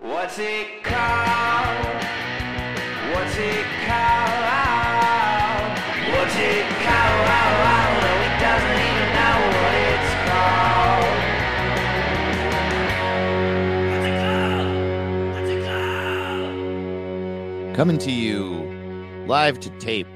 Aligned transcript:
What's 0.00 0.38
it 0.38 0.82
called? 0.82 1.86
What's 3.12 3.36
it 3.36 3.66
called? 3.84 4.40
What's 6.08 6.36
it 6.36 6.64
called? 6.80 7.26
No, 7.28 8.08
he 8.16 8.30
doesn't 8.40 8.80
even 8.80 9.08
know 9.12 9.36
what 9.60 9.74
it's 9.92 10.12
called. 10.24 11.04
What's 13.90 14.06
it 14.06 14.16
called? 14.24 14.72
What's 15.34 15.50
it 15.50 15.60
called? 17.66 17.76
Coming 17.76 17.98
to 17.98 18.10
you 18.10 18.40
live 19.26 19.60
to 19.60 19.68
tape 19.80 20.06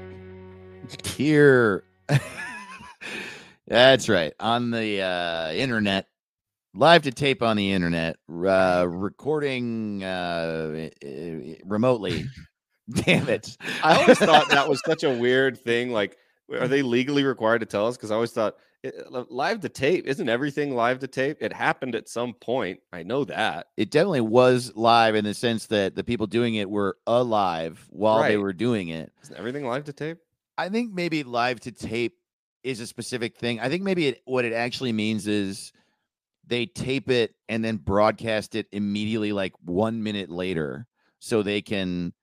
here. 1.03 1.83
That's 3.67 4.09
right. 4.09 4.33
On 4.39 4.71
the 4.71 5.03
uh, 5.03 5.51
internet, 5.51 6.07
live 6.75 7.03
to 7.03 7.11
tape 7.11 7.41
on 7.41 7.57
the 7.57 7.71
internet, 7.71 8.17
uh, 8.29 8.85
recording 8.87 10.03
uh, 10.03 10.89
remotely. 11.65 12.25
Damn 12.89 13.29
it. 13.29 13.57
I 13.83 14.01
always 14.01 14.19
thought 14.19 14.49
that 14.49 14.69
was 14.69 14.79
such 14.85 15.03
a 15.03 15.09
weird 15.17 15.57
thing. 15.57 15.91
Like, 15.91 16.17
are 16.51 16.67
they 16.67 16.83
legally 16.83 17.23
required 17.23 17.59
to 17.59 17.65
tell 17.65 17.87
us? 17.87 17.97
Because 17.97 18.11
I 18.11 18.15
always 18.15 18.31
thought 18.31 18.57
eh, 18.83 18.91
live 19.29 19.61
to 19.61 19.69
tape 19.69 20.05
isn't 20.05 20.29
everything 20.29 20.75
live 20.75 20.99
to 20.99 21.07
tape. 21.07 21.37
It 21.41 21.51
happened 21.51 21.95
at 21.95 22.07
some 22.07 22.33
point. 22.33 22.81
I 22.93 23.01
know 23.01 23.23
that. 23.25 23.67
it 23.75 23.89
definitely 23.89 24.21
was 24.21 24.71
live 24.75 25.15
in 25.15 25.25
the 25.25 25.33
sense 25.33 25.65
that 25.67 25.95
the 25.95 26.03
people 26.03 26.27
doing 26.27 26.55
it 26.55 26.69
were 26.69 26.97
alive 27.07 27.87
while 27.89 28.21
they 28.21 28.37
were 28.37 28.53
doing 28.53 28.89
it. 28.89 29.11
Isn't 29.23 29.37
everything 29.37 29.65
live 29.65 29.85
to 29.85 29.93
tape? 29.93 30.19
I 30.57 30.69
think 30.69 30.93
maybe 30.93 31.23
live 31.23 31.59
to 31.61 31.71
tape 31.71 32.17
is 32.63 32.79
a 32.79 32.87
specific 32.87 33.35
thing. 33.37 33.59
I 33.59 33.69
think 33.69 33.81
maybe 33.81 34.07
it, 34.09 34.21
what 34.25 34.45
it 34.45 34.53
actually 34.53 34.93
means 34.93 35.27
is 35.27 35.71
they 36.47 36.65
tape 36.65 37.09
it 37.09 37.33
and 37.49 37.63
then 37.63 37.77
broadcast 37.77 38.55
it 38.55 38.67
immediately, 38.71 39.31
like 39.31 39.53
one 39.63 40.03
minute 40.03 40.29
later, 40.29 40.87
so 41.19 41.41
they 41.43 41.61
can, 41.61 42.13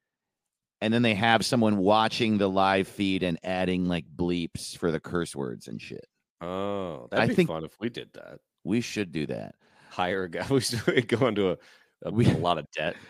and 0.80 0.92
then 0.94 1.02
they 1.02 1.14
have 1.14 1.44
someone 1.44 1.76
watching 1.78 2.38
the 2.38 2.48
live 2.48 2.88
feed 2.88 3.22
and 3.22 3.38
adding 3.44 3.86
like 3.86 4.04
bleeps 4.14 4.76
for 4.76 4.90
the 4.90 5.00
curse 5.00 5.34
words 5.34 5.68
and 5.68 5.80
shit. 5.80 6.06
Oh, 6.40 7.08
I 7.12 7.16
that'd 7.16 7.28
be 7.30 7.34
think- 7.34 7.48
fun 7.48 7.64
if 7.64 7.74
we 7.80 7.88
did 7.88 8.10
that. 8.14 8.38
We 8.64 8.80
should 8.80 9.10
do 9.12 9.26
that. 9.26 9.54
Hire 9.90 10.24
a 10.24 10.30
guy. 10.30 10.46
We 10.50 10.60
should 10.60 11.08
go 11.08 11.26
into 11.26 11.50
a, 11.50 11.56
a, 12.04 12.10
We- 12.10 12.26
a 12.30 12.36
lot 12.38 12.58
of 12.58 12.66
debt. 12.76 12.96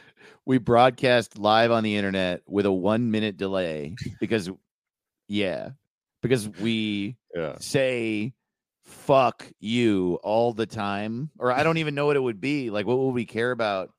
We 0.47 0.59
broadcast 0.59 1.39
live 1.39 1.71
on 1.71 1.85
the 1.85 1.97
internet 1.97 2.43
with 2.49 2.67
a 2.67 2.73
one 2.73 3.11
minute 3.13 3.37
delay 3.37 3.95
because, 4.21 4.51
yeah, 5.29 5.71
because 6.21 6.49
we 6.49 7.17
Yeah. 7.35 7.57
say 7.61 8.33
fuck 8.93 9.47
you 9.61 10.19
all 10.23 10.53
the 10.53 10.67
time 10.67 11.31
or 11.39 11.51
i 11.51 11.63
don't 11.63 11.79
even 11.79 11.95
know 11.95 12.07
what 12.07 12.17
it 12.17 12.23
would 12.23 12.41
be 12.41 12.71
like 12.71 12.87
what 12.87 12.99
would 12.99 13.11
we 13.13 13.25
care 13.25 13.51
about? 13.51 13.91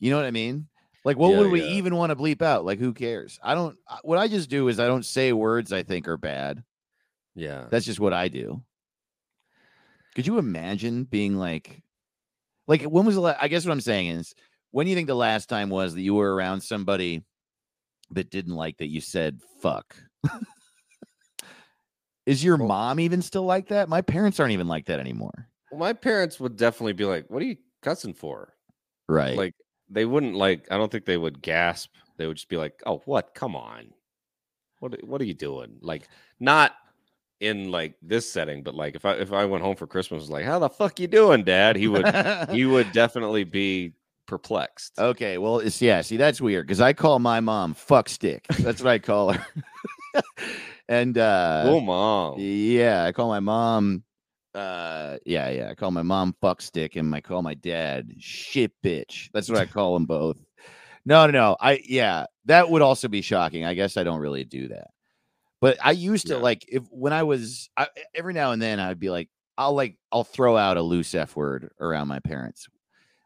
You 0.00 0.10
know 0.10 0.16
what 0.16 0.26
i 0.26 0.30
mean? 0.30 0.68
Like 1.04 1.16
what 1.16 1.30
Yeah, 1.32 1.38
would 1.40 1.50
we 1.50 1.60
yeah. 1.62 1.70
even 1.72 1.96
want 1.96 2.10
to 2.10 2.16
bleep 2.16 2.42
out? 2.42 2.64
Like 2.64 2.78
who 2.78 2.92
cares? 2.92 3.38
I 3.42 3.54
don't 3.54 3.76
what 4.02 4.18
i 4.18 4.28
just 4.28 4.48
do 4.50 4.68
is 4.68 4.80
i 4.80 4.86
don't 4.86 5.04
say 5.04 5.32
words 5.32 5.72
i 5.72 5.82
think 5.82 6.08
are 6.08 6.16
bad. 6.16 6.62
Yeah. 7.34 7.66
that's 7.70 7.86
just 7.86 8.00
what 8.00 8.12
i 8.12 8.28
do. 8.28 8.62
Could 10.14 10.26
you 10.26 10.38
imagine 10.38 11.04
being 11.04 11.36
like 11.36 11.82
like 12.68 12.82
when 12.82 13.04
was 13.06 13.14
the 13.16 13.20
la- 13.20 13.36
i 13.40 13.48
guess 13.48 13.64
what 13.64 13.72
i'm 13.72 13.80
saying 13.80 14.08
is 14.08 14.34
when 14.70 14.86
do 14.86 14.90
you 14.90 14.96
think 14.96 15.08
the 15.08 15.14
last 15.14 15.48
time 15.48 15.68
was 15.70 15.94
that 15.94 16.02
you 16.02 16.14
were 16.14 16.34
around 16.34 16.60
somebody 16.62 17.22
that 18.10 18.30
didn't 18.30 18.54
like 18.54 18.76
that 18.78 18.88
you 18.88 19.00
said 19.00 19.40
fuck 19.60 19.96
is 22.26 22.44
your 22.44 22.56
mom 22.56 23.00
even 23.00 23.22
still 23.22 23.44
like 23.44 23.68
that 23.68 23.88
my 23.88 24.00
parents 24.00 24.38
aren't 24.40 24.52
even 24.52 24.68
like 24.68 24.86
that 24.86 25.00
anymore 25.00 25.48
Well, 25.70 25.80
my 25.80 25.92
parents 25.92 26.38
would 26.40 26.56
definitely 26.56 26.92
be 26.92 27.04
like, 27.04 27.28
"What 27.30 27.42
are 27.42 27.46
you 27.46 27.56
cussing 27.82 28.14
for?" 28.14 28.54
right 29.08 29.36
Like 29.36 29.54
they 29.90 30.04
wouldn't 30.04 30.34
like. 30.34 30.66
I 30.70 30.78
don't 30.78 30.90
think 30.90 31.04
they 31.04 31.18
would 31.18 31.42
gasp. 31.42 31.90
They 32.16 32.26
would 32.26 32.36
just 32.36 32.48
be 32.48 32.56
like, 32.56 32.80
"Oh, 32.86 33.02
what? 33.04 33.34
Come 33.34 33.54
on, 33.56 33.92
what? 34.78 35.02
What 35.04 35.20
are 35.20 35.24
you 35.24 35.34
doing?" 35.34 35.78
Like 35.82 36.08
not 36.40 36.72
in 37.40 37.70
like 37.70 37.94
this 38.00 38.30
setting, 38.30 38.62
but 38.62 38.74
like 38.74 38.94
if 38.94 39.04
I 39.04 39.14
if 39.14 39.32
I 39.32 39.44
went 39.44 39.64
home 39.64 39.76
for 39.76 39.86
Christmas, 39.86 40.20
was 40.20 40.30
like, 40.30 40.44
"How 40.44 40.58
the 40.58 40.70
fuck 40.70 41.00
you 41.00 41.08
doing, 41.08 41.42
Dad?" 41.44 41.76
He 41.76 41.88
would 41.88 42.06
he 42.50 42.64
would 42.64 42.92
definitely 42.92 43.44
be 43.44 43.92
perplexed. 44.26 44.98
okay 44.98 45.36
well 45.36 45.58
it's 45.58 45.82
yeah 45.82 46.00
see 46.00 46.16
that's 46.16 46.40
weird 46.40 46.64
because 46.66 46.80
i 46.80 46.92
call 46.94 47.18
my 47.18 47.40
mom 47.40 47.74
fuck 47.74 48.08
stick 48.08 48.46
that's 48.60 48.80
what 48.80 48.88
i 48.90 48.98
call 48.98 49.32
her 49.32 49.44
and 50.92 51.16
uh 51.16 51.62
oh, 51.64 51.80
mom. 51.80 52.34
Yeah, 52.38 53.04
I 53.04 53.12
call 53.12 53.28
my 53.28 53.40
mom. 53.40 54.04
Uh, 54.54 55.16
yeah, 55.24 55.48
yeah. 55.48 55.70
I 55.70 55.74
call 55.74 55.90
my 55.90 56.02
mom 56.02 56.36
fuck 56.42 56.60
stick, 56.60 56.96
and 56.96 57.14
I 57.14 57.22
call 57.22 57.40
my 57.40 57.54
dad 57.54 58.12
shit 58.18 58.72
bitch. 58.84 59.30
That's 59.32 59.48
what 59.48 59.58
I 59.58 59.64
call 59.78 59.94
them 59.94 60.04
both. 60.04 60.36
No, 61.06 61.24
no, 61.26 61.32
no. 61.32 61.56
I 61.58 61.80
yeah, 61.82 62.26
that 62.44 62.68
would 62.68 62.82
also 62.82 63.08
be 63.08 63.22
shocking. 63.22 63.64
I 63.64 63.72
guess 63.72 63.96
I 63.96 64.04
don't 64.04 64.20
really 64.20 64.44
do 64.44 64.68
that, 64.68 64.90
but 65.62 65.78
I 65.82 65.92
used 65.92 66.26
to 66.26 66.34
Yeah. 66.34 66.40
like 66.40 66.66
if 66.68 66.82
when 66.90 67.14
I 67.14 67.22
was 67.22 67.70
I, 67.74 67.88
every 68.14 68.34
now 68.34 68.52
and 68.52 68.60
then 68.60 68.78
I'd 68.78 69.00
be 69.00 69.08
like 69.08 69.30
I'll 69.56 69.74
like 69.74 69.96
I'll 70.12 70.24
throw 70.24 70.58
out 70.58 70.76
a 70.76 70.82
loose 70.82 71.14
f 71.14 71.34
word 71.34 71.70
around 71.80 72.08
my 72.08 72.20
parents, 72.20 72.68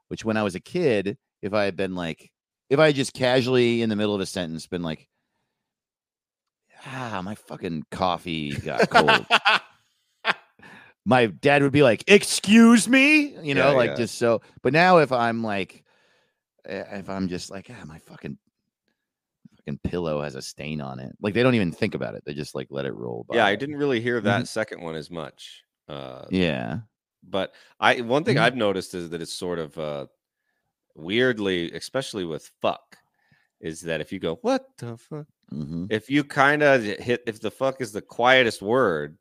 which 0.06 0.25
when 0.25 0.37
I 0.37 0.44
was 0.44 0.54
a 0.54 0.60
kid, 0.60 1.19
if 1.43 1.53
I 1.53 1.65
had 1.65 1.77
been 1.77 1.97
like 1.97 2.31
if 2.71 2.78
I 2.78 2.87
had 2.87 2.94
just 2.94 3.12
casually 3.12 3.83
in 3.83 3.88
the 3.88 3.97
middle 3.97 4.15
of 4.15 4.21
a 4.21 4.27
sentence 4.27 4.69
been 4.69 4.83
like. 4.84 5.09
Ah, 6.85 7.21
my 7.25 7.35
fucking 7.35 7.85
coffee 7.91 8.57
got 8.57 8.89
cold 8.91 9.27
my 11.05 11.27
dad 11.27 11.63
would 11.63 11.73
be 11.73 11.83
like, 11.83 12.03
"Excuse 12.09 12.89
me," 12.89 13.37
you 13.43 13.55
know, 13.55 13.71
Yeah, 13.71 13.77
like 13.77 13.91
yeah. 13.91 13.97
just 13.97 14.17
so. 14.19 14.43
But 14.63 14.73
now, 14.73 14.99
if 14.99 15.13
I'm 15.13 15.43
like, 15.43 15.85
eh, 16.67 16.83
if 16.99 17.09
I'm 17.09 17.29
just 17.29 17.51
like, 17.51 17.71
ah, 17.71 17.85
my 17.85 17.99
fucking 18.01 18.37
fucking 19.59 19.79
pillow 19.85 20.23
has 20.23 20.35
a 20.35 20.43
stain 20.43 20.81
on 20.81 20.99
it, 20.99 21.13
like 21.21 21.33
they 21.35 21.43
don't 21.45 21.55
even 21.55 21.71
think 21.73 21.95
about 21.95 22.15
it; 22.17 22.25
they 22.27 22.35
just 22.35 22.55
like 22.55 22.67
let 22.71 22.87
it 22.87 22.93
roll. 22.95 23.25
By. 23.29 23.37
yeah, 23.37 23.47
I 23.47 23.55
didn't 23.57 23.77
really 23.77 24.01
hear 24.01 24.21
that 24.23 24.49
second 24.49 24.81
one 24.83 24.97
as 24.97 25.11
much. 25.11 25.63
Uh, 25.89 26.25
Yeah, 26.31 26.81
but 27.23 27.55
I 27.79 28.01
one 28.01 28.25
thing 28.25 28.37
Mhm. 28.37 28.41
I've 28.43 28.57
noticed 28.57 28.95
is 28.95 29.11
that 29.11 29.23
it's 29.23 29.33
sort 29.33 29.61
of 29.61 29.79
uh 29.79 30.07
weirdly, 30.97 31.71
especially 31.73 32.25
with 32.25 32.51
fuck, 32.61 32.97
is 33.61 33.83
that 33.83 34.01
if 34.01 34.13
you 34.13 34.19
go 34.19 34.37
what 34.43 34.67
the 34.79 34.97
fuck, 34.97 35.27
hmm 35.51 35.87
if 35.89 36.11
you 36.11 36.25
kind 36.25 36.62
of 36.62 36.83
hit 36.83 37.23
if 37.27 37.41
the 37.41 37.51
fuck 37.51 37.81
is 37.81 37.93
the 37.93 38.03
quietest 38.03 38.61
word, 38.61 39.17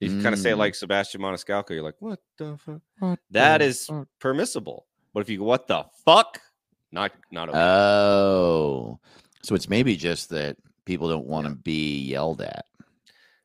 you 0.00 0.08
kind 0.22 0.32
of 0.32 0.38
say 0.38 0.50
it 0.50 0.54
Mm. 0.54 0.58
like 0.58 0.74
Sebastian 0.74 1.20
Maniscalco, 1.20 1.70
you're 1.70 1.82
like 1.82 2.00
what 2.00 2.20
the 2.38 2.56
fuck. 2.98 3.18
That 3.30 3.60
is 3.62 3.90
permissible, 4.20 4.86
but 5.12 5.20
if 5.20 5.28
you 5.28 5.38
go 5.38 5.44
what 5.44 5.66
the 5.66 5.84
fuck, 6.04 6.40
not 6.92 7.12
not 7.32 7.48
okay. 7.48 7.58
Oh, 7.58 8.98
so 9.42 9.54
it's 9.54 9.68
maybe 9.68 9.96
just 9.96 10.30
that 10.30 10.56
people 10.84 11.08
don't 11.08 11.26
want 11.26 11.46
to 11.48 11.54
be 11.54 11.98
yelled 12.00 12.40
at. 12.42 12.66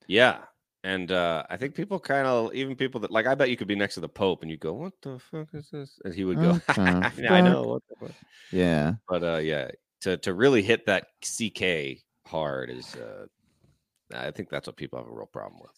yeah. 0.08 0.40
And 0.84 1.12
uh, 1.12 1.44
I 1.50 1.58
think 1.58 1.74
people 1.74 2.00
kind 2.00 2.28
of, 2.28 2.54
even 2.54 2.76
people 2.76 3.02
that 3.02 3.10
like, 3.10 3.26
I 3.26 3.34
bet 3.34 3.50
you 3.50 3.58
could 3.58 3.68
be 3.68 3.74
next 3.76 3.96
to 3.96 4.02
the 4.02 4.08
Pope 4.08 4.44
and 4.44 4.52
you 4.52 4.58
go, 4.58 4.72
"What 4.74 4.94
the 5.02 5.18
fuck 5.18 5.48
is 5.54 5.70
this?" 5.72 6.00
And 6.06 6.14
he 6.14 6.24
would 6.26 6.40
go, 6.40 6.60
"Yeah, 6.78 7.10
"I 7.32 7.42
know." 7.42 7.64
What 7.64 7.84
the 7.90 7.96
fuck? 8.08 8.16
Yeah, 8.52 8.94
but 9.10 9.24
uh 9.24 9.38
yeah 9.38 9.72
to 10.06 10.18
to 10.18 10.34
really 10.34 10.62
hit 10.62 10.86
that 10.86 11.08
ck 11.22 12.00
hard 12.28 12.70
is 12.70 12.96
uh 12.96 13.26
i 14.14 14.30
think 14.32 14.50
that's 14.50 14.68
what 14.68 14.78
people 14.78 15.00
have 15.00 15.08
a 15.08 15.12
real 15.12 15.26
problem 15.26 15.60
with 15.62 15.72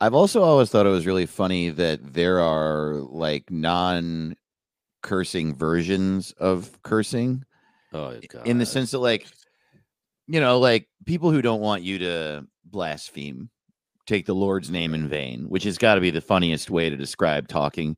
I've 0.00 0.14
also 0.14 0.42
always 0.42 0.70
thought 0.70 0.86
it 0.86 0.90
was 0.90 1.06
really 1.06 1.26
funny 1.26 1.70
that 1.70 2.12
there 2.12 2.38
are 2.38 2.94
like 2.94 3.50
non 3.50 4.36
cursing 5.02 5.54
versions 5.56 6.32
of 6.32 6.80
cursing. 6.82 7.44
oh 7.92 8.20
in 8.44 8.58
the 8.58 8.66
sense 8.66 8.90
that 8.90 8.98
like 8.98 9.26
you 10.28 10.38
know 10.38 10.58
like 10.58 10.86
people 11.06 11.30
who 11.30 11.40
don't 11.40 11.60
want 11.60 11.82
you 11.82 11.98
to 11.98 12.46
blaspheme 12.64 13.48
take 14.06 14.26
the 14.26 14.34
lord's 14.34 14.70
name 14.70 14.92
in 14.94 15.08
vain 15.08 15.48
which 15.48 15.64
has 15.64 15.78
got 15.78 15.94
to 15.94 16.00
be 16.00 16.10
the 16.10 16.20
funniest 16.20 16.70
way 16.70 16.90
to 16.90 16.96
describe 16.96 17.48
talking 17.48 17.96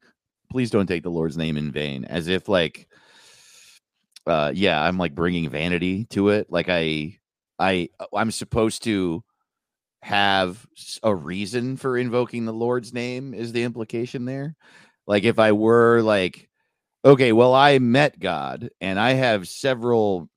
please 0.50 0.70
don't 0.70 0.86
take 0.86 1.02
the 1.02 1.10
lord's 1.10 1.36
name 1.36 1.56
in 1.56 1.72
vain 1.72 2.04
as 2.04 2.28
if 2.28 2.48
like 2.48 2.86
uh 4.28 4.52
yeah 4.54 4.82
i'm 4.82 4.98
like 4.98 5.14
bringing 5.14 5.48
vanity 5.48 6.04
to 6.06 6.28
it 6.28 6.46
like 6.50 6.68
i 6.68 7.18
i 7.58 7.88
i'm 8.14 8.30
supposed 8.30 8.82
to 8.84 9.22
have 10.02 10.64
a 11.02 11.14
reason 11.14 11.76
for 11.76 11.98
invoking 11.98 12.44
the 12.44 12.52
lord's 12.52 12.92
name 12.94 13.34
is 13.34 13.52
the 13.52 13.62
implication 13.64 14.24
there 14.24 14.54
like 15.06 15.24
if 15.24 15.38
i 15.38 15.52
were 15.52 16.00
like 16.02 16.48
Okay, 17.04 17.32
well, 17.32 17.54
I 17.54 17.78
met 17.78 18.18
God 18.18 18.70
and 18.80 18.98
I 18.98 19.12
have 19.12 19.46
several 19.46 20.28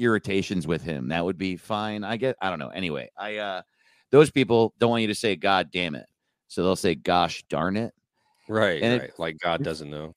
irritations 0.00 0.66
with 0.66 0.82
him. 0.82 1.08
That 1.08 1.24
would 1.24 1.38
be 1.38 1.56
fine. 1.56 2.02
I 2.02 2.16
get 2.16 2.36
I 2.42 2.50
don't 2.50 2.58
know. 2.58 2.68
Anyway, 2.70 3.08
I 3.16 3.36
uh 3.36 3.62
those 4.10 4.28
people 4.30 4.74
don't 4.78 4.90
want 4.90 5.02
you 5.02 5.08
to 5.08 5.14
say 5.14 5.36
God 5.36 5.70
damn 5.70 5.94
it. 5.94 6.06
So 6.48 6.64
they'll 6.64 6.74
say 6.76 6.96
gosh 6.96 7.44
darn 7.48 7.76
it. 7.76 7.94
Right, 8.48 8.82
And 8.82 8.94
it- 8.94 9.00
right. 9.00 9.18
like 9.18 9.38
God 9.38 9.62
doesn't 9.62 9.90
know. 9.90 10.16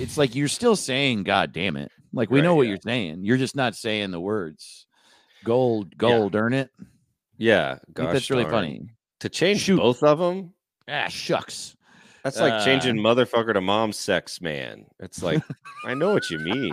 It's 0.00 0.16
like 0.16 0.34
you're 0.34 0.48
still 0.48 0.76
saying 0.76 1.24
God 1.24 1.52
damn 1.52 1.76
it. 1.76 1.92
Like 2.12 2.30
we 2.30 2.40
know 2.40 2.54
what 2.54 2.62
yeah. 2.62 2.70
you're 2.70 2.78
saying. 2.84 3.24
You're 3.24 3.36
just 3.36 3.56
not 3.56 3.74
saying 3.76 4.10
the 4.10 4.20
words. 4.20 4.86
Gold, 5.44 5.88
Yeah. 5.92 5.96
gold, 5.98 6.34
earn 6.36 6.52
it. 6.54 6.70
Yeah, 7.36 7.78
gosh 7.92 8.12
that's 8.12 8.30
really 8.30 8.42
darn. 8.44 8.52
funny. 8.54 8.82
To 9.20 9.28
change 9.28 9.60
Shoot. 9.60 9.76
both 9.78 10.02
of 10.02 10.18
them, 10.18 10.52
Ah, 10.88 11.08
shucks. 11.08 11.76
that's 12.24 12.40
like 12.40 12.52
Uh, 12.54 12.64
changing 12.64 12.96
motherfucker 12.96 13.52
to 13.54 13.60
mom 13.60 13.92
sex 13.92 14.40
man. 14.40 14.86
It's 15.00 15.22
like 15.22 15.42
I 15.84 15.94
know 15.94 16.12
what 16.12 16.30
you 16.30 16.38
mean. 16.38 16.72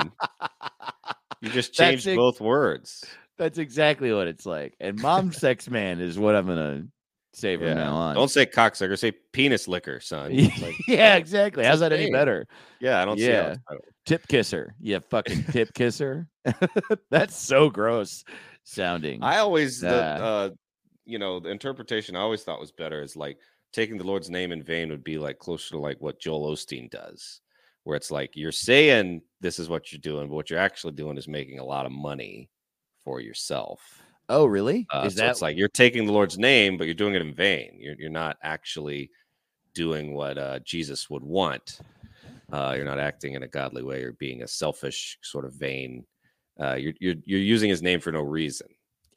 You 1.42 1.50
just 1.50 1.74
changed 1.74 2.08
ex- 2.08 2.16
both 2.16 2.42
words. 2.42 3.06
That's 3.38 3.58
exactly 3.58 4.12
what 4.14 4.28
it's 4.28 4.46
like. 4.46 4.76
And 4.80 5.00
mom 5.02 5.32
sex 5.34 5.70
man 5.70 6.00
is 6.00 6.18
what 6.18 6.36
I'm 6.36 6.48
gonna 6.48 6.84
say 7.34 7.58
from 7.58 7.68
Yeah. 7.68 7.74
now 7.76 7.94
on. 7.96 8.16
Don't 8.16 8.30
say 8.30 8.46
cocksucker, 8.46 8.98
say 8.98 9.12
penis 9.34 9.68
licker, 9.68 10.00
son. 10.00 10.32
Like, 10.62 10.76
yeah, 10.88 11.16
exactly. 11.18 11.64
How's 11.66 11.82
that 11.82 11.92
any 11.94 12.10
better? 12.10 12.48
yeah, 12.80 13.02
I 13.02 13.06
don't 13.06 13.18
see 13.20 13.26
how 13.26 13.32
Yeah. 13.32 13.48
it's 13.52 13.60
better. 13.70 13.82
Tip 14.06 14.28
kisser. 14.28 14.76
You 14.80 15.00
fucking 15.00 15.46
tip 15.46 15.74
kisser. 15.74 16.28
That's 17.10 17.36
so 17.36 17.70
gross 17.70 18.24
sounding. 18.64 19.24
I 19.24 19.40
always 19.40 19.82
the 19.82 19.90
Uh, 19.90 20.26
uh 20.26 20.50
you 21.06 21.20
know, 21.20 21.40
the 21.40 21.50
interpretation 21.50 22.16
I 22.16 22.22
always 22.22 22.44
thought 22.44 22.60
was 22.60 22.72
better 22.72 23.02
is 23.04 23.16
like 23.16 23.38
taking 23.72 23.98
the 23.98 24.04
Lord's 24.04 24.30
name 24.30 24.52
in 24.52 24.64
vain 24.64 24.90
would 24.90 25.04
be 25.04 25.18
like 25.18 25.38
closer 25.38 25.72
to 25.72 25.80
like 25.80 26.02
what 26.02 26.20
Joel 26.20 26.52
Osteen 26.52 26.90
does, 26.90 27.42
where 27.84 27.96
it's 27.96 28.10
like 28.10 28.32
you're 28.36 28.52
saying 28.52 29.22
this 29.42 29.60
is 29.60 29.70
what 29.70 29.92
you're 29.92 30.00
doing, 30.00 30.28
but 30.28 30.36
what 30.36 30.50
you're 30.50 30.60
actually 30.60 30.94
doing 30.94 31.18
is 31.18 31.28
making 31.28 31.60
a 31.60 31.64
lot 31.64 31.86
of 31.86 31.92
money 31.92 32.50
for 33.04 33.22
yourself. 33.22 34.02
oh, 34.30 34.46
really? 34.46 34.88
Uh, 34.92 35.04
is 35.06 35.16
so 35.16 35.22
that 35.22 35.32
it's 35.32 35.42
like 35.42 35.58
you're 35.58 35.68
taking 35.68 36.06
the 36.06 36.14
Lord's 36.14 36.38
name, 36.38 36.78
but 36.78 36.86
you're 36.86 36.96
doing 36.96 37.14
it 37.14 37.22
in 37.22 37.34
vain. 37.34 37.78
You're 37.80 37.96
you're 38.00 38.10
not 38.10 38.38
actually 38.42 39.12
doing 39.76 40.14
what 40.14 40.38
uh, 40.38 40.60
Jesus 40.60 41.10
would 41.10 41.24
want. 41.24 41.80
Uh, 42.52 42.74
you're 42.76 42.86
not 42.86 43.00
acting 43.00 43.34
in 43.34 43.44
a 43.44 43.48
godly 43.48 43.84
way. 43.84 44.02
You're 44.02 44.14
being 44.14 44.44
a 44.44 44.48
selfish 44.48 45.18
sort 45.22 45.46
of 45.46 45.54
vain. 45.54 46.06
Uh, 46.60 46.76
you're 46.76 46.94
you're 47.00 47.16
you're 47.26 47.40
using 47.40 47.70
his 47.70 47.82
name 47.82 48.00
for 48.00 48.12
no 48.12 48.22
reason. 48.22 48.68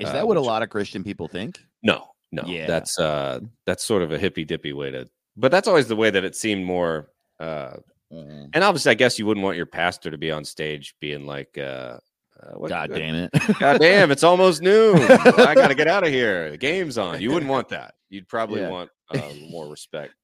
is 0.00 0.08
uh, 0.08 0.12
that 0.12 0.26
what 0.26 0.36
a 0.36 0.40
lot 0.40 0.62
of 0.62 0.70
Christian 0.70 1.04
people 1.04 1.28
think? 1.28 1.58
No, 1.82 2.06
no, 2.32 2.42
Yeah. 2.46 2.66
that's 2.66 2.98
uh 2.98 3.40
that's 3.66 3.84
sort 3.84 4.02
of 4.02 4.10
a 4.12 4.18
hippy 4.18 4.44
dippy 4.44 4.72
way 4.72 4.90
to. 4.90 5.08
But 5.36 5.50
that's 5.52 5.68
always 5.68 5.86
the 5.88 5.96
way 5.96 6.10
that 6.10 6.24
it 6.24 6.34
seemed 6.36 6.64
more. 6.64 7.10
uh 7.38 7.76
Mm. 8.10 8.48
And 8.54 8.64
obviously, 8.64 8.90
I 8.90 8.94
guess 8.94 9.18
you 9.18 9.26
wouldn't 9.26 9.44
want 9.44 9.58
your 9.58 9.66
pastor 9.66 10.10
to 10.10 10.16
be 10.16 10.30
on 10.30 10.42
stage 10.42 10.94
being 10.98 11.26
like, 11.26 11.58
uh, 11.58 11.98
uh, 12.40 12.52
what, 12.54 12.70
God 12.70 12.90
uh, 12.90 12.96
damn 12.96 13.14
it. 13.16 13.30
God 13.60 13.80
damn, 13.80 14.10
it's 14.10 14.24
almost 14.24 14.62
noon. 14.62 14.96
I 14.96 15.54
got 15.54 15.68
to 15.68 15.74
get 15.74 15.88
out 15.88 16.04
of 16.04 16.08
here. 16.08 16.50
The 16.52 16.56
game's 16.56 16.96
on. 16.96 17.20
You 17.20 17.30
wouldn't 17.32 17.50
want 17.50 17.68
that. 17.68 17.96
You'd 18.08 18.26
probably 18.26 18.62
Yeah. 18.62 18.70
want 18.70 18.88
uh, 19.10 19.20
more 19.50 19.68
respect. 19.68 20.14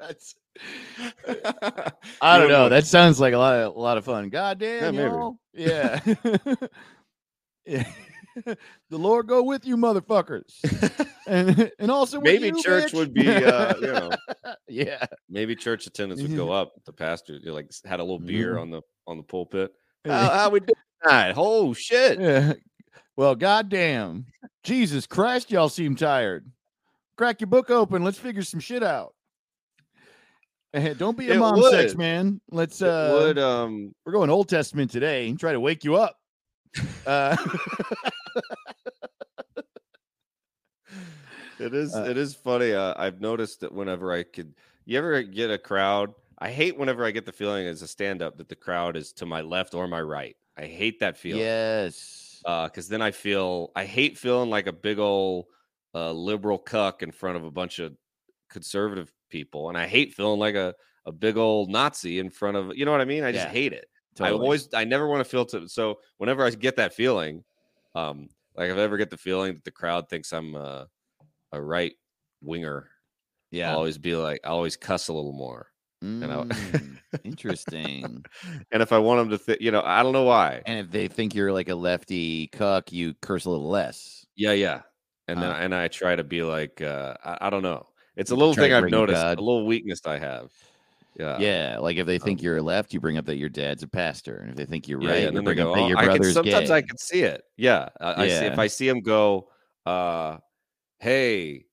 That's 0.00 0.34
I 2.22 2.38
don't 2.38 2.48
know. 2.48 2.68
That 2.68 2.86
sounds 2.86 3.20
like 3.20 3.34
a 3.34 3.38
lot 3.38 3.54
of 3.56 3.76
a 3.76 3.78
lot 3.78 3.98
of 3.98 4.04
fun. 4.04 4.30
God 4.30 4.58
damn, 4.58 4.96
maybe. 4.96 5.08
y'all. 5.10 5.36
Yeah. 5.52 6.00
yeah. 7.66 7.84
the 8.46 8.98
Lord 8.98 9.26
go 9.26 9.42
with 9.42 9.66
you, 9.66 9.76
motherfuckers. 9.76 10.54
and 11.26 11.70
and 11.78 11.90
also 11.90 12.20
maybe 12.20 12.46
you, 12.48 12.62
church 12.62 12.92
bitch. 12.92 12.94
would 12.94 13.12
be, 13.12 13.28
uh, 13.28 13.74
you 13.76 13.86
know, 13.88 14.10
yeah. 14.68 15.04
maybe 15.28 15.54
church 15.54 15.86
attendance 15.86 16.22
would 16.22 16.36
go 16.36 16.50
up. 16.50 16.72
The 16.86 16.92
pastor 16.92 17.34
you 17.34 17.46
know, 17.46 17.54
like 17.54 17.70
had 17.84 18.00
a 18.00 18.02
little 18.04 18.20
beer 18.20 18.54
Mhm. 18.54 18.62
on 18.62 18.70
the 18.70 18.82
on 19.06 19.16
the 19.18 19.22
pulpit. 19.24 19.72
How, 20.06 20.30
how 20.30 20.50
we 20.50 20.60
doing 20.60 20.70
tonight? 21.02 21.34
Oh 21.36 21.74
shit! 21.74 22.18
Yeah. 22.20 22.54
Well, 23.16 23.34
goddamn. 23.34 24.26
Jesus 24.62 25.06
Christ, 25.06 25.50
y'all 25.50 25.68
seem 25.68 25.94
tired. 25.96 26.50
Crack 27.16 27.40
your 27.40 27.48
book 27.48 27.68
open. 27.70 28.02
Let's 28.02 28.18
figure 28.18 28.42
some 28.42 28.60
shit 28.60 28.82
out. 28.82 29.14
Don't 30.98 31.16
be 31.16 31.28
a 31.30 31.34
It 31.34 31.38
mom 31.38 31.60
sex 31.70 31.96
man. 31.96 32.40
Let's 32.50 32.80
uh 32.80 33.18
would 33.20 33.38
um 33.38 33.94
we're 34.04 34.12
going 34.12 34.30
Old 34.30 34.48
Testament 34.48 34.90
today 34.90 35.28
and 35.28 35.38
try 35.38 35.52
to 35.52 35.60
wake 35.60 35.84
you 35.84 35.96
up. 35.96 36.16
Uh 37.06 37.36
It 41.58 41.74
is 41.74 41.94
Uh, 41.94 42.06
it 42.08 42.16
is 42.16 42.34
funny. 42.34 42.72
Uh, 42.72 42.94
I've 42.96 43.20
noticed 43.20 43.60
that 43.60 43.72
whenever 43.72 44.12
I 44.12 44.22
could, 44.22 44.54
you 44.86 44.96
ever 44.98 45.22
get 45.22 45.50
a 45.50 45.58
crowd. 45.58 46.14
I 46.38 46.50
hate 46.50 46.78
whenever 46.78 47.04
I 47.04 47.10
get 47.10 47.26
the 47.26 47.32
feeling 47.32 47.66
as 47.66 47.82
a 47.82 47.88
stand 47.88 48.22
up 48.22 48.38
that 48.38 48.48
the 48.48 48.56
crowd 48.56 48.96
is 48.96 49.12
to 49.14 49.26
my 49.26 49.42
left 49.42 49.74
or 49.74 49.86
my 49.86 50.00
right. 50.00 50.36
I 50.56 50.62
hate 50.62 51.00
that 51.00 51.18
feeling. 51.18 51.42
yes. 51.42 52.40
because 52.42 52.88
then 52.88 53.02
I 53.02 53.10
feel 53.10 53.72
I 53.76 53.84
hate 53.84 54.16
feeling 54.16 54.48
like 54.48 54.66
a 54.66 54.72
big 54.72 54.98
old 54.98 55.46
uh, 55.94 56.12
liberal 56.12 56.58
cuck 56.58 57.02
in 57.02 57.10
front 57.10 57.36
of 57.36 57.44
a 57.44 57.50
bunch 57.50 57.78
of 57.78 57.94
conservative 58.48 59.12
people, 59.30 59.68
and 59.68 59.78
I 59.78 59.86
hate 59.86 60.14
feeling 60.14 60.40
like 60.40 60.54
a 60.54 60.74
a 61.06 61.12
big 61.12 61.36
old 61.36 61.70
Nazi 61.70 62.18
in 62.18 62.30
front 62.30 62.56
of 62.56 62.76
you 62.76 62.84
know 62.84 62.92
what 62.92 63.00
I 63.00 63.04
mean. 63.06 63.24
I 63.24 63.32
just 63.32 63.46
Yeah, 63.46 63.48
hate 63.48 63.72
it. 63.72 63.86
I 64.20 64.30
always 64.32 64.72
I 64.74 64.84
never 64.84 65.08
want 65.08 65.24
to 65.24 65.30
feel 65.30 65.46
to 65.46 65.68
so 65.68 66.00
whenever 66.18 66.44
I 66.44 66.50
get 66.50 66.76
that 66.76 66.94
feeling, 66.94 67.44
um, 67.94 68.30
like 68.56 68.70
if 68.70 68.76
I 68.76 68.80
ever 68.80 68.98
get 68.98 69.10
the 69.10 69.18
feeling 69.18 69.54
that 69.54 69.64
the 69.64 69.70
crowd 69.72 70.08
thinks 70.10 70.32
I'm 70.32 70.54
uh, 70.56 70.86
a 71.52 71.62
right 71.62 71.94
winger, 72.42 72.90
yeah. 73.50 73.72
I'll 73.72 73.78
always 73.78 73.98
be 73.98 74.16
like 74.16 74.40
I 74.44 74.48
always 74.50 74.76
cuss 74.76 75.08
a 75.08 75.14
little 75.14 75.32
more. 75.32 75.68
I- 76.22 76.44
Mm, 76.52 76.98
interesting. 77.24 78.26
And 78.72 78.82
if 78.82 78.92
I 78.92 78.98
want 78.98 79.20
them 79.20 79.30
to 79.30 79.38
think, 79.38 79.60
you 79.60 79.70
know, 79.70 79.82
I 79.82 80.02
don't 80.02 80.12
know 80.12 80.24
why. 80.24 80.64
And 80.64 80.78
if 80.86 80.90
they 80.92 81.08
think 81.08 81.34
you're 81.34 81.52
like 81.52 81.68
a 81.68 81.74
lefty 81.74 82.48
cuck, 82.48 82.92
you 82.92 83.14
curse 83.14 83.44
a 83.44 83.50
little 83.50 83.68
less. 83.68 84.26
Yeah, 84.36 84.52
yeah. 84.52 84.82
And 85.28 85.40
then 85.42 85.50
Uh, 85.50 85.56
and 85.56 85.74
I 85.74 85.88
try 85.88 86.16
to 86.16 86.24
be 86.24 86.42
like 86.42 86.80
uh 86.80 87.16
I, 87.22 87.46
I 87.46 87.50
don't 87.50 87.62
know. 87.62 87.89
It's 88.16 88.30
a 88.30 88.36
little 88.36 88.54
thing 88.54 88.72
I've 88.72 88.90
noticed, 88.90 89.20
God. 89.20 89.38
a 89.38 89.42
little 89.42 89.66
weakness 89.66 90.00
I 90.06 90.18
have. 90.18 90.50
Yeah. 91.18 91.38
yeah, 91.38 91.78
like 91.80 91.96
if 91.96 92.06
they 92.06 92.18
think 92.18 92.40
um, 92.40 92.44
you're 92.44 92.62
left, 92.62 92.94
you 92.94 93.00
bring 93.00 93.18
up 93.18 93.26
that 93.26 93.36
your 93.36 93.48
dad's 93.48 93.82
a 93.82 93.88
pastor, 93.88 94.36
and 94.38 94.50
if 94.50 94.56
they 94.56 94.64
think 94.64 94.88
you're 94.88 95.00
Yeah, 95.00 95.08
right, 95.10 95.14
yeah, 95.16 95.20
you 95.22 95.28
and 95.28 95.36
then 95.36 95.44
they 95.44 95.54
bring 95.54 95.56
go, 95.56 95.70
up 95.70 95.76
that 95.76 95.82
"Oh, 95.82 95.88
your 95.88 95.98
I 95.98 96.02
can, 96.02 96.16
brother's 96.16 96.34
sometimes 96.34 96.70
I 96.70 96.80
can 96.82 96.96
see 96.98 97.22
it. 97.22 97.42
Yeah. 97.56 97.88
I, 98.00 98.24
I 98.24 98.28
see 98.28 98.44
if 98.46 98.58
I 98.58 98.66
see 98.68 98.88
them 98.88 99.00
go, 99.00 99.50
uh, 99.86 100.38
hey, 100.98 101.66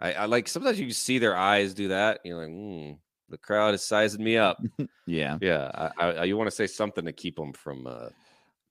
I, 0.00 0.12
I 0.14 0.24
like 0.26 0.48
sometimes 0.48 0.80
you 0.80 0.90
see 0.92 1.18
their 1.18 1.36
eyes 1.36 1.74
do 1.74 1.88
that. 1.88 2.20
You're 2.24 2.38
like, 2.38 2.48
hmm, 2.48 2.92
the 3.28 3.38
crowd 3.38 3.74
is 3.74 3.84
sizing 3.84 4.24
me 4.24 4.36
up. 4.36 4.58
Yeah, 5.06 5.38
yeah. 5.40 5.90
I, 5.98 6.04
I, 6.12 6.24
you 6.24 6.36
want 6.36 6.48
to 6.48 6.54
say 6.56 6.66
something 6.66 7.04
to 7.06 7.12
keep 7.12 7.36
them 7.36 7.52
from 7.54 7.86
uh 7.86 8.10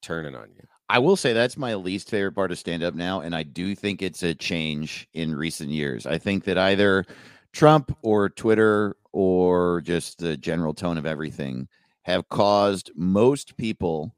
turning 0.01 0.35
on 0.35 0.49
you. 0.55 0.63
I 0.89 0.99
will 0.99 1.17
say 1.17 1.33
that's 1.33 1.57
my 1.57 1.75
least 1.75 2.09
favorite 2.09 2.33
part 2.33 2.51
of 2.51 2.59
stand 2.59 2.81
up 2.81 2.93
now, 2.93 3.19
and 3.21 3.35
I 3.35 3.43
do 3.43 3.75
think 3.75 4.01
it's 4.01 4.23
a 4.23 4.33
change 4.33 5.07
in 5.13 5.35
recent 5.35 5.69
years. 5.69 6.05
I 6.05 6.17
think 6.17 6.45
that 6.45 6.57
either 6.57 7.05
Trump 7.51 7.95
or 8.03 8.29
Twitter 8.29 8.95
or 9.11 9.81
just 9.81 10.19
the 10.19 10.37
general 10.37 10.73
tone 10.73 10.97
of 10.97 11.05
everything 11.05 11.67
have 12.03 12.29
caused 12.29 12.91
most 12.95 13.57
people 13.57 14.15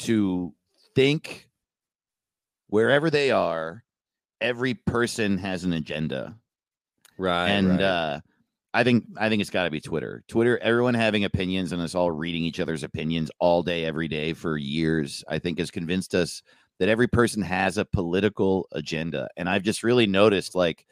to 0.00 0.52
think 0.96 1.48
wherever 2.68 3.08
they 3.08 3.30
are, 3.30 3.84
every 4.40 4.74
person 4.74 5.38
has 5.38 5.62
an 5.62 5.72
agenda. 5.72 6.36
Right. 7.16 7.50
and 7.50 7.80
uh 7.80 8.20
I 8.74 8.82
think 8.82 9.04
I 9.16 9.28
think 9.28 9.40
it's 9.40 9.50
got 9.50 9.64
to 9.64 9.70
be 9.70 9.80
Twitter. 9.80 10.24
Twitter, 10.26 10.58
everyone 10.58 10.94
having 10.94 11.24
opinions 11.24 11.70
and 11.70 11.80
us 11.80 11.94
all 11.94 12.10
reading 12.10 12.42
each 12.42 12.58
other's 12.58 12.82
opinions 12.82 13.30
all 13.38 13.62
day, 13.62 13.84
every 13.84 14.08
day 14.08 14.32
for 14.32 14.56
years. 14.56 15.22
I 15.28 15.38
think 15.38 15.58
has 15.58 15.70
convinced 15.70 16.14
us 16.14 16.42
that 16.80 16.88
every 16.88 17.06
person 17.06 17.40
has 17.40 17.78
a 17.78 17.84
political 17.84 18.66
agenda, 18.72 19.28
and 19.36 19.48
I've 19.48 19.62
just 19.62 19.84
really 19.84 20.08
noticed 20.08 20.56
like 20.56 20.86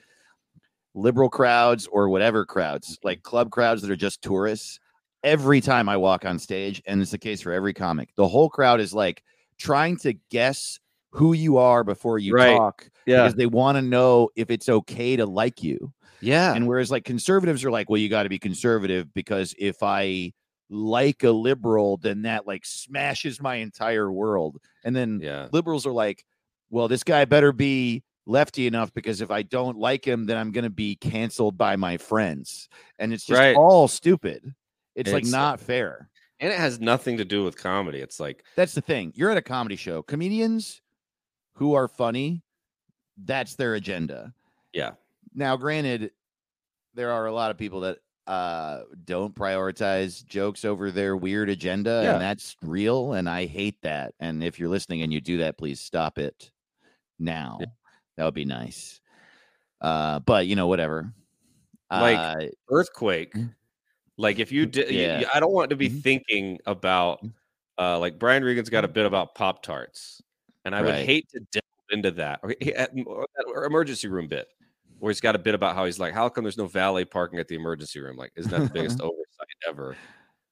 liberal 0.95 1.29
crowds 1.29 1.89
or 1.89 2.09
whatever 2.09 2.47
crowds, 2.47 2.93
mm-hmm. 2.93 3.09
like 3.09 3.25
club 3.25 3.51
crowds 3.51 3.83
that 3.83 3.91
are 3.91 3.97
just 3.97 4.23
tourists. 4.23 4.79
Every 5.25 5.61
time 5.61 5.89
I 5.89 5.97
walk 5.97 6.25
on 6.25 6.39
stage, 6.39 6.83
and 6.87 7.03
it's 7.03 7.11
the 7.11 7.19
case 7.19 7.41
for 7.41 7.53
every 7.53 7.75
comic, 7.75 8.11
the 8.15 8.29
whole 8.29 8.49
crowd 8.49 8.81
is 8.81 8.95
like 8.95 9.25
trying 9.59 9.97
to 9.99 10.15
guess 10.31 10.79
who 11.11 11.33
you 11.33 11.59
are 11.59 11.85
before 11.85 12.19
you 12.19 12.35
Right. 12.35 12.57
talk 12.57 12.89
yeah. 13.07 13.23
because 13.23 13.35
they 13.35 13.47
want 13.47 13.77
to 13.77 13.83
know 13.83 14.31
if 14.37 14.51
it's 14.51 14.69
okay 14.69 15.17
to 15.17 15.27
like 15.27 15.63
you. 15.63 15.93
Yeah. 16.23 16.55
And 16.55 16.67
whereas 16.67 16.91
like 16.91 17.05
conservatives 17.05 17.65
are 17.65 17.71
like, 17.71 17.91
well, 17.91 17.99
you 17.99 18.09
got 18.09 18.23
to 18.23 18.29
be 18.29 18.39
conservative 18.39 19.13
because 19.13 19.55
if 19.59 19.83
I 19.83 20.33
like 20.71 21.25
a 21.25 21.31
liberal, 21.31 21.99
then 21.99 22.23
that 22.23 22.47
like 22.47 22.65
smashes 22.65 23.41
my 23.41 23.57
entire 23.57 24.11
world. 24.11 24.59
And 24.85 24.97
then 24.97 25.21
yeah. 25.23 25.49
liberals 25.53 25.85
are 25.87 25.93
like, 25.93 26.25
well, 26.71 26.89
this 26.89 27.05
guy 27.05 27.25
better 27.27 27.53
be 27.53 28.03
lefty 28.25 28.67
enough 28.67 28.95
because 28.95 29.21
if 29.21 29.31
I 29.31 29.43
don't 29.43 29.77
like 29.77 30.07
him, 30.07 30.25
then 30.25 30.39
I'm 30.39 30.53
going 30.53 30.65
to 30.65 30.71
be 30.71 30.95
canceled 30.97 31.59
by 31.59 31.77
my 31.77 31.97
friends. 31.99 32.69
And 32.99 33.13
it's 33.13 33.27
just 33.27 33.39
Right. 33.39 33.57
all 33.57 33.89
stupid. 33.89 34.55
It's, 34.95 35.11
like 35.11 35.27
not 35.27 35.59
fair. 35.61 36.09
And 36.39 36.53
it 36.53 36.59
has 36.59 36.81
nothing 36.81 37.17
to 37.19 37.25
do 37.25 37.45
with 37.45 37.57
comedy. 37.57 37.99
It's 38.01 38.21
like, 38.21 38.45
That's 38.57 38.75
the 38.75 38.81
thing. 38.81 39.13
You're 39.17 39.31
at 39.31 39.37
a 39.37 39.43
comedy 39.43 39.77
show. 39.77 40.03
Comedians 40.03 40.81
who 41.55 41.75
are 41.75 41.89
funny, 41.89 42.43
that's 43.25 43.55
their 43.57 43.75
agenda. 43.75 44.33
yeah. 44.73 44.93
Now, 45.35 45.57
granted, 45.57 46.11
there 46.95 47.11
are 47.11 47.27
a 47.27 47.33
lot 47.33 47.51
of 47.51 47.59
people 47.59 47.81
that 47.81 47.99
uh 48.29 48.83
don't 49.05 49.35
prioritize 49.35 50.25
jokes 50.25 50.65
over 50.65 50.93
their 50.93 51.17
weird 51.17 51.49
agenda 51.51 52.03
Yeah. 52.05 52.13
and 52.13 52.23
that's 52.23 52.55
real 52.63 53.15
and 53.15 53.29
I 53.29 53.47
hate 53.47 53.83
that. 53.83 54.15
And 54.21 54.45
if 54.45 54.61
you're 54.61 54.69
listening 54.69 55.03
and 55.03 55.13
you 55.13 55.21
do 55.21 55.39
that, 55.39 55.59
please 55.59 55.81
stop 55.81 56.19
it 56.19 56.53
now. 57.19 57.59
That 58.17 58.25
would 58.25 58.35
be 58.35 58.45
nice. 58.45 59.01
Uh 59.81 60.21
but 60.21 60.47
you 60.47 60.55
know 60.55 60.69
whatever. 60.69 61.13
Like, 61.91 62.17
uh, 62.17 62.47
earthquake. 62.71 63.35
Mm. 63.35 63.55
Like 64.19 64.39
if 64.39 64.53
you 64.53 64.67
did, 64.67 64.91
Yeah. 64.93 65.21
yeah. 65.23 65.29
I 65.35 65.41
don't 65.41 65.53
want 65.53 65.71
to 65.71 65.77
be 65.77 65.91
Mhm. 65.91 66.03
thinking 66.03 66.59
about, 66.67 67.25
uh, 67.77 67.99
like 67.99 68.21
Brian 68.21 68.45
Regan's 68.45 68.71
got 68.71 68.85
a 68.85 68.89
bit 68.89 69.05
about 69.05 69.35
Pop 69.35 69.63
Tarts, 69.65 70.23
and 70.65 70.75
I 70.77 70.83
would 70.83 70.95
hate 70.95 71.29
to 71.31 71.41
delve 71.51 71.65
into 71.91 72.13
that 72.13 72.39
or, 72.45 72.51
or 73.05 73.27
that 73.37 73.45
or 73.49 73.65
emergency 73.65 74.07
room 74.09 74.29
bit, 74.29 74.49
where 75.03 75.11
he's 75.11 75.21
got 75.21 75.35
a 75.35 75.39
bit 75.41 75.57
about 75.57 75.75
how 75.75 75.85
he's 75.85 75.99
like, 75.99 76.15
how 76.15 76.29
come 76.29 76.45
there's 76.45 76.57
no 76.57 76.69
valet 76.69 77.05
parking 77.05 77.41
at 77.41 77.49
the 77.49 77.57
emergency 77.57 77.99
room? 77.99 78.17
Like, 78.17 78.31
isn't 78.37 78.53
that 78.53 78.61
the 78.61 78.71
biggest 78.71 79.01
oversight 79.01 79.19
ever? 79.69 79.97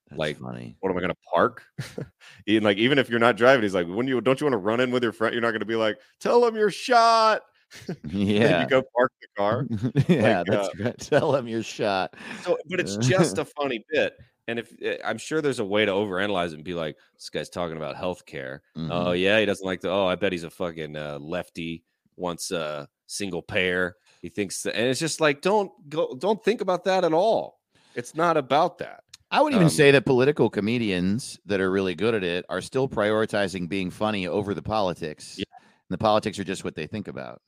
that's 0.09 0.19
like, 0.19 0.39
funny. 0.39 0.75
What 0.81 0.89
am 0.89 0.97
I 0.97 0.99
going 0.99 1.13
to 1.13 1.17
park? 1.33 1.63
even 2.45 2.61
like, 2.61 2.75
even 2.75 2.99
if 2.99 3.09
you're 3.09 3.17
not 3.17 3.37
driving, 3.37 3.63
he's 3.63 3.73
like, 3.73 3.87
when 3.87 4.09
you 4.09 4.19
don't 4.19 4.41
you 4.41 4.45
want 4.45 4.53
to 4.55 4.57
run 4.57 4.81
in 4.81 4.91
with 4.91 5.03
your 5.03 5.13
friend? 5.13 5.33
You're 5.33 5.41
not 5.41 5.51
going 5.51 5.61
to 5.61 5.65
be 5.65 5.77
like, 5.77 5.99
tell 6.19 6.45
him 6.45 6.55
you're 6.57 6.69
shot. 6.69 7.43
Yeah. 8.03 8.63
you 8.63 8.67
go 8.67 8.83
park 8.97 9.13
the 9.21 9.27
car. 9.37 9.65
yeah, 10.09 10.39
Like, 10.39 10.47
that's 10.47 10.67
uh, 10.67 10.71
right. 10.83 10.99
Tell 10.99 11.33
him 11.33 11.47
you're 11.47 11.63
shot. 11.63 12.13
So, 12.41 12.57
but 12.67 12.81
it's 12.81 12.97
just 12.97 13.37
a 13.37 13.45
funny 13.45 13.85
bit. 13.89 14.17
And 14.49 14.59
if 14.59 14.73
eh, 14.81 14.97
I'm 15.05 15.17
sure 15.17 15.41
there's 15.41 15.59
a 15.59 15.65
way 15.65 15.85
to 15.85 15.93
overanalyze 15.93 16.47
it 16.47 16.55
and 16.55 16.65
be 16.65 16.73
like, 16.73 16.97
this 17.15 17.29
guy's 17.29 17.49
talking 17.49 17.77
about 17.77 17.95
healthcare. 17.95 18.59
Oh 18.75 18.79
Mhm. 18.81 19.21
yeah, 19.21 19.39
he 19.39 19.45
doesn't 19.45 19.65
like 19.65 19.79
the. 19.79 19.89
Oh, 19.89 20.07
I 20.07 20.15
bet 20.15 20.33
he's 20.33 20.43
a 20.43 20.49
fucking 20.49 20.97
uh, 20.97 21.19
lefty. 21.21 21.85
Wants 22.17 22.51
a 22.51 22.89
single 23.07 23.41
payer. 23.41 23.95
He 24.21 24.29
thinks, 24.29 24.63
that, 24.63 24.75
and 24.75 24.87
it's 24.87 24.99
just 24.99 25.19
like, 25.19 25.41
don't 25.41 25.71
go, 25.89 26.15
don't 26.17 26.43
think 26.43 26.61
about 26.61 26.83
that 26.85 27.03
at 27.03 27.13
all. 27.13 27.59
It's 27.95 28.15
not 28.15 28.37
about 28.37 28.77
that. 28.79 29.03
I 29.31 29.41
would 29.41 29.53
even 29.53 29.65
Um, 29.65 29.69
say 29.69 29.91
that 29.91 30.05
political 30.05 30.49
comedians 30.49 31.39
that 31.45 31.61
are 31.61 31.71
really 31.71 31.95
good 31.95 32.13
at 32.13 32.23
it 32.23 32.45
are 32.49 32.61
still 32.61 32.87
prioritizing 32.87 33.67
being 33.69 33.89
funny 33.89 34.27
over 34.27 34.53
the 34.53 34.61
politics. 34.61 35.35
Yeah. 35.37 35.45
And 35.89 35.93
the 35.93 35.97
politics 35.97 36.37
are 36.37 36.43
just 36.43 36.63
what 36.63 36.75
they 36.75 36.85
think 36.87 37.07
about. 37.07 37.41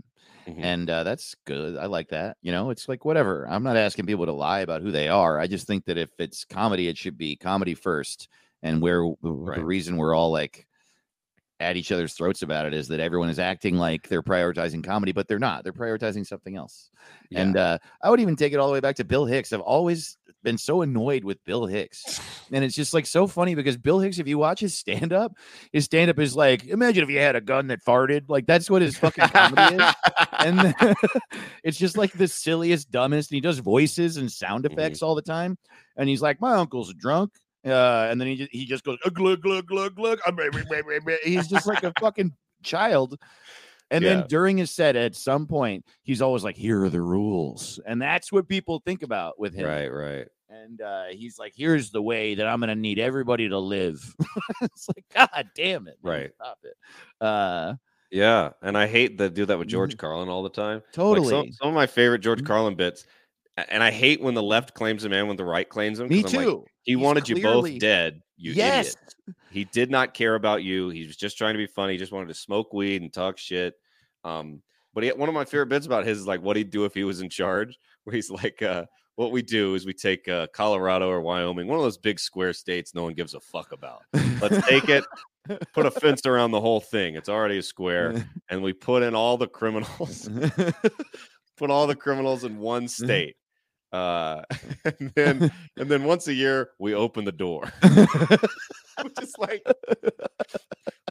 Mhm. 0.48 0.60
And 0.63 0.89
uh, 0.89 1.03
that's 1.03 1.36
good. 1.46 1.77
I 1.77 1.86
like 1.86 2.10
that. 2.10 2.38
You 2.42 2.51
know, 2.51 2.70
it's 2.70 2.89
like 2.89 3.06
whatever. 3.06 3.48
I'm 3.50 3.63
not 3.63 3.77
asking 3.77 4.06
people 4.06 4.25
to 4.25 4.34
lie 4.34 4.62
about 4.62 4.82
who 4.82 4.92
they 4.92 5.08
are. 5.10 5.39
I 5.39 5.48
just 5.48 5.68
think 5.68 5.86
that 5.86 5.98
if 5.98 6.10
it's 6.20 6.44
comedy, 6.44 6.88
it 6.88 6.98
should 6.98 7.18
be 7.18 7.36
comedy 7.36 7.75
first. 7.75 8.27
And 8.62 8.82
where 8.82 9.00
w- 9.00 9.18
the 9.22 9.63
reason 9.63 9.98
we're 9.98 10.15
all 10.15 10.32
like 10.32 10.65
at 11.63 11.77
each 11.77 11.91
other's 11.91 12.13
throats 12.13 12.41
about 12.41 12.65
it 12.65 12.74
is 12.74 12.88
that 12.89 13.00
everyone 13.00 13.29
is 13.29 13.39
acting 13.39 13.77
like 13.77 14.08
they're 14.10 14.22
prioritizing 14.22 14.84
comedy, 14.84 15.12
but 15.12 15.27
they're 15.27 15.39
not. 15.39 15.63
They're 15.63 15.74
prioritizing 15.74 16.25
something 16.27 16.55
else. 16.55 16.89
Yeah. 17.29 17.41
And 17.41 17.58
uh, 17.58 17.77
I 18.01 18.10
would 18.10 18.20
even 18.20 18.36
take 18.36 18.53
it 18.53 18.58
all 18.58 18.67
the 18.67 18.74
way 18.74 18.79
back 18.79 18.96
to 18.98 19.03
Bill 19.03 19.25
Hicks. 19.25 19.51
I've 19.53 19.62
always 19.62 20.17
been 20.43 20.58
so 20.58 20.82
annoyed 20.82 21.24
with 21.24 21.43
Bill 21.46 21.65
Hicks. 21.65 22.20
And 22.51 22.63
it's 22.63 22.75
just 22.75 22.93
like 22.93 23.08
so 23.08 23.25
funny 23.25 23.55
because 23.55 23.77
Bill 23.77 23.98
Hicks, 24.00 24.20
if 24.20 24.27
you 24.27 24.38
watch 24.38 24.60
his 24.60 24.75
stand 24.75 25.12
up, 25.12 25.36
his 25.72 25.86
stand 25.86 26.12
up 26.12 26.20
is 26.20 26.36
like, 26.36 26.65
imagine 26.65 27.03
if 27.03 27.10
you 27.10 27.17
had 27.17 27.36
a 27.36 27.41
gun 27.41 27.65
that 27.67 27.84
farted. 27.84 28.25
Like 28.27 28.46
that's 28.46 28.70
what 28.70 28.84
his 28.84 28.96
fucking 28.96 29.29
comedy 29.29 29.77
is. 29.77 29.93
And 30.38 30.75
it's 31.63 31.79
just 31.79 31.98
like 31.98 32.13
the 32.13 32.27
silliest, 32.27 32.91
dumbest. 32.91 33.32
And 33.32 33.38
he 33.38 33.41
does 33.41 33.58
voices 33.58 34.17
and 34.17 34.32
sound 34.32 34.65
Mhm. 34.65 34.74
effects 34.74 35.01
all 35.01 35.15
the 35.15 35.24
time. 35.24 35.58
And 35.98 36.08
he's 36.08 36.22
like, 36.22 36.39
my 36.41 36.53
uncle's 36.55 36.93
drunk. 36.93 37.32
Uh, 37.65 38.08
and 38.10 38.20
then 38.20 38.27
he 38.27 38.36
just, 38.36 38.51
he 38.51 38.65
just 38.65 38.84
goes, 38.84 38.98
"Uh, 39.05 39.10
glug, 39.10 39.41
glug, 39.41 39.65
glug, 39.67 39.96
glug. 39.96 40.20
uh, 40.25 40.32
blah, 40.32 40.50
blah, 40.51 40.62
blah, 40.67 40.82
blah, 40.82 41.00
blah." 41.05 41.15
He's 41.24 41.48
just 41.48 41.65
like 41.65 41.84
a 41.84 41.93
fucking 42.00 42.34
child. 42.63 43.17
And 43.91 44.03
Yeah. 44.03 44.15
then 44.15 44.27
during 44.27 44.58
his 44.58 44.72
set, 44.72 44.96
at 44.96 45.15
some 45.15 45.46
point, 45.48 45.86
he's 46.03 46.22
always 46.22 46.43
like, 46.43 46.58
"Here 46.58 46.84
are 46.84 46.89
the 46.89 47.01
rules," 47.01 47.79
and 47.86 48.01
that's 48.01 48.32
what 48.32 48.48
people 48.48 48.82
think 48.86 49.03
about 49.03 49.39
with 49.39 49.53
him. 49.53 49.65
right, 49.65 49.88
right. 49.88 50.27
And 50.50 50.82
uh, 50.82 51.05
he's 51.12 51.39
like, 51.39 51.53
"Here's 51.55 51.89
the 51.91 52.01
way 52.01 52.36
that 52.36 52.46
I'm 52.48 52.60
going 52.60 52.67
to 52.70 52.75
need 52.75 53.00
everybody 53.00 53.48
to 53.50 53.58
live." 53.60 54.03
it's 54.62 54.88
like, 54.89 55.05
God 55.13 55.48
damn 55.55 55.88
it! 55.88 55.98
Right. 56.03 56.32
Stop 56.36 56.60
it. 56.63 56.75
Uh, 57.22 57.75
Yeah, 58.12 58.51
and 58.62 58.77
I 58.77 58.88
hate 58.88 59.17
that 59.20 59.34
do 59.36 59.46
that 59.46 59.58
with. 59.58 59.67
George 59.67 59.98
Carlin 59.98 60.29
all 60.29 60.43
the 60.43 60.50
time. 60.50 60.75
Like, 60.77 60.91
totally. 60.93 61.29
some, 61.29 61.51
some 61.53 61.67
of 61.70 61.74
my 61.74 61.88
favorite 61.88 62.20
George 62.20 62.41
Mhm. 62.41 62.46
Carlin 62.46 62.75
bits, 62.75 63.05
and 63.57 63.83
I 63.83 63.91
hate 63.91 64.22
when 64.22 64.33
the 64.33 64.43
left 64.43 64.74
claims 64.74 65.05
him 65.05 65.13
and 65.13 65.27
when 65.27 65.38
the 65.38 65.45
right 65.45 65.67
claims 65.67 66.00
him. 66.00 66.07
Me 66.07 66.19
I'm 66.19 66.24
like, 66.24 66.31
too. 66.31 66.65
he 66.83 66.93
He's 66.93 66.98
wanted 66.98 67.29
you 67.29 67.41
both 67.41 67.77
dead. 67.79 68.22
You 68.38 68.53
yes. 68.53 68.95
idiot. 68.95 69.38
He 69.51 69.65
did 69.65 69.91
not 69.91 70.13
care 70.13 70.36
about 70.36 70.63
you. 70.63 70.89
He 70.89 71.05
was 71.05 71.15
just 71.15 71.38
trying 71.38 71.53
to 71.53 71.60
be 71.60 71.67
funny. 71.67 71.93
He 71.93 72.00
just 72.00 72.12
wanted 72.12 72.29
to 72.29 72.33
smoke 72.33 72.74
weed 72.74 73.01
and 73.01 73.13
talk 73.13 73.38
shit. 73.38 73.75
Um, 74.24 74.62
but 74.93 75.03
he, 75.03 75.12
one 75.12 75.29
of 75.29 75.36
my 75.36 75.45
favorite 75.45 75.69
bits 75.69 75.86
about 75.86 76.05
his 76.05 76.19
is 76.19 76.27
like 76.27 76.41
what 76.41 76.55
he'd 76.55 76.69
do 76.69 76.86
if 76.86 76.93
he 76.93 77.03
was 77.03 77.22
in 77.22 77.29
charge, 77.29 77.77
where 78.03 78.15
he's 78.15 78.29
like, 78.29 78.62
uh, 78.62 78.86
"What 79.15 79.31
we 79.31 79.41
do 79.41 79.75
is 79.75 79.86
we 79.86 79.93
take 79.93 80.27
uh, 80.27 80.48
Colorado 80.53 81.10
or 81.10 81.22
Wyoming, 81.22 81.67
one 81.67 81.77
of 81.77 81.83
those 81.83 81.98
big 81.98 82.19
square 82.19 82.53
states 82.53 82.93
no 82.93 83.03
one 83.03 83.13
gives 83.13 83.33
a 83.33 83.39
fuck 83.39 83.72
about. 83.72 84.01
Let's 84.41 84.65
take 84.67 84.89
it, 84.89 85.03
put 85.74 85.86
a 85.86 85.91
fence 85.91 86.25
around 86.25 86.51
the 86.51 86.62
whole 86.62 86.81
thing. 86.81 87.15
It's 87.15 87.29
already 87.29 87.57
a 87.57 87.63
square, 87.63 88.27
and 88.50 88.62
we 88.62 88.74
put 88.74 89.03
in 89.03 89.15
all 89.15 89.38
the 89.38 89.48
criminals, 89.48 90.29
put 91.57 91.69
all 91.69 91.88
the 91.88 91.95
criminals 91.95 92.43
in 92.43 92.57
one 92.57 92.88
state." 92.88 93.36
Uh, 93.93 94.41
and 94.85 95.12
then 95.15 95.51
and 95.77 95.89
then 95.89 96.03
once 96.03 96.27
a 96.27 96.33
year 96.33 96.71
we 96.79 96.93
open 96.93 97.23
the 97.23 97.31
door. 97.31 97.71
Which 99.01 99.21
is 99.21 99.33
like, 99.38 99.65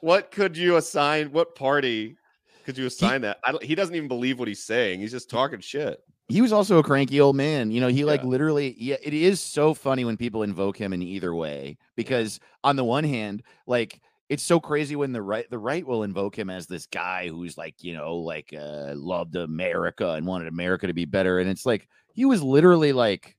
what 0.01 0.31
could 0.31 0.57
you 0.57 0.77
assign? 0.77 1.33
What 1.33 1.55
party 1.55 2.17
could 2.65 2.77
you 2.77 2.87
assign 2.87 3.23
that? 3.23 3.39
I 3.45 3.55
he 3.63 3.75
doesn't 3.75 3.95
even 3.95 4.09
believe 4.09 4.39
what 4.39 4.49
he's 4.49 4.65
saying. 4.65 5.01
He's 5.01 5.13
just 5.13 5.31
talking 5.31 5.61
shit. 5.61 6.01
he 6.29 6.41
was 6.41 6.53
also 6.53 6.79
a 6.79 6.83
cranky 6.83 7.21
old 7.21 7.37
man. 7.37 7.71
You 7.71 7.81
know, 7.81 7.89
he 7.89 8.05
like 8.05 8.25
literally, 8.25 8.75
yeah, 8.79 8.97
it 9.03 9.15
is 9.15 9.41
so 9.41 9.75
funny 9.75 10.05
when 10.05 10.17
people 10.17 10.43
invoke 10.43 10.77
him 10.77 10.93
in 10.93 11.03
either 11.03 11.35
way 11.35 11.79
because 11.97 12.41
on 12.65 12.77
the 12.77 12.85
one 12.85 13.05
hand, 13.05 13.43
like 13.67 14.01
it's 14.33 14.43
so 14.43 14.59
crazy 14.59 14.97
when 14.97 15.13
the 15.13 15.21
right 15.21 15.49
the 15.51 15.59
right 15.59 15.87
will 15.87 16.05
invoke 16.05 16.39
him 16.39 16.49
as 16.49 16.67
this 16.67 16.87
guy 16.87 17.29
who's 17.29 17.59
like, 17.59 17.75
you 17.85 17.93
know, 17.93 18.17
like 18.17 18.55
uh 18.59 18.95
loved 18.97 19.37
America 19.37 20.13
and 20.13 20.27
wanted 20.27 20.49
America 20.49 20.87
to 20.87 20.95
be 20.95 21.05
better. 21.05 21.39
And 21.39 21.51
it's 21.51 21.67
like 21.67 21.87
he 22.15 22.25
was 22.25 22.43
literally 22.43 22.95
like 22.95 23.37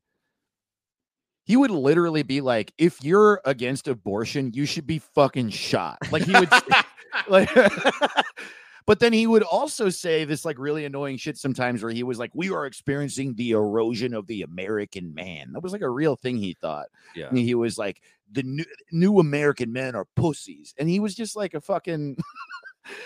he 1.46 1.58
would 1.58 1.72
literally 1.72 2.22
be 2.22 2.42
like, 2.42 2.72
if 2.78 3.04
you're 3.04 3.42
against 3.44 3.88
abortion, 3.88 4.52
you 4.54 4.68
should 4.68 4.86
be 4.86 5.00
fucking 5.00 5.50
shot. 5.50 5.98
Like 6.12 6.26
he 6.26 6.34
would 6.34 6.52
like 7.28 7.50
but 8.86 9.00
then 9.00 9.14
he 9.14 9.28
would 9.28 9.44
also 9.44 9.90
say 9.90 10.26
this 10.26 10.46
like 10.46 10.58
really 10.60 10.86
annoying 10.86 11.18
shit 11.18 11.38
sometimes 11.38 11.84
where 11.84 11.92
he 11.92 12.04
was 12.04 12.20
like 12.20 12.32
we 12.34 12.52
are 12.52 12.66
experiencing 12.66 13.34
the 13.36 13.52
erosion 13.52 14.14
of 14.14 14.28
the 14.28 14.42
american 14.42 15.14
man. 15.14 15.54
That 15.54 15.64
was 15.64 15.74
like 15.74 15.82
a 15.82 15.90
real 15.90 16.16
thing 16.16 16.38
he 16.38 16.54
thought. 16.54 16.88
Yeah. 17.16 17.28
And 17.30 17.38
he 17.38 17.56
was 17.56 17.78
like 17.78 18.02
the 18.32 18.44
new, 18.44 18.66
new 18.92 19.20
american 19.20 19.72
men 19.72 19.96
are 19.96 20.06
pussies. 20.16 20.74
And 20.78 20.90
he 20.90 21.00
was 21.00 21.16
just 21.16 21.36
like 21.36 21.54
a 21.54 21.62
fucking 21.62 22.18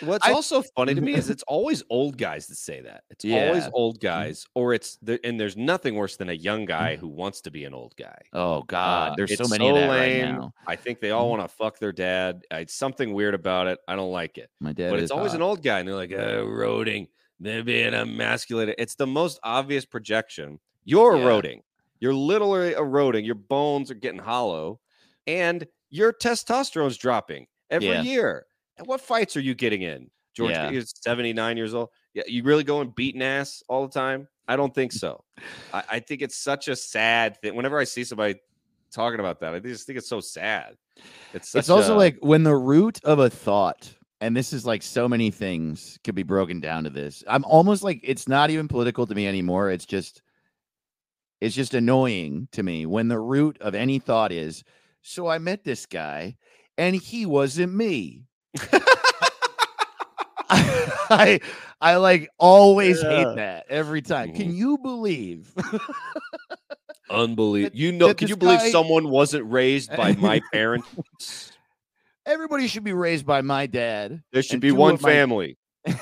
What's 0.02 0.26
I- 0.28 0.32
also 0.32 0.62
funny 0.76 0.96
to 0.96 1.02
me 1.02 1.14
is 1.14 1.30
it's 1.30 1.44
always 1.44 1.84
old 1.90 2.18
guys 2.18 2.48
that 2.48 2.56
say 2.56 2.82
that. 2.82 3.04
It's 3.10 3.24
always 3.26 3.68
old 3.74 4.00
guys, 4.00 4.46
or 4.56 4.74
it's 4.74 4.98
the, 5.02 5.20
and 5.24 5.40
there's 5.40 5.56
nothing 5.58 5.96
worse 5.96 6.18
than 6.18 6.30
a 6.30 6.34
young 6.34 6.66
guy 6.66 6.96
who 6.96 7.08
wants 7.08 7.42
to 7.42 7.52
be 7.52 7.64
an 7.66 7.74
old 7.74 7.96
guy. 7.98 8.18
oh 8.34 8.64
god 8.64 9.12
Uh, 9.12 9.16
there's 9.18 9.38
so 9.38 9.48
many 9.48 9.68
of 9.70 9.76
that 9.76 9.90
lame. 9.90 10.26
right 10.26 10.32
now 10.40 10.54
I 10.66 10.76
think 10.76 11.00
they 11.00 11.12
all 11.12 11.28
Mhm. 11.28 11.38
want 11.38 11.42
to 11.50 11.56
fuck 11.56 11.78
their 11.80 11.92
dad. 11.92 12.44
It's 12.52 12.74
something 12.74 13.14
weird 13.14 13.36
about 13.36 13.68
it. 13.68 13.80
I 13.88 13.96
don't 13.96 14.12
like 14.12 14.38
it. 14.38 14.50
my 14.60 14.74
dad 14.74 14.90
but 14.90 15.00
it's 15.00 15.12
always 15.12 15.32
hot. 15.34 15.36
an 15.38 15.42
old 15.44 15.62
guy, 15.64 15.80
and 15.80 15.88
they're 15.88 15.96
like, 15.96 16.12
uh, 16.12 16.16
eroding, 16.44 17.08
they're 17.40 17.64
being 17.64 17.94
emasculated. 17.94 18.76
It's 18.80 18.96
the 18.96 19.06
most 19.08 19.40
obvious 19.44 19.86
projection. 19.86 20.60
You're 20.86 21.16
Yeah. 21.18 21.24
eroding. 21.24 21.62
You're 22.00 22.16
literally 22.16 22.74
eroding. 22.74 23.26
Your 23.26 23.36
bones 23.36 23.92
are 23.92 23.96
getting 23.96 24.20
hollow, 24.22 24.80
and 25.28 25.68
your 25.92 26.12
testosterone's 26.14 26.98
dropping 26.98 27.46
every 27.70 27.90
Yeah. 27.90 28.02
year. 28.02 28.47
And 28.78 28.88
what 28.88 29.02
fights 29.02 29.36
are 29.38 29.42
you 29.42 29.56
getting 29.56 29.82
in? 29.82 30.10
George 30.36 30.52
Yeah. 30.52 30.70
is 30.70 30.94
79 31.04 31.58
years 31.58 31.74
old. 31.74 31.90
Yeah, 32.14 32.24
you 32.28 32.44
really 32.44 32.64
going 32.64 32.92
beating 32.96 33.22
ass 33.22 33.64
all 33.68 33.88
the 33.88 33.94
time? 33.94 34.28
I 34.48 34.56
don't 34.56 34.74
think 34.74 34.92
so. 35.04 35.24
I, 35.74 35.84
I 35.90 36.00
think 36.00 36.22
it's 36.22 36.38
such 36.38 36.68
a 36.68 36.76
sad 36.76 37.40
thing. 37.42 37.56
Whenever 37.56 37.80
I 37.80 37.84
see 37.84 38.04
somebody 38.04 38.36
talking 38.92 39.20
about 39.20 39.40
that, 39.42 39.54
I 39.54 39.60
just 39.60 39.86
think 39.88 39.98
it's 39.98 40.08
so 40.10 40.20
sad. 40.20 40.76
It's 41.34 41.50
such 41.50 41.60
it's 41.62 41.70
also 41.70 41.96
a- 41.96 41.98
like 41.98 42.18
when 42.22 42.44
the 42.44 42.56
root 42.56 43.00
of 43.04 43.20
a 43.20 43.30
thought 43.30 43.94
and 44.20 44.36
this 44.36 44.52
is 44.54 44.66
like 44.66 44.82
so 44.82 45.08
many 45.08 45.30
things 45.30 46.00
could 46.04 46.16
be 46.16 46.24
broken 46.24 46.60
down 46.60 46.84
to 46.86 46.90
this 46.90 47.24
i'm 47.28 47.46
almost 47.46 47.84
like 47.84 48.00
it's 48.02 48.28
not 48.28 48.50
even 48.50 48.68
political 48.68 49.06
to 49.06 49.14
me 49.14 49.28
anymore 49.28 49.70
it's 49.70 49.86
just 49.86 50.24
it's 51.40 51.54
just 51.54 51.76
annoying 51.76 52.48
to 52.52 52.64
me 52.64 52.88
when 52.88 53.10
the 53.10 53.20
root 53.20 53.58
of 53.62 53.76
any 53.76 54.00
thought 54.00 54.32
is 54.32 54.64
so 55.04 55.28
i 55.28 55.38
met 55.38 55.64
this 55.64 55.86
guy 55.86 56.36
and 56.80 56.96
he 56.96 57.28
wasn't 57.28 57.72
me 57.72 58.24
i 61.10 61.40
i 61.82 61.96
like 61.98 62.30
always 62.38 63.02
Yeah. 63.02 63.10
hate 63.10 63.36
that 63.36 63.66
every 63.70 64.02
time 64.02 64.34
can 64.34 64.52
Mhm. 64.52 64.56
you 64.56 64.78
believe 64.78 65.54
Unbelievable. 67.10 67.78
You 67.78 67.94
know, 67.94 68.14
can 68.14 68.28
you 68.28 68.36
believe 68.36 68.60
guy- 68.60 68.70
someone 68.70 69.10
wasn't 69.10 69.50
raised 69.50 69.96
by 69.96 70.12
my 70.14 70.42
parents? 70.52 71.54
everybody 72.26 72.68
should 72.68 72.84
be 72.84 72.92
raised 72.92 73.26
by 73.26 73.42
my 73.42 73.66
dad 73.66 74.22
There 74.34 74.44
should 74.44 74.60
be 74.60 74.72
one 74.74 74.96
of 74.96 75.02
my- 75.02 75.10
family. 75.10 75.58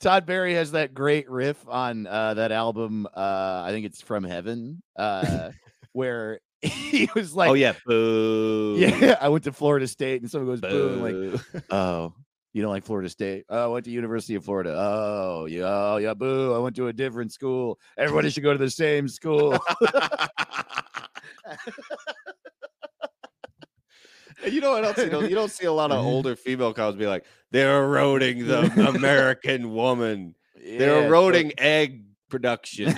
Todd 0.00 0.26
Barry 0.26 0.54
has 0.54 0.72
that 0.72 0.92
great 0.94 1.30
riff 1.30 1.66
on 1.68 2.06
uh, 2.06 2.34
that 2.34 2.52
album. 2.52 3.06
Uh, 3.06 3.62
I 3.64 3.68
think 3.70 3.84
it's 3.86 4.00
From 4.02 4.24
Heaven, 4.24 4.82
uh, 4.96 5.50
where 5.92 6.40
he 6.62 7.08
was 7.14 7.34
like, 7.34 7.50
oh 7.50 7.54
yeah, 7.54 7.72
boo. 7.86 8.76
yeah, 8.78 9.16
I 9.20 9.28
went 9.28 9.44
to 9.44 9.52
Florida 9.52 9.88
State, 9.88 10.20
and 10.20 10.30
someone 10.30 10.48
goes, 10.48 10.60
boo, 10.60 10.88
and 10.88 11.32
like, 11.32 11.64
oh, 11.70 12.12
you 12.52 12.62
don't 12.62 12.70
like 12.70 12.84
Florida 12.84 13.08
State? 13.08 13.44
Oh, 13.48 13.64
I 13.64 13.66
went 13.68 13.84
to 13.86 13.90
University 13.90 14.34
of 14.34 14.44
Florida. 14.44 14.74
Oh, 14.76 15.46
yeah, 15.46 15.64
oh, 15.64 15.96
yeah, 15.96 16.14
boo. 16.14 16.52
I 16.52 16.58
went 16.58 16.76
to 16.76 16.88
a 16.88 16.92
different 16.92 17.32
school. 17.32 17.78
Everybody 17.96 18.28
should 18.30 18.42
go 18.42 18.52
to 18.52 18.58
the 18.58 18.70
same 18.70 19.08
school. 19.08 19.58
You 24.48 24.60
know 24.60 24.70
what 24.72 24.84
else? 24.84 24.98
You 24.98 25.10
don't, 25.10 25.28
you 25.28 25.34
don't 25.34 25.50
see 25.50 25.66
a 25.66 25.72
lot 25.72 25.90
of 25.90 25.98
mm-hmm. 25.98 26.06
older 26.06 26.34
female 26.36 26.72
cows 26.72 26.96
be 26.96 27.06
like, 27.06 27.26
they're 27.50 27.84
eroding 27.84 28.46
the 28.46 28.60
American 28.88 29.74
woman. 29.74 30.34
They're 30.54 31.02
Yeah, 31.02 31.06
eroding 31.08 31.52
egg 31.58 32.04
production. 32.30 32.94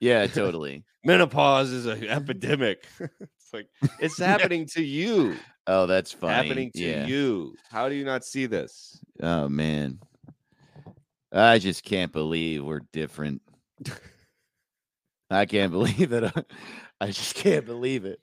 Yeah, 0.00 0.26
totally. 0.26 0.84
Menopause 1.04 1.70
is 1.70 1.86
an 1.86 2.06
epidemic. 2.06 2.86
it's 3.00 3.52
like 3.52 3.68
it's 4.00 4.18
happening 4.18 4.66
to 4.66 4.82
you. 4.82 5.36
Oh, 5.66 5.86
that's 5.86 6.12
funny. 6.12 6.34
Happening 6.34 6.70
to 6.74 6.82
yeah. 6.82 7.06
you. 7.06 7.54
How 7.70 7.88
do 7.88 7.94
you 7.94 8.04
not 8.04 8.24
see 8.24 8.46
this? 8.46 9.00
Oh 9.22 9.48
man. 9.48 10.00
I 11.32 11.58
just 11.58 11.84
can't 11.84 12.12
believe 12.12 12.64
we're 12.64 12.80
different. 12.92 13.42
I 15.30 15.44
can't 15.44 15.72
believe 15.72 16.12
it. 16.12 16.32
I 17.00 17.06
just 17.06 17.34
can't 17.34 17.66
believe 17.66 18.04
it. 18.04 18.20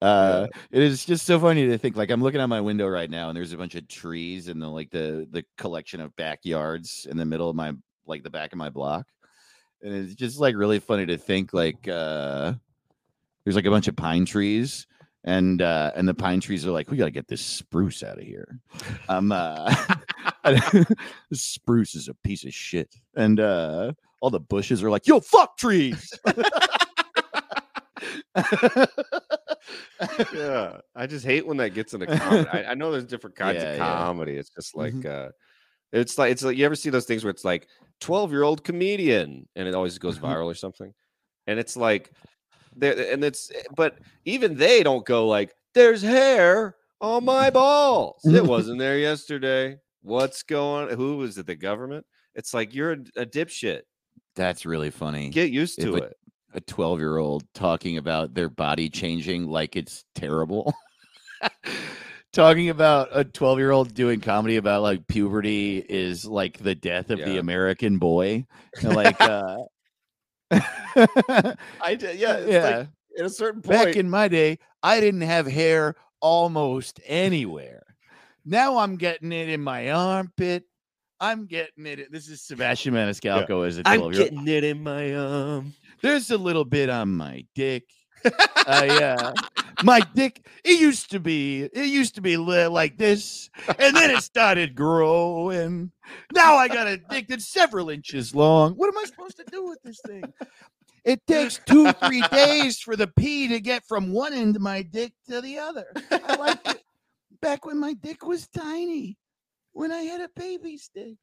Uh 0.00 0.48
it 0.70 0.82
is 0.82 1.04
just 1.04 1.24
so 1.26 1.38
funny 1.38 1.66
to 1.66 1.78
think 1.78 1.96
like 1.96 2.10
I'm 2.10 2.22
looking 2.22 2.40
out 2.40 2.48
my 2.48 2.60
window 2.60 2.88
right 2.88 3.10
now 3.10 3.28
and 3.28 3.36
there's 3.36 3.52
a 3.52 3.56
bunch 3.56 3.74
of 3.74 3.86
trees 3.88 4.48
and 4.48 4.60
the 4.60 4.68
like 4.68 4.90
the 4.90 5.28
the 5.30 5.44
collection 5.56 6.00
of 6.00 6.14
backyards 6.16 7.06
in 7.08 7.16
the 7.16 7.24
middle 7.24 7.48
of 7.48 7.56
my 7.56 7.72
like 8.06 8.22
the 8.22 8.30
back 8.30 8.52
of 8.52 8.58
my 8.58 8.68
block. 8.68 9.06
And 9.82 9.92
it's 9.94 10.14
just 10.14 10.38
like 10.38 10.54
really 10.56 10.78
funny 10.78 11.06
to 11.06 11.18
think 11.18 11.52
like 11.52 11.88
uh 11.88 12.54
there's 13.44 13.56
like 13.56 13.64
a 13.66 13.70
bunch 13.70 13.88
of 13.88 13.96
pine 13.96 14.24
trees 14.24 14.86
and 15.24 15.60
uh 15.60 15.90
and 15.96 16.06
the 16.08 16.14
pine 16.14 16.40
trees 16.40 16.64
are 16.66 16.70
like 16.70 16.90
we 16.90 16.96
got 16.96 17.06
to 17.06 17.10
get 17.10 17.26
this 17.28 17.40
spruce 17.44 18.02
out 18.02 18.18
of 18.18 18.24
here. 18.24 18.60
Um 19.08 19.32
uh 19.32 19.74
spruce 21.32 21.94
is 21.94 22.08
a 22.08 22.14
piece 22.14 22.44
of 22.44 22.54
shit. 22.54 22.94
And 23.16 23.40
uh 23.40 23.92
all 24.20 24.30
the 24.30 24.40
bushes 24.40 24.82
are 24.84 24.90
like, 24.90 25.06
yo, 25.08 25.18
fuck 25.20 25.56
trees. 25.56 26.12
yeah, 30.34 30.78
I 30.94 31.06
just 31.06 31.24
hate 31.24 31.46
when 31.46 31.56
that 31.58 31.70
gets 31.74 31.94
into 31.94 32.06
comedy. 32.06 32.48
I, 32.48 32.64
I 32.70 32.74
know 32.74 32.90
there's 32.92 33.04
different 33.04 33.36
kinds 33.36 33.62
Yeah, 33.62 33.70
of 33.70 33.78
yeah. 33.78 33.84
comedy. 33.98 34.32
It's 34.36 34.50
just 34.50 34.76
like 34.76 34.94
Mhm. 34.94 35.28
uh 35.28 35.30
it's 35.92 36.18
like 36.18 36.32
it's 36.32 36.42
like 36.42 36.56
you 36.56 36.64
ever 36.64 36.74
see 36.76 36.90
those 36.90 37.04
things 37.06 37.24
where 37.24 37.30
it's 37.30 37.44
like 37.44 37.68
12 38.00 38.30
year 38.32 38.42
old 38.42 38.64
comedian 38.64 39.48
and 39.56 39.68
it 39.68 39.74
always 39.74 39.98
goes 39.98 40.18
Mhm. 40.18 40.22
viral 40.22 40.46
or 40.46 40.54
something. 40.54 40.92
And 41.46 41.58
it's 41.58 41.76
like 41.76 42.10
there 42.74 43.12
and 43.12 43.22
it's 43.24 43.50
but 43.76 43.98
even 44.24 44.56
they 44.56 44.82
don't 44.82 45.04
go 45.04 45.26
like 45.28 45.52
there's 45.74 46.02
hair 46.02 46.76
on 47.00 47.24
my 47.24 47.50
balls. 47.60 48.20
It 48.24 48.44
wasn't 48.56 48.78
there 48.78 48.98
yesterday. 48.98 49.78
What's 50.02 50.42
going 50.42 50.96
who 50.96 51.18
was 51.18 51.38
it? 51.38 51.46
The 51.46 51.54
government? 51.56 52.06
It's 52.34 52.54
like 52.54 52.74
you're 52.74 52.92
a, 52.92 52.98
a 53.16 53.26
dipshit. 53.26 53.82
That's 54.34 54.64
really 54.64 54.90
funny. 54.90 55.28
Get 55.28 55.50
used 55.50 55.80
to 55.82 55.96
it- 55.96 56.02
it. 56.04 56.16
a 56.54 56.60
12 56.62 56.98
year 57.00 57.18
old 57.18 57.44
talking 57.54 57.98
about 57.98 58.32
their 58.34 58.48
body 58.48 58.88
changing 58.88 59.46
like 59.48 59.76
it's 59.76 60.04
terrible. 60.14 60.72
talking 62.32 62.70
about 62.70 63.08
a 63.12 63.24
12 63.24 63.58
year 63.58 63.70
old 63.70 63.94
doing 63.94 64.20
comedy 64.20 64.56
about 64.56 64.82
like 64.82 65.06
puberty 65.06 65.78
is 65.78 66.24
like 66.24 66.58
the 66.58 66.74
death 66.74 67.10
of 67.10 67.18
the 67.18 67.38
American 67.38 67.98
boy. 67.98 68.46
Like, 68.82 69.16
uh, 69.20 69.58
I 70.50 71.94
did, 71.94 72.18
yeah, 72.18 72.36
it's 72.36 72.52
yeah. 72.52 72.64
like 72.64 72.88
at 73.18 73.24
a 73.26 73.30
certain 73.30 73.62
point. 73.62 73.84
Back 73.84 73.96
in 73.96 74.08
my 74.08 74.28
day, 74.28 74.58
I 74.82 75.00
didn't 75.00 75.22
have 75.22 75.46
hair 75.46 75.94
almost 76.20 77.00
anywhere. 77.06 77.82
Now 78.44 78.78
I'm 78.78 78.96
getting 78.96 79.32
it 79.32 79.48
in 79.48 79.62
my 79.62 79.90
armpit. 79.90 80.64
I'm 81.20 81.46
getting 81.46 81.86
it. 81.86 82.10
This 82.10 82.28
is 82.28 82.42
Sebastian 82.42 82.94
Maniscalco 82.94 83.66
as 83.66 83.78
a 83.78 83.84
12 83.84 84.02
I'm 84.02 84.10
getting 84.10 84.48
it 84.48 84.64
in 84.64 84.82
my 84.82 85.14
um 85.14 85.72
There's 86.00 86.30
a 86.32 86.38
little 86.38 86.64
bit 86.64 86.90
on 86.90 87.14
my 87.14 87.46
dick. 87.54 87.84
Uh, 88.24 88.84
yeah, 88.86 89.32
my 89.82 90.00
dick. 90.14 90.46
It 90.64 90.80
used 90.80 91.10
to 91.10 91.20
be. 91.20 91.62
It 91.62 91.86
used 91.86 92.14
to 92.14 92.20
be 92.20 92.36
li- 92.36 92.66
like 92.66 92.96
this, 92.98 93.50
and 93.78 93.96
then 93.96 94.10
it 94.10 94.22
started 94.22 94.74
growing. 94.74 95.90
Now 96.32 96.54
I 96.56 96.68
got 96.68 96.86
a 96.86 96.96
dick 96.96 97.28
that's 97.28 97.48
several 97.48 97.90
inches 97.90 98.34
long. 98.34 98.74
What 98.74 98.88
am 98.88 98.98
I 98.98 99.04
supposed 99.04 99.36
to 99.38 99.44
do 99.50 99.64
with 99.64 99.78
this 99.82 100.00
thing? 100.06 100.24
It 101.04 101.20
takes 101.26 101.58
two, 101.66 101.90
three 101.92 102.22
days 102.32 102.78
for 102.78 102.94
the 102.94 103.08
pee 103.08 103.48
to 103.48 103.60
get 103.60 103.84
from 103.86 104.12
one 104.12 104.32
end 104.32 104.54
of 104.54 104.62
my 104.62 104.82
dick 104.82 105.12
to 105.28 105.40
the 105.40 105.58
other. 105.58 105.86
I 106.10 106.36
liked 106.36 106.68
it 106.68 106.82
back 107.40 107.66
when 107.66 107.78
my 107.78 107.94
dick 107.94 108.24
was 108.24 108.46
tiny, 108.46 109.18
when 109.72 109.90
I 109.90 110.02
had 110.02 110.20
a 110.20 110.28
baby 110.36 110.76
stick. 110.76 111.16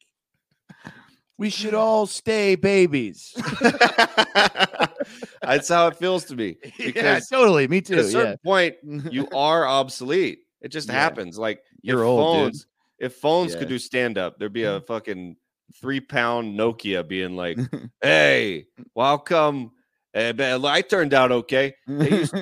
We 1.38 1.50
should 1.50 1.74
all 1.74 2.06
stay 2.06 2.56
babies. 2.56 3.34
That's 5.42 5.70
how 5.70 5.88
it 5.88 5.96
feels 5.98 6.26
to 6.26 6.36
me. 6.36 6.58
yeah, 6.80 7.20
totally. 7.30 7.68
Me 7.68 7.82
too. 7.82 7.94
at 7.96 8.00
a 8.00 8.04
certain 8.10 8.32
Yeah. 8.32 8.36
point, 8.44 8.76
you 9.12 9.28
are 9.34 9.68
obsolete. 9.68 10.40
It 10.62 10.70
just 10.70 10.88
Yeah. 10.88 10.96
happens. 10.96 11.38
Like 11.38 11.64
if 11.84 11.96
old, 11.96 12.18
dude. 12.20 12.26
phones, 12.54 12.68
if 13.00 13.16
phones 13.16 13.56
could 13.56 13.70
do 13.70 13.80
stand 13.80 14.18
up, 14.18 14.38
there'd 14.40 14.52
be 14.54 14.64
a 14.64 14.82
fucking 14.82 15.36
three 15.80 16.02
pound 16.02 16.58
Nokia 16.60 17.08
being 17.08 17.36
like, 17.36 17.58
"Hey, 18.02 18.66
well, 18.96 19.06
how 19.08 19.18
come 19.18 19.72
eh, 20.14 20.34
I 20.38 20.82
turned 20.82 21.14
out 21.14 21.32
okay?" 21.32 21.76
Used 21.88 22.34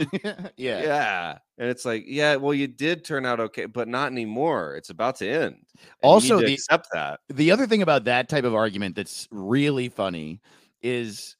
yeah. 0.55 0.81
Yeah. 0.81 1.37
and 1.59 1.69
it's 1.69 1.85
like, 1.85 2.05
yeah, 2.07 2.35
well, 2.37 2.53
you 2.53 2.67
did 2.67 3.03
turn 3.05 3.25
out 3.25 3.39
okay, 3.39 3.65
but 3.65 3.87
not 3.87 4.11
anymore. 4.11 4.75
It's 4.75 4.89
about 4.89 5.17
to 5.17 5.27
end. 5.29 5.55
And 5.55 5.85
Also, 6.01 6.39
to 6.39 6.45
the- 6.47 6.53
accept 6.53 6.87
that. 6.93 7.19
The 7.29 7.51
other 7.51 7.67
thing 7.67 7.81
about 7.83 8.05
that 8.05 8.29
type 8.29 8.43
of 8.45 8.55
argument 8.55 8.95
that's 8.95 9.27
really 9.31 9.89
funny 9.89 10.41
is 10.81 11.35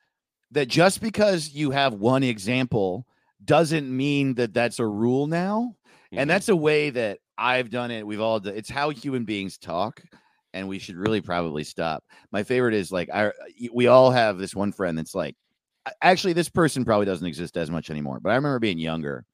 that 0.52 0.68
just 0.68 1.02
because 1.02 1.50
you 1.54 1.72
have 1.72 1.94
one 1.94 2.24
example 2.24 3.06
doesn't 3.44 3.96
mean 3.96 4.36
that 4.36 4.54
that's 4.54 4.80
a 4.80 4.86
rule 4.88 5.28
now. 5.28 5.76
Mhm. 6.14 6.20
And 6.22 6.30
that's 6.30 6.50
a 6.50 6.56
way 6.56 6.90
that 6.92 7.20
I've 7.38 7.70
done 7.70 7.92
it. 7.92 8.06
We've 8.08 8.22
all 8.22 8.40
done 8.40 8.56
it's 8.56 8.70
how 8.70 8.90
human 8.90 9.26
beings 9.26 9.58
talk. 9.58 10.02
And 10.54 10.68
we 10.68 10.80
should 10.80 10.96
really 10.96 11.22
probably 11.22 11.64
stop. 11.64 12.04
My 12.32 12.44
favorite 12.44 12.74
is 12.74 12.92
like 12.92 13.10
I 13.14 13.32
we 13.74 13.88
all 13.88 14.10
have 14.12 14.38
this 14.38 14.56
one 14.56 14.72
friend 14.72 14.98
that's 14.98 15.14
like 15.14 15.36
actually 16.02 16.34
this 16.34 16.50
person 16.50 16.86
probably 16.86 17.06
doesn't 17.06 17.28
exist 17.28 17.58
as 17.58 17.72
much 17.72 17.90
anymore, 17.90 18.20
but 18.22 18.32
I 18.32 18.36
remember 18.36 18.60
being 18.60 18.80
younger 18.80 19.26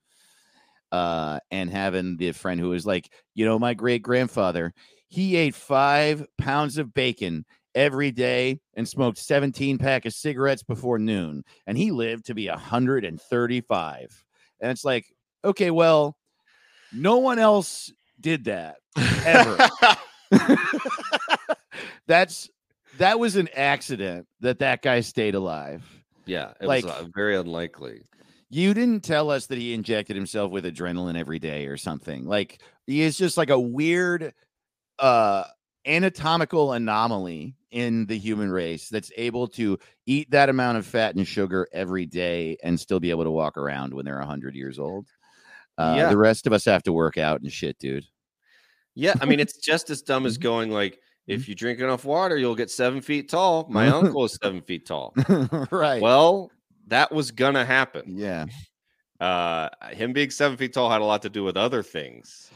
uh 0.92 1.40
and 1.52 1.70
having 1.70 2.18
the 2.18 2.32
friend 2.32 2.60
who 2.60 2.70
was 2.70 2.86
like, 2.86 3.10
you 3.34 3.46
know, 3.46 3.58
my 3.58 3.74
great 3.74 4.04
grandfather, 4.04 4.74
he 5.08 5.36
ate 5.36 5.56
five 5.56 6.26
pounds 6.38 6.78
of 6.78 6.94
bacon 6.94 7.46
every 7.76 8.12
day 8.12 8.60
and 8.76 8.88
smoked 8.88 9.18
17 9.18 9.78
pack 9.78 10.06
of 10.06 10.14
cigarettes 10.14 10.64
before 10.64 11.00
noon 11.00 11.44
and 11.68 11.78
he 11.78 11.92
lived 11.92 12.26
to 12.26 12.34
be 12.36 12.48
135 12.48 14.26
and 14.62 14.72
it's 14.72 14.86
like 14.86 15.06
okay 15.44 15.72
well 15.72 16.16
no 16.92 17.18
one 17.18 17.40
else 17.40 17.92
did 18.20 18.44
that 18.46 18.76
ever 19.26 19.58
that's 22.08 22.50
that 22.98 23.20
was 23.20 23.36
an 23.36 23.50
accident 23.56 24.28
that 24.40 24.60
that 24.60 24.82
guy 24.82 25.00
stayed 25.00 25.36
alive 25.36 25.84
yeah, 26.26 26.54
it 26.62 26.68
like- 26.68 26.86
was 26.86 26.94
uh, 26.94 27.06
very 27.14 27.36
unlikely. 27.36 28.02
you 28.50 28.74
didn't 28.74 29.04
tell 29.04 29.30
us 29.30 29.48
that 29.48 29.58
he 29.58 29.74
injected 29.74 30.16
himself 30.16 30.52
with 30.52 30.66
adrenaline 30.66 31.18
every 31.18 31.40
day 31.40 31.66
or 31.68 31.76
something. 31.76 32.26
Like 32.26 32.62
he 32.88 33.02
is 33.02 33.18
just 33.18 33.36
like 33.38 33.50
a 33.50 33.60
weird 33.60 34.34
uh 35.00 35.44
anatomical 35.86 36.74
anomaly 36.74 37.56
in 37.72 38.06
the 38.06 38.18
human 38.18 38.50
race 38.52 38.90
that's 38.90 39.12
able 39.18 39.48
to 39.48 39.78
eat 40.06 40.30
that 40.32 40.50
amount 40.50 40.78
of 40.78 40.86
fat 40.86 41.16
and 41.16 41.28
sugar 41.28 41.68
every 41.74 42.06
day 42.06 42.58
and 42.64 42.80
still 42.80 43.00
be 43.00 43.10
able 43.10 43.24
to 43.24 43.32
walk 43.32 43.58
around 43.58 43.94
when 43.94 44.06
they're 44.06 44.20
100 44.20 44.56
years 44.56 44.78
old. 44.80 45.08
Uh, 45.78 45.96
Yeah. 45.98 46.10
The 46.10 46.18
rest 46.18 46.46
of 46.48 46.54
us 46.54 46.66
have 46.66 46.84
to 46.84 46.94
work 46.94 47.18
out 47.18 47.42
and 47.42 47.52
shit, 47.52 47.78
dude. 47.80 48.06
Yeah, 48.96 49.16
I 49.22 49.26
mean, 49.26 49.40
it's 49.40 49.58
just 49.58 49.90
as 49.90 50.02
dumb 50.04 50.26
as 50.28 50.38
going 50.50 50.70
like, 50.70 51.00
if 51.26 51.48
you 51.48 51.56
drink 51.56 51.80
enough 51.80 52.06
water, 52.06 52.38
you'll 52.38 52.54
get 52.56 52.70
seven 52.70 53.02
feet 53.02 53.30
tall. 53.30 53.66
My 53.70 53.88
uncle 53.94 54.26
is 54.26 54.38
seven 54.44 54.62
feet 54.62 54.86
tall. 54.86 55.14
right. 55.72 56.02
Well, 56.02 56.52
that 56.88 57.12
was 57.12 57.32
gonna 57.32 57.64
happen. 57.66 58.04
yeah. 58.18 58.46
Uh, 59.20 59.70
him 59.92 60.12
being 60.12 60.30
seven 60.30 60.58
feet 60.58 60.74
tall 60.74 60.90
had 60.92 61.00
a 61.02 61.06
lot 61.06 61.22
to 61.22 61.30
do 61.30 61.44
with 61.46 61.56
other 61.56 61.82
things. 61.82 62.52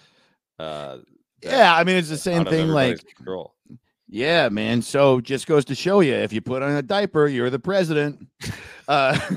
Uh, 0.60 0.98
Yeah. 1.44 1.76
I 1.76 1.84
mean, 1.84 1.98
it's 1.98 2.10
the 2.10 2.18
same 2.18 2.46
thing. 2.46 2.70
Like, 2.70 3.04
control. 3.16 3.54
Yeah, 4.10 4.50
man. 4.50 4.82
So 4.82 5.20
just 5.22 5.48
goes 5.48 5.66
to 5.66 5.76
show 5.76 6.00
you 6.00 6.14
if 6.14 6.32
you 6.32 6.40
put 6.42 6.64
on 6.64 6.72
a 6.76 6.82
diaper, 6.82 7.28
you're 7.28 7.50
the 7.50 7.60
president. 7.60 8.28
Uh, 8.90 9.20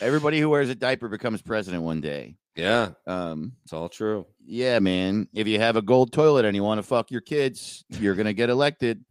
everybody 0.00 0.40
who 0.40 0.48
wears 0.50 0.68
a 0.68 0.74
diaper 0.74 1.06
becomes 1.08 1.40
president 1.42 1.82
one 1.84 2.00
day. 2.00 2.34
Yeah, 2.56 2.90
Um, 3.06 3.52
it's 3.64 3.72
all 3.72 3.88
true. 3.88 4.26
yeah, 4.44 4.78
man. 4.80 5.28
If 5.34 5.46
you 5.46 5.58
have 5.60 5.76
a 5.76 5.82
gold 5.82 6.12
toilet 6.12 6.44
and 6.44 6.56
you 6.56 6.64
want 6.64 6.78
to 6.78 6.82
fuck 6.82 7.10
your 7.12 7.20
kids, 7.20 7.84
you're 7.90 8.14
gonna 8.16 8.32
get 8.32 8.50
elected. 8.50 9.04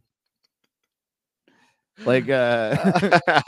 Like, 2.04 2.28
uh, 2.28 3.20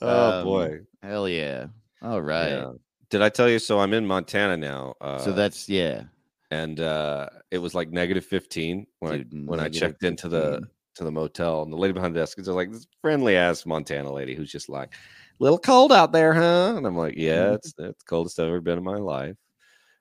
oh 0.00 0.38
Um, 0.38 0.44
boy. 0.44 0.80
hell 1.02 1.28
yeah. 1.28 1.66
All 2.02 2.22
right. 2.22 2.50
Yeah. 2.50 2.70
Did 3.12 3.20
I 3.20 3.28
tell 3.28 3.46
you? 3.46 3.58
So 3.58 3.78
I'm 3.78 3.92
in 3.92 4.06
Montana 4.06 4.56
now. 4.56 4.94
Uh, 4.98 5.18
So 5.18 5.32
that's 5.32 5.68
yeah. 5.68 6.04
and 6.50 6.80
uh, 6.80 7.28
it 7.50 7.58
was 7.58 7.74
like 7.74 7.90
negative 7.90 8.24
15 8.24 8.86
when 9.00 9.12
Dude, 9.12 9.34
I 9.34 9.36
when 9.50 9.60
I 9.60 9.68
checked 9.68 10.02
into 10.02 10.30
the 10.30 10.66
to 10.94 11.04
the 11.04 11.10
motel, 11.12 11.62
and 11.62 11.70
the 11.70 11.76
lady 11.76 11.92
behind 11.92 12.14
the 12.14 12.20
desk 12.20 12.38
is 12.38 12.48
like 12.48 12.72
this 12.72 12.86
friendly 13.02 13.36
ass 13.36 13.66
Montana 13.66 14.10
lady 14.10 14.34
who's 14.34 14.50
just 14.50 14.70
like, 14.70 14.94
"Little 15.40 15.58
cold 15.58 15.92
out 15.92 16.12
there, 16.12 16.32
huh?" 16.32 16.72
And 16.74 16.86
I'm 16.86 16.96
like, 16.96 17.14
"Yeah, 17.18 17.48
Mhm. 17.50 17.54
it's 17.56 17.66
it's 17.68 17.74
the 17.76 17.94
coldest 18.08 18.40
I've 18.40 18.48
ever 18.48 18.62
been 18.62 18.78
in 18.78 18.84
my 18.84 18.96
life." 18.96 19.36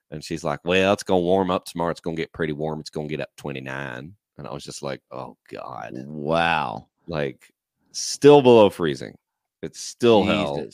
And 0.09 0.23
she's 0.23 0.45
like, 0.45 0.61
"Well, 0.63 0.93
it's 0.93 1.03
gonna 1.03 1.19
warm 1.19 1.51
up 1.51 1.65
tomorrow. 1.65 1.91
It's 1.91 1.99
gonna 1.99 2.15
get 2.15 2.31
pretty 2.31 2.53
warm. 2.53 2.79
It's 2.79 2.89
gonna 2.89 3.09
get 3.09 3.19
up 3.19 3.35
29." 3.35 4.15
And 4.37 4.47
I 4.47 4.53
was 4.53 4.63
just 4.63 4.83
like, 4.83 5.01
"Oh 5.11 5.35
God!" 5.49 5.91
Wow. 6.07 6.87
Like, 7.07 7.51
still 7.91 8.41
below 8.41 8.69
freezing. 8.69 9.17
It's 9.61 9.81
still 9.81 10.23
hell. 10.23 10.65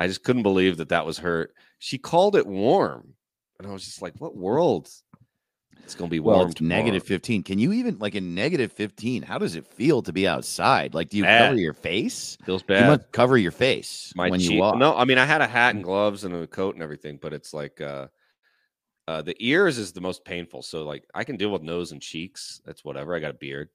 I 0.00 0.06
just 0.06 0.24
couldn't 0.24 0.42
believe 0.42 0.78
that 0.78 0.88
that 0.88 1.04
was 1.04 1.18
her. 1.18 1.50
She 1.78 1.98
called 1.98 2.34
it 2.34 2.46
warm, 2.46 3.12
and 3.58 3.68
I 3.68 3.72
was 3.72 3.84
just 3.84 4.00
like, 4.00 4.14
"What 4.18 4.34
world?" 4.34 4.90
It's 5.84 5.94
gonna 5.94 6.08
be 6.08 6.20
Well, 6.20 6.42
warm. 6.42 6.50
it's 6.94 7.06
15. 7.06 7.42
Can 7.42 7.58
you 7.58 7.72
even 7.72 7.98
like 7.98 8.14
in 8.14 8.34
negative 8.34 8.72
15? 8.72 9.22
How 9.22 9.36
does 9.36 9.56
it 9.56 9.66
feel 9.66 10.00
to 10.02 10.12
be 10.12 10.26
outside? 10.26 10.94
Like, 10.94 11.10
do 11.10 11.18
you 11.18 11.24
Bad. 11.24 11.48
cover 11.48 11.58
your 11.58 11.74
face? 11.74 12.38
Feels 12.46 12.62
bad. 12.62 12.80
You 12.80 12.86
must 12.86 13.12
cover 13.12 13.36
your 13.36 13.50
face 13.50 14.12
My 14.16 14.30
when 14.30 14.40
you 14.40 14.58
walk. 14.58 14.76
No, 14.78 14.96
I 14.96 15.04
mean 15.04 15.18
I 15.18 15.26
had 15.26 15.42
a 15.42 15.46
hat 15.46 15.74
and 15.74 15.84
gloves 15.84 16.24
and 16.24 16.34
a 16.34 16.46
coat 16.46 16.76
and 16.76 16.82
everything, 16.82 17.18
but 17.20 17.34
it's 17.34 17.52
like 17.52 17.80
uh 17.82 18.08
uh 19.06 19.20
the 19.20 19.36
ears 19.38 19.76
is 19.76 19.92
the 19.92 20.00
most 20.00 20.24
painful. 20.24 20.62
So 20.62 20.84
like 20.84 21.04
I 21.14 21.24
can 21.24 21.36
deal 21.36 21.50
with 21.50 21.62
nose 21.62 21.92
and 21.92 22.00
cheeks. 22.00 22.62
That's 22.64 22.84
whatever. 22.84 23.14
I 23.14 23.18
got 23.18 23.32
a 23.32 23.34
beard. 23.34 23.68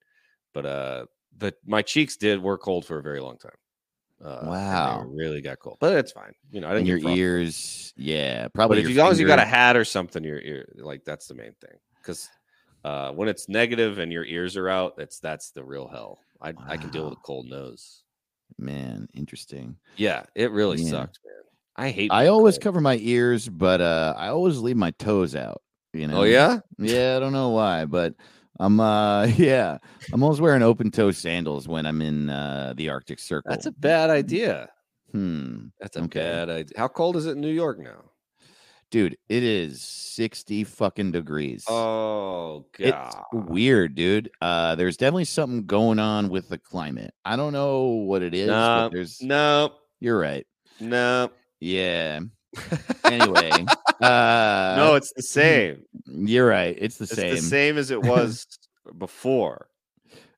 But 0.53 0.65
uh 0.65 1.05
the 1.38 1.53
my 1.65 1.81
cheeks 1.81 2.15
did 2.17 2.41
were 2.41 2.57
cold 2.57 2.85
for 2.85 2.97
a 2.97 3.03
very 3.03 3.19
long 3.19 3.38
time. 3.38 3.51
Uh 4.25 4.45
Wow. 4.47 5.05
really 5.07 5.41
got 5.41 5.59
cold. 5.59 5.77
But 5.79 5.93
it's 5.97 6.11
fine. 6.11 6.33
You 6.51 6.61
know, 6.61 6.69
I 6.69 6.73
didn't 6.73 6.88
your 6.88 6.97
ears, 6.97 7.93
yeah, 7.95 8.43
But 8.43 8.53
probably. 8.55 8.79
if 8.79 8.83
your 8.85 8.91
you, 8.91 8.95
as 8.95 9.03
long 9.03 9.11
as 9.11 9.19
you 9.19 9.27
got 9.27 9.39
a 9.39 9.45
hat 9.45 9.77
or 9.77 9.85
something, 9.85 10.23
your 10.23 10.39
ear 10.39 10.67
like 10.77 11.05
that's 11.05 11.27
the 11.27 11.35
main 11.35 11.53
thing. 11.61 11.77
Because 12.01 12.27
uh 12.83 13.11
when 13.11 13.27
it's 13.27 13.47
negative 13.49 13.99
and 13.99 14.11
your 14.11 14.25
ears 14.25 14.57
are 14.57 14.69
out, 14.69 14.97
that's 14.97 15.19
that's 15.19 15.51
the 15.51 15.63
real 15.63 15.88
hell. 15.88 16.19
I 16.41 16.53
I 16.67 16.77
can 16.77 16.89
deal 16.89 17.05
with 17.05 17.13
a 17.13 17.21
cold 17.21 17.47
nose. 17.47 18.03
man, 18.57 19.07
interesting. 19.13 19.77
Yeah, 19.97 20.25
it 20.35 20.51
really 20.51 20.77
Yeah. 20.77 20.91
sucked, 20.91 21.19
man. 21.25 21.33
I 21.77 21.89
hate 21.91 22.11
I 22.11 22.27
always 22.27 22.55
cold. 22.55 22.63
cover 22.63 22.81
my 22.81 22.97
ears, 23.01 23.47
but 23.49 23.81
uh 23.81 24.13
I 24.17 24.29
always 24.29 24.57
leave 24.59 24.77
my 24.77 24.91
toes 24.91 25.35
out. 25.35 25.61
You 25.93 26.07
know? 26.07 26.19
Oh 26.19 26.23
yeah? 26.23 26.59
Yeah, 26.77 27.15
I 27.15 27.19
don't 27.19 27.33
know 27.33 27.49
why, 27.49 27.85
but 27.85 28.15
I'm 28.59 28.79
uh 28.79 29.25
yeah, 29.37 29.77
I'm 30.13 30.23
always 30.23 30.41
wearing 30.41 30.61
open 30.63 30.91
toe 30.91 31.11
sandals 31.11 31.67
when 31.67 31.85
I'm 31.85 32.01
in 32.01 32.29
uh 32.29 32.73
the 32.75 32.89
Arctic 32.89 33.19
Circle. 33.19 33.49
That's 33.49 33.65
a 33.65 33.71
bad 33.71 34.09
idea. 34.09 34.69
hmm. 35.11 35.67
That's 35.79 35.97
a 35.97 36.03
Okay. 36.03 36.19
bad 36.21 36.49
idea. 36.49 36.77
How 36.77 36.87
cold 36.87 37.15
is 37.17 37.25
it 37.25 37.31
in 37.31 37.41
New 37.41 37.51
York 37.51 37.79
now? 37.79 38.11
Dude, 38.91 39.17
it 39.29 39.43
is 39.43 39.81
60 39.81 40.63
fucking 40.63 41.11
degrees. 41.11 41.65
Oh 41.67 42.65
god. 42.77 42.87
It's 42.87 43.15
weird, 43.49 43.95
dude. 43.95 44.29
Uh 44.41 44.75
there's 44.75 44.95
definitely 44.97 45.25
something 45.25 45.65
going 45.65 45.99
on 45.99 46.29
with 46.29 46.47
the 46.49 46.57
climate. 46.57 47.13
I 47.25 47.35
don't 47.35 47.51
know 47.53 47.83
what 47.83 48.21
it 48.21 48.33
is, 48.33 48.47
No, 48.47 48.87
but 48.87 48.93
there's 48.95 49.21
No, 49.21 49.73
you're 49.99 50.19
right. 50.19 50.45
no. 50.79 51.29
Yeah. 51.59 52.19
Anyway, 53.03 53.51
uh 54.01 54.73
no, 54.77 54.95
it's 54.95 55.13
the 55.15 55.21
same. 55.21 55.83
you're 56.05 56.47
right. 56.47 56.75
It's 56.79 56.97
the 56.97 57.03
It's 57.03 57.15
same. 57.15 57.35
the 57.35 57.41
same 57.41 57.77
as 57.77 57.91
it 57.91 58.01
was 58.01 58.45
before. 58.97 59.67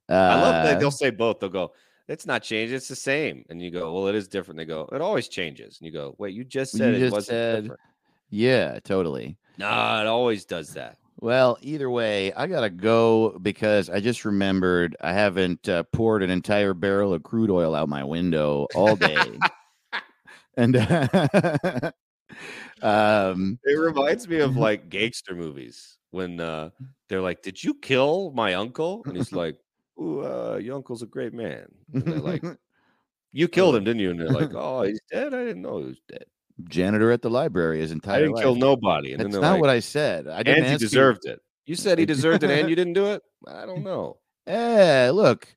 Uh, 0.10 0.14
I 0.14 0.42
love 0.42 0.66
that 0.66 0.80
they'll 0.80 0.92
say 0.92 1.10
both. 1.10 1.40
They'll 1.40 1.50
go, 1.50 1.74
"It's 2.08 2.26
not 2.26 2.44
changed. 2.44 2.74
It's 2.74 2.88
the 2.88 2.96
same." 2.96 3.46
And 3.50 3.62
you 3.62 3.72
go, 3.72 3.92
"Well, 3.94 4.08
it 4.08 4.16
is 4.16 4.28
different." 4.28 4.58
They 4.58 4.66
go, 4.66 4.88
"It 4.92 5.02
always 5.02 5.28
changes." 5.28 5.80
And 5.80 5.86
you 5.86 5.92
go, 5.94 6.16
"Wait, 6.18 6.34
you 6.34 6.44
just 6.44 6.74
You 6.74 6.78
said 6.80 6.94
it 6.96 7.00
just 7.00 7.14
wasn't 7.14 7.28
said- 7.30 7.62
different." 7.64 7.82
Yeah, 8.30 8.80
totally. 8.84 9.38
No, 9.58 9.68
it 9.68 10.08
always 10.08 10.46
does 10.46 10.74
that. 10.76 10.98
Well, 11.20 11.58
either 11.62 11.90
way, 11.90 12.32
I 12.34 12.46
gotta 12.48 12.70
go 12.70 13.38
because 13.42 13.90
I 13.90 14.00
just 14.02 14.24
remembered 14.24 14.96
I 15.02 15.14
haven't 15.14 15.68
uh, 15.68 15.84
poured 15.92 16.22
an 16.24 16.30
entire 16.30 16.74
barrel 16.74 17.14
of 17.14 17.24
crude 17.24 17.50
oil 17.50 17.74
out 17.74 17.90
my 17.90 18.04
window 18.04 18.68
all 18.76 18.96
day, 18.96 19.18
and 20.58 20.76
um, 22.82 23.60
It 23.64 23.80
reminds 23.80 24.28
me 24.28 24.40
of 24.40 24.56
like 24.58 24.90
gangster 24.90 25.36
movies 25.36 25.98
when 26.12 26.40
uh, 26.40 26.70
they're 27.10 27.22
like, 27.22 27.42
"Did 27.42 27.64
you 27.64 27.74
kill 27.76 28.32
my 28.32 28.54
uncle?" 28.56 29.04
And 29.06 29.16
he's 29.18 29.32
like, 29.32 29.58
"Ooh, 30.00 30.22
uh, 30.22 30.60
your 30.62 30.76
uncle's 30.76 31.02
a 31.04 31.08
great 31.08 31.34
man." 31.34 31.68
And 31.94 32.04
they're 32.04 32.20
like, 32.20 32.44
"You 33.32 33.48
killed 33.48 33.76
him, 33.76 33.84
didn't 33.84 34.02
you?" 34.02 34.12
And 34.12 34.20
they're 34.20 34.30
like, 34.30 34.52
"Oh, 34.56 34.84
he's 34.84 35.02
dead. 35.12 35.34
I 35.34 35.44
didn't 35.46 35.62
know 35.62 35.80
he 35.80 35.86
was 35.86 36.02
dead. 36.08 36.26
janitor 36.70 37.12
at 37.12 37.22
the 37.22 37.30
library 37.30 37.82
is 37.82 37.92
entire. 37.92 38.16
I 38.16 38.20
didn't 38.20 38.34
life. 38.36 38.44
kill 38.44 38.56
nobody." 38.56 39.14
And 39.14 39.22
That's 39.22 39.36
not 39.36 39.54
like, 39.54 39.62
what 39.62 39.70
I 39.70 39.80
said. 39.80 40.28
I 40.28 40.44
didn't 40.44 40.58
"And 40.60 40.66
he 40.68 40.74
ask 40.74 40.82
you- 40.82 40.88
deserved 40.88 41.26
it." 41.26 41.40
You 41.66 41.76
said 41.76 42.00
he 42.00 42.06
deserved 42.06 42.44
it, 42.44 42.50
and 42.50 42.70
you 42.70 42.76
didn't 42.78 42.94
do 42.94 43.08
it. 43.08 43.22
I 43.46 43.66
don't 43.66 43.84
know. 43.84 44.18
Eh, 44.48 45.10
look, 45.12 45.54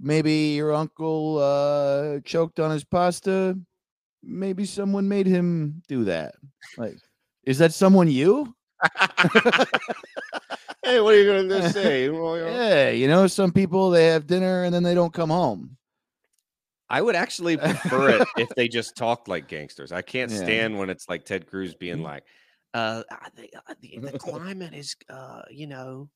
maybe 0.00 0.54
your 0.56 0.72
uncle 0.72 1.36
uh, 1.38 2.20
choked 2.24 2.58
on 2.58 2.70
his 2.70 2.82
pasta. 2.82 3.58
Maybe 4.22 4.64
someone 4.64 5.08
made 5.08 5.26
him 5.26 5.82
do 5.88 6.04
that. 6.04 6.34
Like, 6.76 6.96
is 7.44 7.58
that 7.58 7.72
someone 7.72 8.08
you? 8.08 8.54
hey, 10.84 11.00
what 11.00 11.14
are 11.14 11.18
you 11.22 11.26
gonna 11.26 11.70
say? 11.70 12.08
Well, 12.08 12.36
you 12.36 12.44
know, 12.44 12.54
Yeah, 12.54 12.90
you 12.90 13.08
know, 13.08 13.26
some 13.26 13.52
people 13.52 13.90
they 13.90 14.06
have 14.06 14.26
dinner 14.26 14.64
and 14.64 14.74
then 14.74 14.82
they 14.82 14.94
don't 14.94 15.12
come 15.12 15.30
home. 15.30 15.76
I 16.88 17.00
would 17.00 17.14
actually 17.14 17.56
prefer 17.56 18.10
it 18.10 18.28
if 18.36 18.52
they 18.56 18.66
just 18.66 18.96
talked 18.96 19.28
like 19.28 19.46
gangsters. 19.46 19.92
I 19.92 20.02
can't 20.02 20.30
Yeah. 20.30 20.38
stand 20.38 20.78
when 20.78 20.90
it's 20.90 21.08
like 21.08 21.24
Ted 21.24 21.46
Cruz 21.46 21.72
being 21.74 22.02
like, 22.02 22.24
uh, 22.74 23.02
the, 23.36 23.48
uh, 23.56 23.74
the, 23.80 23.98
the 23.98 24.18
climate 24.18 24.74
is, 24.74 24.96
uh, 25.08 25.42
you 25.50 25.68
know, 25.68 26.10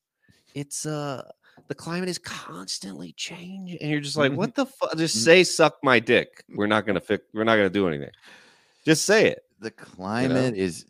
it's 0.54 0.84
uh, 0.84 1.22
the 1.68 1.74
climate 1.74 2.08
is 2.08 2.18
constantly 2.18 3.12
changing. 3.12 3.78
and 3.80 3.90
you're 3.90 4.00
just 4.00 4.16
like, 4.16 4.32
what 4.32 4.54
the 4.54 4.66
fuck? 4.66 4.96
Just 4.96 5.16
Mm. 5.16 5.20
say 5.24 5.44
suck 5.44 5.76
my 5.82 5.98
dick. 6.00 6.44
We're 6.54 6.66
not 6.66 6.86
gonna 6.86 7.00
fix. 7.00 7.24
We're 7.32 7.44
not 7.44 7.56
gonna 7.56 7.70
do 7.70 7.88
anything. 7.88 8.10
Just 8.84 9.04
say 9.04 9.28
it. 9.28 9.44
The 9.60 9.70
climate 9.70 10.56
is, 10.56 10.84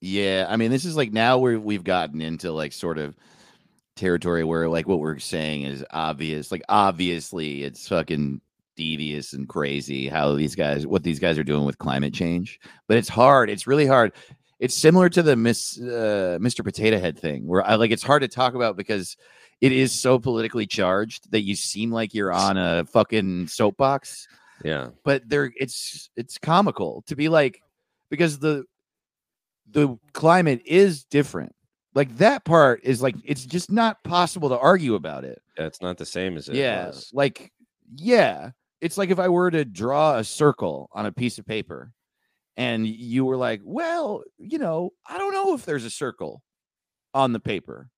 yeah. 0.00 0.46
I 0.48 0.56
mean, 0.56 0.70
this 0.70 0.84
is 0.84 0.96
like 0.96 1.12
now 1.12 1.38
where 1.38 1.58
we've 1.58 1.84
gotten 1.84 2.20
into 2.20 2.50
like 2.52 2.72
sort 2.72 2.98
of 2.98 3.14
territory 3.96 4.42
where 4.44 4.68
like 4.68 4.88
what 4.88 5.00
we're 5.00 5.18
saying 5.18 5.62
is 5.62 5.84
obvious. 5.90 6.50
Like 6.50 6.62
obviously, 6.68 7.62
it's 7.62 7.86
fucking 7.88 8.40
devious 8.76 9.34
and 9.34 9.48
crazy 9.48 10.08
how 10.08 10.34
these 10.34 10.54
guys, 10.56 10.86
what 10.86 11.02
these 11.04 11.18
guys 11.20 11.38
are 11.38 11.44
doing 11.44 11.64
with 11.64 11.78
climate 11.78 12.12
change. 12.14 12.58
But 12.88 12.96
it's 12.96 13.08
hard. 13.08 13.50
It's 13.50 13.66
really 13.66 13.86
hard. 13.86 14.12
It's 14.60 14.74
similar 14.74 15.08
to 15.10 15.22
the 15.22 15.36
Miss 15.36 15.78
uh, 15.78 16.38
Mr. 16.40 16.64
Potato 16.64 16.98
Head 16.98 17.18
thing, 17.18 17.46
where 17.46 17.62
I 17.66 17.74
like 17.74 17.90
it's 17.90 18.02
hard 18.02 18.22
to 18.22 18.28
talk 18.28 18.54
about 18.54 18.76
because 18.76 19.16
it 19.64 19.72
is 19.72 19.92
so 19.98 20.18
politically 20.18 20.66
charged 20.66 21.30
that 21.30 21.40
you 21.40 21.56
seem 21.56 21.90
like 21.90 22.12
you're 22.12 22.32
on 22.32 22.58
a 22.58 22.84
fucking 22.84 23.48
soapbox. 23.48 24.28
Yeah. 24.62 24.90
but 25.04 25.22
they're 25.26 25.52
it's 25.56 26.10
it's 26.16 26.38
comical 26.38 27.02
to 27.06 27.16
be 27.16 27.28
like 27.28 27.60
because 28.10 28.38
the 28.38 28.64
the 29.70 29.96
climate 30.12 30.60
is 30.66 31.04
different. 31.04 31.54
Like 31.94 32.14
that 32.18 32.44
part 32.44 32.80
is 32.82 33.00
like 33.02 33.16
it's 33.24 33.46
just 33.46 33.70
not 33.70 34.02
possible 34.04 34.50
to 34.50 34.58
argue 34.58 34.94
about 34.96 35.24
it. 35.24 35.40
Yeah, 35.58 35.64
it's 35.66 35.80
not 35.80 35.96
the 35.96 36.06
same 36.06 36.36
as 36.36 36.48
it 36.48 36.56
yeah 36.56 36.86
was. 36.88 37.10
like 37.14 37.50
yeah. 37.96 38.50
It's 38.82 38.98
like 38.98 39.08
if 39.08 39.18
i 39.18 39.28
were 39.28 39.50
to 39.50 39.64
draw 39.64 40.18
a 40.18 40.24
circle 40.24 40.90
on 40.92 41.06
a 41.06 41.12
piece 41.12 41.38
of 41.38 41.46
paper 41.46 41.90
and 42.58 42.86
you 42.86 43.24
were 43.24 43.36
like 43.38 43.60
well 43.64 44.22
you 44.36 44.58
know 44.58 44.90
i 45.08 45.16
don't 45.16 45.32
know 45.32 45.54
if 45.54 45.64
there's 45.64 45.86
a 45.86 45.90
circle 45.90 46.42
on 47.14 47.32
the 47.32 47.40
paper 47.40 47.88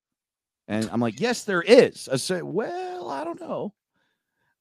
and 0.69 0.89
i'm 0.93 1.01
like 1.01 1.21
yes 1.21 1.45
there 1.45 1.63
is 1.63 2.09
i 2.11 2.17
say 2.17 2.43
well 2.43 3.11
i 3.11 3.25
don't 3.25 3.41
know 3.41 3.73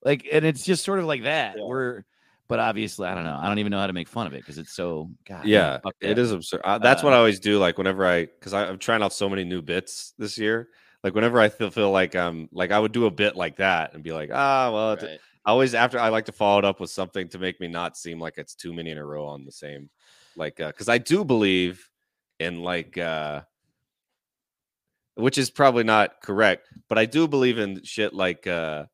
like 0.03 0.27
and 0.31 0.45
it's 0.45 0.63
just 0.63 0.83
sort 0.83 0.99
of 0.99 1.05
like 1.05 1.23
that 1.23 1.55
Yeah. 1.57 1.63
we're 1.65 2.03
but 2.47 2.59
obviously 2.59 3.07
i 3.07 3.15
don't 3.15 3.23
know 3.23 3.37
i 3.41 3.47
don't 3.47 3.59
even 3.59 3.71
know 3.71 3.79
how 3.79 3.87
to 3.87 3.93
make 3.93 4.07
fun 4.07 4.27
of 4.27 4.33
it 4.33 4.41
because 4.41 4.57
it's 4.57 4.73
so 4.73 5.09
God, 5.27 5.45
Yeah, 5.45 5.79
it 6.01 6.17
is 6.17 6.31
absurd. 6.31 6.61
Uh, 6.63 6.77
that's 6.77 7.01
what 7.03 7.13
Uh, 7.13 7.15
I 7.15 7.19
always 7.19 7.39
do. 7.39 7.57
Like 7.57 7.77
whenever 7.77 8.05
I, 8.05 8.25
because 8.25 8.53
I'm 8.53 8.77
trying 8.77 9.01
out 9.01 9.13
so 9.13 9.27
many 9.29 9.43
new 9.43 9.61
bits 9.61 10.13
this 10.17 10.37
year. 10.37 10.69
Like 11.03 11.13
whenever 11.13 11.39
I 11.39 11.49
feel 11.49 11.69
feel 11.71 11.91
like 11.91 12.15
um 12.15 12.49
like 12.51 12.71
I 12.71 12.79
would 12.79 12.91
do 12.91 13.05
a 13.05 13.11
bit 13.11 13.35
like 13.35 13.57
that 13.57 13.93
and 13.93 14.03
be 14.03 14.11
like, 14.11 14.29
ah, 14.33 14.71
well, 14.71 14.95
Right. 14.95 15.19
I 15.45 15.51
always 15.51 15.75
after 15.75 15.99
I 15.99 16.09
like 16.09 16.25
to 16.25 16.31
follow 16.31 16.57
it 16.59 16.65
up 16.65 16.79
with 16.79 16.89
something 16.89 17.29
to 17.29 17.37
make 17.39 17.59
me 17.59 17.67
not 17.67 17.95
seem 17.97 18.19
like 18.19 18.37
it's 18.37 18.55
too 18.55 18.73
many 18.73 18.89
in 18.91 18.97
a 18.97 19.05
row 19.05 19.25
on 19.27 19.45
the 19.45 19.51
same, 19.51 19.89
like 20.35 20.55
because 20.57 20.89
I 20.89 20.97
do 20.97 21.23
believe 21.23 21.87
in 22.39 22.61
like 22.63 22.97
uh 22.97 23.41
which 25.15 25.37
is 25.37 25.49
probably 25.49 25.83
not 25.83 26.21
correct, 26.21 26.67
but 26.89 26.97
I 26.97 27.05
do 27.05 27.27
believe 27.27 27.57
in 27.57 27.83
shit 27.83 28.13
like 28.13 28.47
uh 28.47 28.85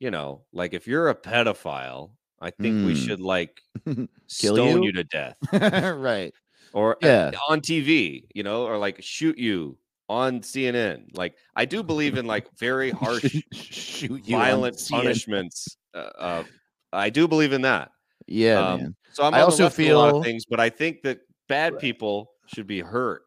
you 0.00 0.10
know 0.10 0.42
like 0.52 0.74
if 0.74 0.86
you're 0.86 1.08
a 1.08 1.14
pedophile, 1.14 2.10
I 2.40 2.50
think 2.50 2.84
we 2.84 2.94
Hmm. 2.94 3.00
should 3.06 3.20
like 3.20 3.60
Kill 3.86 4.08
stone 4.56 4.82
you? 4.82 4.88
you 4.88 4.92
to 4.92 5.04
death, 5.04 5.36
right. 5.96 6.32
or 6.72 6.94
uh, 6.96 7.06
Yeah. 7.06 7.30
on 7.48 7.60
TV, 7.60 8.24
you 8.34 8.42
know, 8.42 8.64
or 8.66 8.76
like 8.78 9.02
shoot 9.02 9.38
you 9.38 9.78
on 10.08 10.40
CNN. 10.40 11.16
Like 11.16 11.36
I 11.56 11.64
do 11.64 11.82
believe 11.82 12.16
in 12.16 12.26
like 12.26 12.46
very 12.58 12.90
harsh, 13.02 13.42
Shoot 13.52 14.26
you 14.26 14.36
violent 14.36 14.80
punishments. 14.90 15.76
Uh, 15.94 15.98
uh, 16.18 16.44
I 16.92 17.10
do 17.10 17.26
believe 17.28 17.52
in 17.52 17.62
that. 17.62 17.90
Yeah, 18.26 18.58
Um, 18.72 18.80
man. 18.80 18.96
So 19.12 19.24
I'm 19.24 19.34
I 19.34 19.40
also 19.40 19.64
with 19.64 19.78
a 19.80 19.92
lot 19.94 20.10
feel- 20.10 20.18
of 20.18 20.24
things, 20.24 20.44
but 20.44 20.60
I 20.60 20.68
think 20.70 21.02
that 21.02 21.20
bad 21.48 21.78
people 21.78 22.30
should 22.46 22.66
be 22.66 22.80
hurt. 22.80 23.22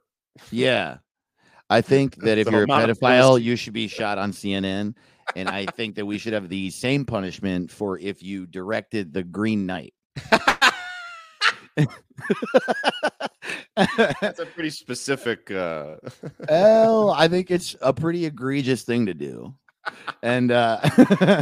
Yeah. 0.52 0.98
I 1.72 1.80
think 1.82 2.18
that 2.18 2.38
if 2.38 2.48
So 2.48 2.52
you're 2.52 2.60
a 2.60 2.64
I'm 2.64 2.68
not 2.68 2.84
opposed 2.90 3.02
pedophile, 3.02 3.42
you 3.42 3.56
should 3.56 3.72
be 3.72 3.88
shot 3.88 4.18
on 4.18 4.34
CNN. 4.34 4.94
And 5.38 5.48
I 5.48 5.66
think 5.68 5.96
that 5.96 6.06
we 6.06 6.18
should 6.18 6.34
have 6.34 6.50
the 6.50 6.70
same 6.70 7.06
punishment 7.06 7.72
for 7.72 7.98
if 7.98 8.22
you 8.22 8.46
directed 8.46 9.14
the 9.14 9.24
Green 9.24 9.66
Knight. 9.66 9.94
That's 13.78 14.40
a 14.40 14.46
pretty 14.54 14.72
specific. 14.72 15.50
Uh, 15.50 15.96
well, 16.50 17.12
I 17.12 17.30
think 17.30 17.50
it's 17.50 17.78
a 17.82 17.94
pretty 17.94 18.26
egregious 18.26 18.84
thing 18.84 19.06
to 19.06 19.14
do. 19.14 19.56
And 20.22 20.52
uh 20.52 20.82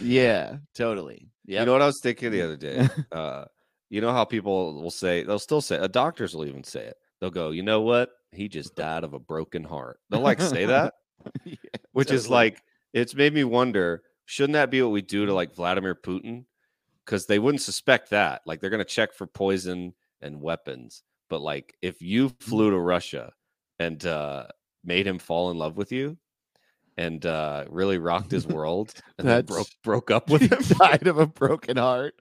yeah, 0.00 0.56
totally. 0.74 1.28
Yeah. 1.44 1.60
You 1.60 1.66
know 1.66 1.72
what 1.72 1.82
I 1.82 1.86
was 1.86 2.00
thinking 2.00 2.32
the 2.32 2.42
other 2.42 2.56
day? 2.56 2.88
Uh, 3.12 3.44
you 3.90 4.00
know 4.00 4.12
how 4.12 4.24
people 4.24 4.80
will 4.80 4.90
say 4.90 5.22
they'll 5.24 5.38
still 5.38 5.60
say 5.60 5.76
uh, 5.76 5.86
doctors 5.88 6.34
will 6.34 6.46
even 6.46 6.64
say 6.64 6.84
it. 6.86 6.96
They'll 7.20 7.30
go, 7.30 7.50
you 7.50 7.62
know 7.62 7.82
what? 7.82 8.10
He 8.32 8.48
just 8.48 8.74
died 8.76 9.04
of 9.04 9.14
a 9.14 9.18
broken 9.18 9.64
heart. 9.64 10.00
They'll 10.10 10.20
like 10.20 10.40
say 10.40 10.64
that, 10.66 10.94
which 11.92 12.10
is 12.10 12.24
totally. 12.24 12.36
like 12.36 12.62
it's 12.92 13.14
made 13.14 13.34
me 13.34 13.44
wonder. 13.44 14.02
Shouldn't 14.26 14.54
that 14.54 14.70
be 14.70 14.80
what 14.80 14.92
we 14.92 15.02
do 15.02 15.26
to 15.26 15.34
like 15.34 15.54
Vladimir 15.54 15.94
Putin? 15.94 16.44
Because 17.04 17.26
they 17.26 17.38
wouldn't 17.38 17.62
suspect 17.62 18.10
that. 18.10 18.42
Like 18.46 18.60
they're 18.60 18.70
gonna 18.70 18.84
check 18.84 19.12
for 19.12 19.26
poison 19.26 19.94
and 20.20 20.40
weapons. 20.40 21.02
But 21.28 21.40
like 21.40 21.74
if 21.82 22.00
you 22.02 22.30
flew 22.40 22.70
to 22.70 22.78
Russia 22.78 23.32
and 23.78 24.04
uh, 24.06 24.46
made 24.84 25.06
him 25.06 25.18
fall 25.18 25.50
in 25.50 25.58
love 25.58 25.76
with 25.76 25.92
you 25.92 26.16
and 26.96 27.24
uh, 27.24 27.64
really 27.68 27.98
rocked 27.98 28.30
his 28.30 28.46
world 28.46 28.92
and 29.18 29.28
then 29.28 29.44
broke 29.44 29.68
broke 29.82 30.10
up 30.10 30.30
with 30.30 30.42
him 30.42 30.78
died 30.78 31.06
of 31.06 31.18
a 31.18 31.26
broken 31.26 31.76
heart. 31.76 32.14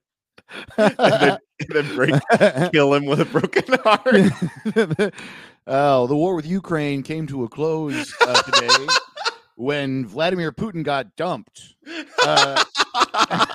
and 0.77 0.95
then, 0.97 1.37
then 1.69 1.95
break 1.95 2.13
kill 2.71 2.93
him 2.93 3.05
with 3.05 3.19
a 3.21 3.25
broken 3.25 3.63
heart. 3.83 5.11
oh, 5.67 6.07
the 6.07 6.15
war 6.15 6.35
with 6.35 6.45
Ukraine 6.45 7.03
came 7.03 7.27
to 7.27 7.43
a 7.43 7.49
close 7.49 8.13
uh, 8.21 8.41
today 8.43 8.87
when 9.55 10.05
Vladimir 10.05 10.51
Putin 10.51 10.83
got 10.83 11.15
dumped. 11.17 11.75
Uh, 12.23 12.63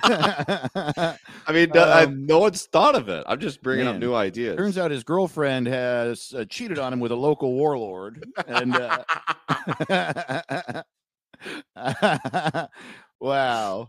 I 0.07 1.17
mean, 1.53 1.71
no- 1.75 1.83
I- 1.85 2.05
um, 2.05 2.27
no 2.27 2.39
one's 2.41 2.67
thought 2.67 2.95
of 2.95 3.09
it. 3.09 3.25
I'm 3.27 3.41
just 3.41 3.63
bringing 3.63 3.87
up 3.87 3.97
new 3.97 4.15
ideas. 4.15 4.57
Turns 4.57 4.77
out 4.79 4.91
his 4.91 5.03
girlfriend 5.05 5.67
has 5.69 6.35
uh, 6.37 6.45
cheated 6.49 6.79
on 6.79 6.93
him 6.93 7.01
with 7.01 7.11
a 7.13 7.17
local 7.17 7.53
warlord, 7.55 8.25
and 8.47 8.77
uh, 8.77 9.03
wow, 13.21 13.89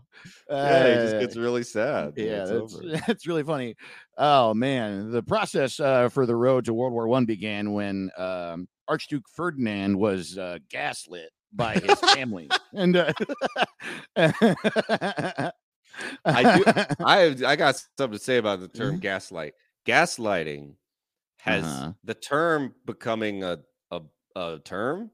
yeah, 0.60 0.86
it 0.86 0.98
just 0.98 1.18
Uh, 1.18 1.20
gets 1.20 1.36
really 1.36 1.62
sad. 1.62 2.14
yeah, 2.16 2.38
it's 2.38 2.46
that's, 2.46 2.50
over. 2.50 2.80
that's 3.06 3.26
really 3.26 3.42
funny. 3.44 3.76
Oh 4.18 4.54
man, 4.54 5.10
the 5.10 5.22
process 5.22 5.78
uh, 5.80 6.08
for 6.08 6.26
the 6.26 6.36
road 6.36 6.64
to 6.66 6.74
World 6.74 6.92
War 6.92 7.08
One 7.08 7.26
began 7.26 7.72
when 7.72 8.10
um, 8.16 8.68
Archduke 8.88 9.28
Ferdinand 9.34 9.98
was 9.98 10.38
uh, 10.38 10.58
gaslit 10.70 11.30
by 11.52 11.78
his 11.78 12.02
family, 12.02 12.56
and 12.74 12.96
uh, 12.96 13.12
I 14.16 15.52
do- 16.44 16.64
I 17.02 17.36
I 17.46 17.56
got 17.56 17.76
something 17.98 18.18
to 18.18 18.24
say 18.24 18.36
about 18.38 18.60
the 18.60 18.68
term 18.68 18.98
gaslight. 18.98 19.54
Gaslighting 19.86 20.76
has 21.38 21.78
Uh-huh. 21.78 21.92
the 22.04 22.14
term 22.14 22.74
becoming 22.86 23.42
a 23.44 23.58
a, 23.90 24.02
a 24.36 24.60
term 24.64 25.10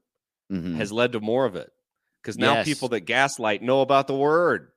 Mhm. 0.49 0.75
has 0.77 0.91
led 0.91 1.13
to 1.13 1.19
more 1.21 1.45
of 1.45 1.55
it 1.55 1.71
because 2.23 2.37
now 2.37 2.53
Yes. 2.53 2.65
people 2.65 2.87
that 2.89 3.01
gaslight 3.01 3.61
know 3.61 3.81
about 3.81 4.07
the 4.07 4.15
word, 4.15 4.71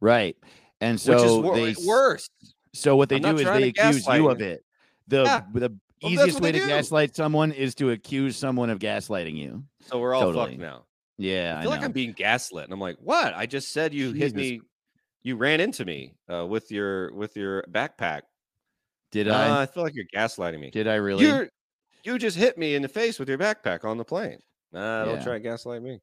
right, 0.00 0.36
and 0.80 0.98
so 1.00 1.14
which 1.14 1.22
is 1.24 1.32
wor- 1.38 1.54
they 1.56 1.74
worse. 1.86 2.28
So 2.74 2.96
what 2.96 3.08
they 3.08 3.16
I'm 3.16 3.22
do 3.22 3.36
is 3.36 3.44
they 3.44 3.68
accuse 3.68 4.06
you 4.06 4.28
of 4.30 4.40
it. 4.40 4.64
The 5.06 5.22
Yeah. 5.24 5.42
the 5.52 5.60
that's 5.60 5.74
easiest 6.02 6.40
way 6.40 6.52
to 6.52 6.58
do. 6.60 6.66
gaslight 6.66 7.14
someone 7.14 7.52
is 7.52 7.74
to 7.76 7.90
accuse 7.90 8.36
someone 8.36 8.70
of 8.70 8.78
gaslighting 8.78 9.36
you. 9.36 9.64
So 9.86 9.98
we're 9.98 10.14
all 10.14 10.22
Totally. 10.22 10.50
fucked 10.52 10.60
now. 10.60 10.84
Yeah, 11.16 11.54
I 11.56 11.58
I, 11.58 11.62
feel 11.62 11.70
like. 11.70 11.82
I'm 11.82 11.92
being 11.92 12.12
gaslit, 12.12 12.64
and 12.64 12.72
I'm 12.72 12.80
like, 12.80 12.96
what? 13.00 13.34
I 13.34 13.46
just 13.46 13.72
said 13.72 13.92
you 13.92 14.12
hit 14.12 14.34
me, 14.36 14.60
you 15.22 15.34
ran 15.36 15.60
into 15.60 15.84
me 15.84 16.14
uh, 16.32 16.46
with 16.46 16.70
your 16.70 17.12
with 17.12 17.36
your 17.36 17.62
backpack. 17.70 18.22
Did 19.10 19.26
Uh, 19.28 19.34
I? 19.34 19.62
I 19.62 19.66
feel 19.66 19.82
like 19.82 19.94
you're 19.94 20.04
gaslighting 20.14 20.60
me. 20.60 20.70
Did 20.70 20.86
I 20.86 20.94
really? 20.96 21.26
You're 21.26 21.48
you 22.04 22.16
just 22.18 22.36
hit 22.36 22.56
me 22.56 22.74
in 22.76 22.82
the 22.82 22.88
face 22.88 23.18
with 23.18 23.28
your 23.28 23.36
backpack 23.38 23.84
on 23.84 23.96
the 23.98 24.04
plane. 24.04 24.38
Nah, 24.72 25.04
don't 25.06 25.16
Yeah. 25.16 25.24
try 25.24 25.32
to 25.34 25.40
gaslight 25.40 25.82
me. 25.82 26.00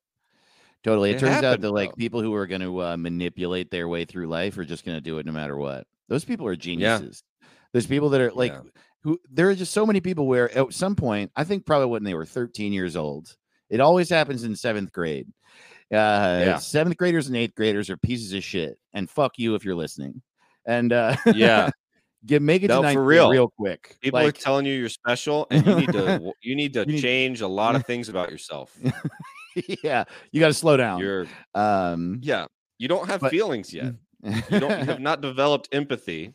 Totally. 0.85 1.09
It, 1.09 1.15
It 1.15 1.19
turns 1.19 1.31
out 1.37 1.43
happened, 1.43 1.63
that 1.63 1.71
like 1.71 1.89
though. 1.89 1.95
people 1.95 2.21
who 2.21 2.33
are 2.35 2.45
going 2.47 2.61
to 2.61 2.81
uh, 2.81 2.95
manipulate 2.97 3.71
their 3.71 3.87
way 3.89 4.05
through 4.05 4.27
life 4.27 4.57
are 4.57 4.63
just 4.63 4.85
going 4.85 4.95
to 4.95 5.01
do 5.01 5.17
it 5.17 5.25
no 5.25 5.31
matter 5.33 5.57
what. 5.57 5.85
Those 6.07 6.23
people 6.23 6.45
are 6.47 6.55
geniuses. 6.55 7.23
There's 7.73 7.87
people 7.87 8.09
that 8.09 8.21
are 8.21 8.31
like 8.31 8.51
Yeah. 8.53 8.61
who 9.01 9.19
there 9.29 9.49
are 9.49 9.55
just 9.55 9.73
so 9.73 9.85
many 9.85 9.99
people 9.99 10.27
where 10.27 10.55
at 10.57 10.71
some 10.73 10.95
point, 10.95 11.31
I 11.35 11.43
think 11.43 11.65
probably 11.65 11.87
when 11.87 12.03
they 12.03 12.13
were 12.13 12.25
13 12.25 12.71
years 12.71 12.95
old, 12.95 13.35
it 13.69 13.79
always 13.81 14.09
happens 14.09 14.43
in 14.43 14.55
seventh 14.55 14.91
grade. 14.93 15.27
Uh, 15.91 16.43
Yeah. 16.45 16.57
seventh 16.59 16.97
graders 16.97 17.27
and 17.27 17.35
eighth 17.35 17.55
graders 17.55 17.89
are 17.89 17.97
pieces 17.97 18.31
of 18.33 18.43
shit, 18.43 18.77
and 18.93 19.09
fuck 19.09 19.33
you 19.37 19.55
if 19.55 19.65
you're 19.65 19.75
listening. 19.75 20.21
And 20.67 20.93
uh, 20.93 21.15
Yeah, 21.33 21.71
get 22.27 22.41
make 22.43 22.61
it 22.63 22.67
No, 22.67 22.83
to 22.83 22.93
for 22.93 23.03
real. 23.03 23.29
real 23.31 23.49
quick. 23.49 23.97
people 24.01 24.19
are 24.19 24.31
telling 24.31 24.65
you 24.67 24.73
you're 24.73 24.89
special, 24.89 25.47
and 25.49 25.65
you 25.65 25.75
need 25.75 25.91
to 25.93 26.31
you 26.43 26.55
need 26.55 26.73
to 26.73 26.81
You 26.81 26.85
need- 26.93 27.01
change 27.01 27.41
a 27.41 27.47
lot 27.47 27.75
of 27.75 27.85
things 27.87 28.07
about 28.09 28.29
yourself. 28.31 28.77
yeah, 29.83 30.03
you 30.31 30.39
got 30.39 30.47
to 30.47 30.53
slow 30.53 30.77
down. 30.77 30.99
You're 30.99 31.27
um, 31.53 32.19
yeah, 32.21 32.45
you 32.77 32.87
don't 32.87 33.07
have 33.09 33.21
But- 33.21 33.31
feelings 33.31 33.73
yet. 33.73 33.93
You 34.49 34.59
don't 34.59 34.79
you 34.79 34.85
have 34.85 34.99
not 34.99 35.21
developed 35.21 35.69
empathy. 35.71 36.33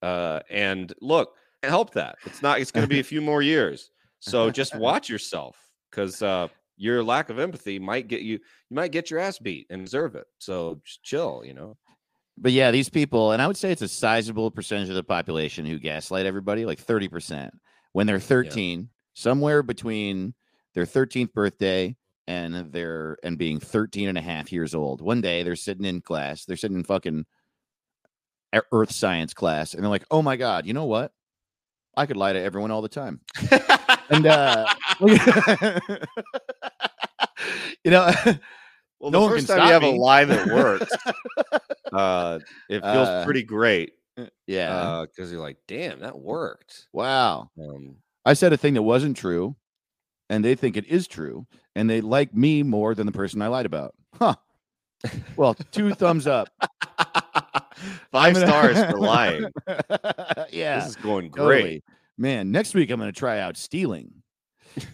Uh, 0.00 0.40
and 0.48 0.90
look, 1.02 1.34
help 1.62 1.92
that. 1.92 2.16
It's 2.24 2.40
not. 2.40 2.60
It's 2.60 2.70
going 2.70 2.84
to 2.84 2.88
be 2.88 3.00
a 3.00 3.04
few 3.04 3.20
more 3.20 3.42
years. 3.42 3.90
So 4.20 4.50
just 4.50 4.74
watch 4.78 5.10
yourself 5.10 5.54
because 5.90 6.22
uh, 6.22 6.48
your 6.78 7.02
lack 7.04 7.28
of 7.28 7.38
empathy 7.38 7.78
might 7.78 8.08
get 8.08 8.22
you. 8.22 8.38
You 8.70 8.74
might 8.74 8.90
get 8.90 9.10
your 9.10 9.20
ass 9.20 9.38
beat 9.38 9.66
and 9.68 9.84
deserve 9.84 10.14
it. 10.14 10.24
So 10.38 10.80
just 10.82 11.02
chill. 11.02 11.42
You 11.44 11.52
know. 11.52 11.76
But 12.38 12.52
yeah, 12.52 12.70
these 12.70 12.88
people, 12.88 13.32
and 13.32 13.42
I 13.42 13.46
would 13.46 13.56
say 13.56 13.70
it's 13.70 13.82
a 13.82 13.88
sizable 13.88 14.50
percentage 14.50 14.88
of 14.88 14.94
the 14.94 15.02
population 15.02 15.66
who 15.66 15.78
gaslight 15.78 16.26
everybody, 16.26 16.64
like 16.66 16.82
30%, 16.84 17.50
when 17.92 18.06
they're 18.06 18.20
13, 18.20 18.88
somewhere 19.14 19.62
between 19.62 20.34
their 20.74 20.84
13th 20.84 21.32
birthday 21.32 21.96
and 22.28 22.72
they're 22.72 23.16
and 23.22 23.38
being 23.38 23.60
13 23.60 24.08
and 24.08 24.18
a 24.18 24.22
half 24.22 24.52
years 24.52 24.74
old. 24.74 25.00
One 25.00 25.20
day 25.20 25.42
they're 25.42 25.56
sitting 25.56 25.84
in 25.84 26.00
class, 26.00 26.44
they're 26.44 26.56
sitting 26.56 26.76
in 26.76 26.84
fucking 26.84 27.24
earth 28.72 28.90
science 28.92 29.34
class, 29.34 29.74
and 29.74 29.82
they're 29.82 29.90
like, 29.90 30.04
oh 30.10 30.22
my 30.22 30.36
God, 30.36 30.66
you 30.66 30.72
know 30.72 30.86
what? 30.86 31.12
I 31.96 32.06
could 32.06 32.16
lie 32.16 32.32
to 32.32 32.40
everyone 32.40 32.70
all 32.70 32.82
the 32.82 32.88
time. 32.88 33.20
And 34.10 34.26
uh 34.26 34.66
you 37.84 37.90
know, 37.90 38.10
well, 39.00 39.10
no 39.10 39.20
the 39.20 39.20
one 39.20 39.30
first 39.30 39.46
can 39.48 39.56
time 39.58 39.66
you 39.66 39.72
have 39.72 39.82
me. 39.82 39.92
a 39.96 40.00
lie 40.00 40.24
that 40.24 40.46
works, 40.48 40.90
uh, 41.92 42.38
it 42.68 42.80
feels 42.82 43.08
Uh, 43.08 43.24
pretty 43.24 43.42
great. 43.42 43.92
yeah. 44.46 45.04
because 45.06 45.30
you're 45.30 45.40
like, 45.40 45.58
damn, 45.68 46.00
that 46.00 46.18
worked. 46.18 46.86
wow. 46.92 47.50
Um, 47.60 47.96
I 48.24 48.32
said 48.34 48.52
a 48.52 48.56
thing 48.56 48.74
that 48.74 48.82
wasn't 48.82 49.16
true, 49.16 49.54
and 50.30 50.44
they 50.44 50.54
think 50.54 50.76
it 50.76 50.86
is 50.86 51.06
true, 51.06 51.46
and 51.74 51.88
they 51.88 52.00
like 52.00 52.34
me 52.34 52.62
more 52.62 52.94
than 52.94 53.06
the 53.06 53.12
person 53.12 53.42
I 53.42 53.48
lied 53.48 53.66
about. 53.66 53.94
Huh. 54.14 54.34
Well, 55.36 55.54
two 55.72 55.94
thumbs 55.94 56.26
up. 56.26 56.48
5 58.10 58.36
stars 58.36 58.82
for 58.90 58.96
lying. 58.98 59.50
yeah, 60.50 60.80
This 60.80 60.88
is 60.88 60.96
going 60.96 61.30
totally. 61.30 61.62
great. 61.62 61.84
Man, 62.18 62.50
next 62.50 62.74
week 62.74 62.90
I'm 62.90 62.98
going 62.98 63.12
to 63.12 63.18
try 63.18 63.40
out 63.40 63.56
stealing, 63.58 64.10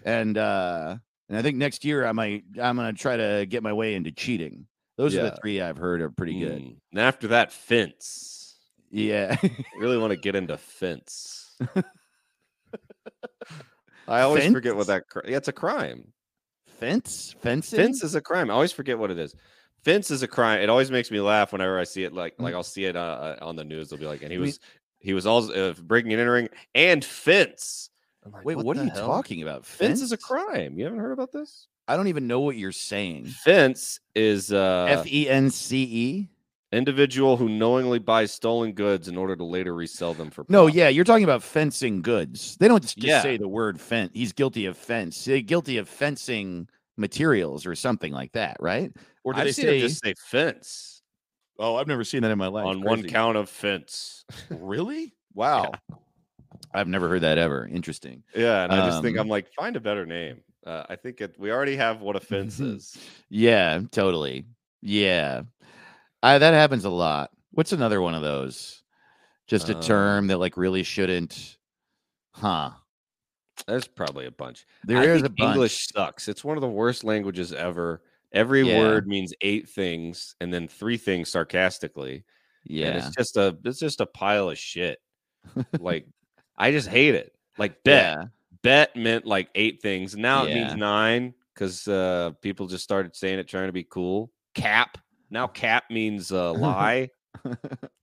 and 0.05 0.37
uh, 0.37 0.97
and 1.29 1.39
I 1.39 1.43
think 1.43 1.57
next 1.57 1.85
year 1.85 2.05
I 2.05 2.11
might 2.13 2.43
I'm 2.61 2.77
going 2.77 2.93
to 2.93 3.01
try 3.01 3.17
to 3.17 3.47
get 3.49 3.63
my 3.63 3.73
way 3.73 3.95
into 3.95 4.11
cheating. 4.11 4.67
Those 4.99 5.15
are 5.17 5.23
the 5.23 5.37
three 5.41 5.61
I've 5.61 5.77
heard 5.77 6.01
are 6.03 6.11
pretty 6.11 6.39
good. 6.41 6.59
Mm. 6.61 6.77
And 6.91 7.01
after 7.01 7.29
that, 7.29 7.53
fence. 7.53 8.59
Yeah, 8.91 9.37
really 9.79 9.97
want 9.99 10.11
to 10.11 10.17
get 10.17 10.35
into 10.35 10.57
fence. 10.59 11.57
I 14.09 14.21
always 14.23 14.51
forget 14.51 14.75
what 14.75 14.87
Fence? 14.87 15.05
that. 15.05 15.09
Cr- 15.09 15.31
yeah, 15.31 15.37
it's 15.37 15.49
a 15.49 15.53
crime. 15.53 16.13
fence, 16.67 17.35
fencing. 17.41 17.77
Fence 17.79 18.03
is 18.03 18.15
a 18.15 18.21
crime. 18.21 18.51
I 18.51 18.55
always 18.55 18.73
forget 18.73 18.99
what 18.99 19.11
it 19.11 19.19
is. 19.19 19.35
Fence 19.85 20.11
is 20.11 20.23
a 20.23 20.29
crime. 20.29 20.61
It 20.61 20.69
always 20.69 20.91
makes 20.91 21.11
me 21.11 21.21
laugh 21.21 21.53
whenever 21.53 21.79
I 21.79 21.85
see 21.85 22.05
it. 22.05 22.13
Like, 22.13 22.37
Mm. 22.37 22.45
like 22.45 22.55
I'll 22.55 22.63
see 22.63 22.85
it 22.85 22.97
uh, 22.97 23.01
uh, 23.01 23.37
on 23.43 23.57
the 23.57 23.65
news. 23.65 23.89
They'll 23.89 23.99
be 23.99 24.07
like, 24.07 24.23
and 24.23 24.33
he 24.33 24.39
was, 24.39 24.59
he 25.01 25.13
was 25.13 25.27
all 25.27 25.51
uh, 25.53 25.73
breaking 25.75 26.13
and 26.13 26.21
entering 26.21 26.49
and 26.75 27.05
fence. 27.05 27.91
I'm 28.25 28.33
like, 28.33 28.45
Wait, 28.45 28.57
what, 28.59 28.77
are 28.77 28.85
you 28.85 28.91
hell? 28.91 29.09
talking 29.09 29.43
about? 29.43 29.67
Fence 29.67 30.01
is 30.01 30.13
a 30.13 30.17
crime. 30.17 30.79
You 30.79 30.85
haven't 30.85 31.01
heard 31.01 31.13
about 31.13 31.33
this? 31.33 31.67
I 31.89 31.97
don't 31.97 32.07
even 32.09 32.29
know 32.29 32.41
what 32.41 32.57
you're 32.57 32.71
saying. 32.73 33.27
Fence 33.27 33.99
is 34.15 34.53
uh, 34.53 34.87
F 34.89 35.07
e 35.07 35.29
n 35.29 35.51
c 35.51 35.83
e. 35.83 36.29
Individual 36.73 37.37
who 37.37 37.49
knowingly 37.49 37.99
buys 37.99 38.33
stolen 38.33 38.73
goods 38.73 39.07
in 39.09 39.17
order 39.17 39.37
to 39.37 39.45
later 39.45 39.75
resell 39.75 40.15
them 40.15 40.31
for 40.31 40.45
Profit. 40.45 40.51
No, 40.51 40.67
yeah, 40.69 40.89
you're 40.89 41.05
talking 41.05 41.25
about 41.25 41.43
fencing 41.43 42.01
goods. 42.01 42.57
They 42.59 42.69
don't 42.69 42.83
just, 42.83 43.03
Yeah. 43.03 43.21
say 43.23 43.37
the 43.37 43.49
word 43.49 43.81
fence. 43.81 44.11
He's 44.15 44.33
guilty 44.33 44.67
of 44.67 44.77
fence. 44.77 45.17
Say 45.17 45.43
guilty 45.43 45.77
of 45.79 45.89
fencing 45.89 46.69
materials 46.97 47.67
or 47.67 47.75
something 47.75 48.13
like 48.13 48.33
that, 48.33 48.57
right? 48.61 48.91
Or 49.25 49.37
I've 49.37 49.45
they 49.45 49.53
say? 49.53 49.81
just 49.81 50.03
say 50.03 50.15
fence 50.19 51.03
oh, 51.59 51.77
I've 51.77 51.87
never 51.87 52.05
seen 52.05 52.23
that 52.23 52.31
in 52.31 52.39
my 52.39 52.49
life. 52.49 52.67
on 52.67 52.83
one 52.83 53.05
count 53.05 53.37
of 53.37 53.49
fence. 53.49 54.25
Really? 54.51 55.15
Wow. 55.33 55.71
I've 56.75 56.89
never 56.89 57.09
heard 57.09 57.21
that 57.23 57.39
ever. 57.39 57.67
Interesting. 57.67 58.23
Yeah, 58.35 58.65
and 58.65 58.73
I 58.73 58.87
just 58.89 59.03
think 59.03 59.17
Um, 59.17 59.23
I'm 59.23 59.29
like, 59.29 59.53
find 59.53 59.77
a 59.77 59.81
better 59.81 60.05
name. 60.05 60.43
Uh, 60.67 60.85
I 60.89 60.97
think 60.97 61.21
it, 61.21 61.37
we 61.39 61.53
already 61.53 61.77
have 61.77 62.01
what 62.01 62.17
a 62.17 62.21
fence 62.21 62.59
is. 62.61 62.97
Yeah, 63.29 63.81
totally. 63.91 64.47
Yeah. 64.81 65.43
I, 66.23 66.39
that 66.39 66.55
happens 66.55 66.85
a 66.85 66.91
lot. 66.91 67.31
What's 67.53 67.73
another 67.73 68.01
one 68.01 68.15
of 68.15 68.23
those? 68.23 68.83
Just 69.47 69.69
a 69.69 69.75
Um, 69.77 69.83
term 69.83 70.27
that 70.29 70.39
like 70.39 70.57
really 70.57 70.83
shouldn't. 70.83 71.59
Huh. 72.33 72.71
There's 73.67 73.87
probably 73.87 74.27
a 74.27 74.31
bunch. 74.31 74.65
There 74.85 74.99
I 74.99 75.05
is 75.05 75.23
think 75.23 75.27
a 75.27 75.31
bunch. 75.31 75.55
English 75.55 75.89
sucks. 75.89 76.29
It's 76.29 76.43
one 76.45 76.57
of 76.57 76.63
the 76.63 76.69
worst 76.69 77.05
languages 77.05 77.53
ever. 77.53 78.03
Every 78.33 78.63
Yeah. 78.63 78.79
word 78.79 79.07
means 79.07 79.35
eight 79.43 79.69
things 79.69 80.35
and 80.41 80.53
then 80.53 80.67
three 80.69 80.97
things 80.97 81.31
sarcastically. 81.31 82.25
And 82.69 82.77
Yeah. 82.77 83.07
it's 83.07 83.15
just 83.17 83.37
a 83.37 83.57
it's 83.65 83.79
just 83.79 84.01
a 84.01 84.07
pile 84.07 84.49
of 84.51 84.59
shit. 84.59 85.01
like 85.81 86.07
I 86.57 86.71
just 86.71 86.89
hate 86.89 87.15
it. 87.15 87.35
Like 87.59 87.83
bet. 87.85 88.17
Yeah. 88.19 88.25
Bet 88.63 88.97
meant 88.97 89.27
like 89.27 89.51
eight 89.55 89.83
things. 89.83 90.17
Now 90.17 90.45
it 90.47 90.55
means 90.55 90.75
nine 90.77 91.35
because 91.53 91.87
uh 91.89 92.31
people 92.41 92.69
just 92.69 92.85
started 92.85 93.15
saying 93.15 93.39
it 93.39 93.49
trying 93.49 93.67
to 93.69 93.73
be 93.73 93.85
cool. 93.85 94.31
Cap. 94.55 94.97
Now 95.33 95.47
cap 95.49 95.85
means 95.91 96.31
uh 96.31 96.53
lie. 96.55 97.09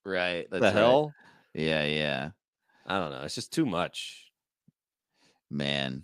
right. 0.04 0.48
That's 0.50 0.62
the 0.62 0.68
right. 0.68 0.74
hell? 0.74 1.14
Yeah, 1.54 1.86
yeah. 1.86 2.30
I 2.86 3.00
don't 3.00 3.12
know. 3.12 3.22
It's 3.22 3.36
just 3.36 3.54
too 3.54 3.66
much. 3.66 4.26
Man. 5.52 6.04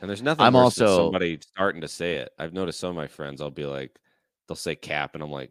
And 0.00 0.10
there's 0.10 0.22
nothing 0.22 0.44
I'm 0.44 0.56
also- 0.56 0.96
somebody 1.06 1.38
starting 1.40 1.80
to 1.82 1.88
say 1.88 2.16
it. 2.16 2.30
I've 2.38 2.52
noticed 2.52 2.80
some 2.80 2.90
of 2.90 2.96
my 2.96 3.06
friends, 3.06 3.40
I'll 3.40 3.50
be 3.50 3.64
like, 3.64 3.98
they'll 4.48 4.56
say 4.56 4.76
cap, 4.76 5.14
and 5.14 5.22
I'm 5.22 5.30
like, 5.30 5.50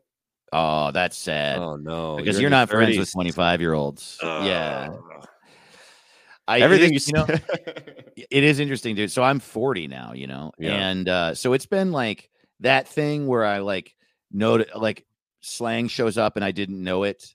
Oh, 0.54 0.92
that's 0.92 1.18
sad. 1.18 1.58
oh 1.58 1.76
no. 1.76 2.16
because 2.18 2.36
you're 2.36 2.44
your 2.44 2.50
not 2.52 2.70
friends 2.70 2.98
with 2.98 3.12
25 3.12 3.60
year 3.62 3.74
olds. 3.74 4.20
yeah. 4.22 4.90
I, 6.48 6.60
Everything 6.60 6.92
you, 6.92 6.98
is- 6.98 7.08
you 7.08 7.14
know, 7.16 7.26
it 8.16 8.44
is 8.44 8.60
interesting, 8.60 8.96
dude. 8.96 9.12
So 9.12 9.24
I'm 9.24 9.40
40 9.40 9.88
now, 9.88 10.14
you 10.14 10.28
know, 10.28 10.52
Yeah. 10.60 10.76
and 10.90 11.10
uh, 11.10 11.34
so 11.36 11.54
it's 11.54 11.66
been 11.66 11.92
like 11.92 12.30
that 12.60 12.88
thing 12.88 13.26
where 13.28 13.44
I 13.44 13.60
like 13.60 13.96
know 14.36 14.64
like 14.76 15.06
slang 15.42 15.88
shows 15.88 16.18
up 16.18 16.36
and 16.36 16.46
I 16.46 16.52
didn't 16.52 16.84
know 16.84 17.04
it. 17.04 17.34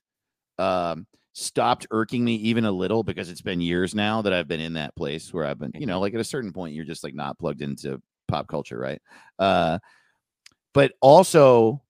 Um, 0.58 1.06
stopped 1.32 1.86
irking 1.90 2.24
me 2.24 2.34
even 2.34 2.64
a 2.64 2.72
little 2.72 3.02
because 3.02 3.30
it's 3.30 3.40
been 3.40 3.60
years 3.60 3.94
now 3.94 4.20
that 4.22 4.32
I've 4.32 4.48
been 4.48 4.60
in 4.60 4.74
that 4.74 4.94
place 4.96 5.32
where 5.32 5.44
I've 5.44 5.58
been, 5.58 5.72
you 5.74 5.86
know, 5.86 5.94
Mm-hmm. 5.94 6.02
like 6.02 6.14
at 6.14 6.20
a 6.20 6.24
certain 6.24 6.52
point 6.52 6.74
you're 6.74 6.84
just 6.84 7.04
like 7.04 7.14
not 7.14 7.38
plugged 7.38 7.62
into 7.62 8.02
pop 8.28 8.48
culture, 8.48 8.78
right? 8.78 9.00
Uh, 9.38 9.78
but 10.74 10.92
also 11.00 11.82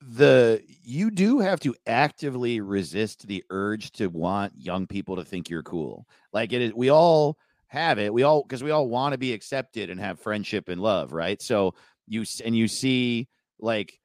the 0.00 0.62
you 0.82 1.10
do 1.10 1.40
have 1.40 1.60
to 1.60 1.74
actively 1.86 2.60
resist 2.60 3.26
the 3.26 3.44
urge 3.50 3.90
to 3.92 4.06
want 4.08 4.52
young 4.56 4.86
people 4.86 5.16
to 5.16 5.24
think 5.24 5.50
you're 5.50 5.62
cool. 5.62 6.06
Like 6.32 6.52
it 6.52 6.62
is 6.62 6.74
we 6.74 6.90
all 6.90 7.36
have 7.66 7.98
it. 7.98 8.12
We 8.12 8.22
all 8.22 8.42
because 8.42 8.62
we 8.62 8.70
all 8.70 8.88
want 8.88 9.12
to 9.12 9.18
be 9.18 9.32
accepted 9.32 9.90
and 9.90 10.00
have 10.00 10.20
friendship 10.20 10.68
and 10.68 10.80
love, 10.80 11.12
right? 11.12 11.40
So 11.42 11.74
you 12.06 12.24
and 12.44 12.56
you 12.56 12.68
see 12.68 13.28
like 13.58 13.98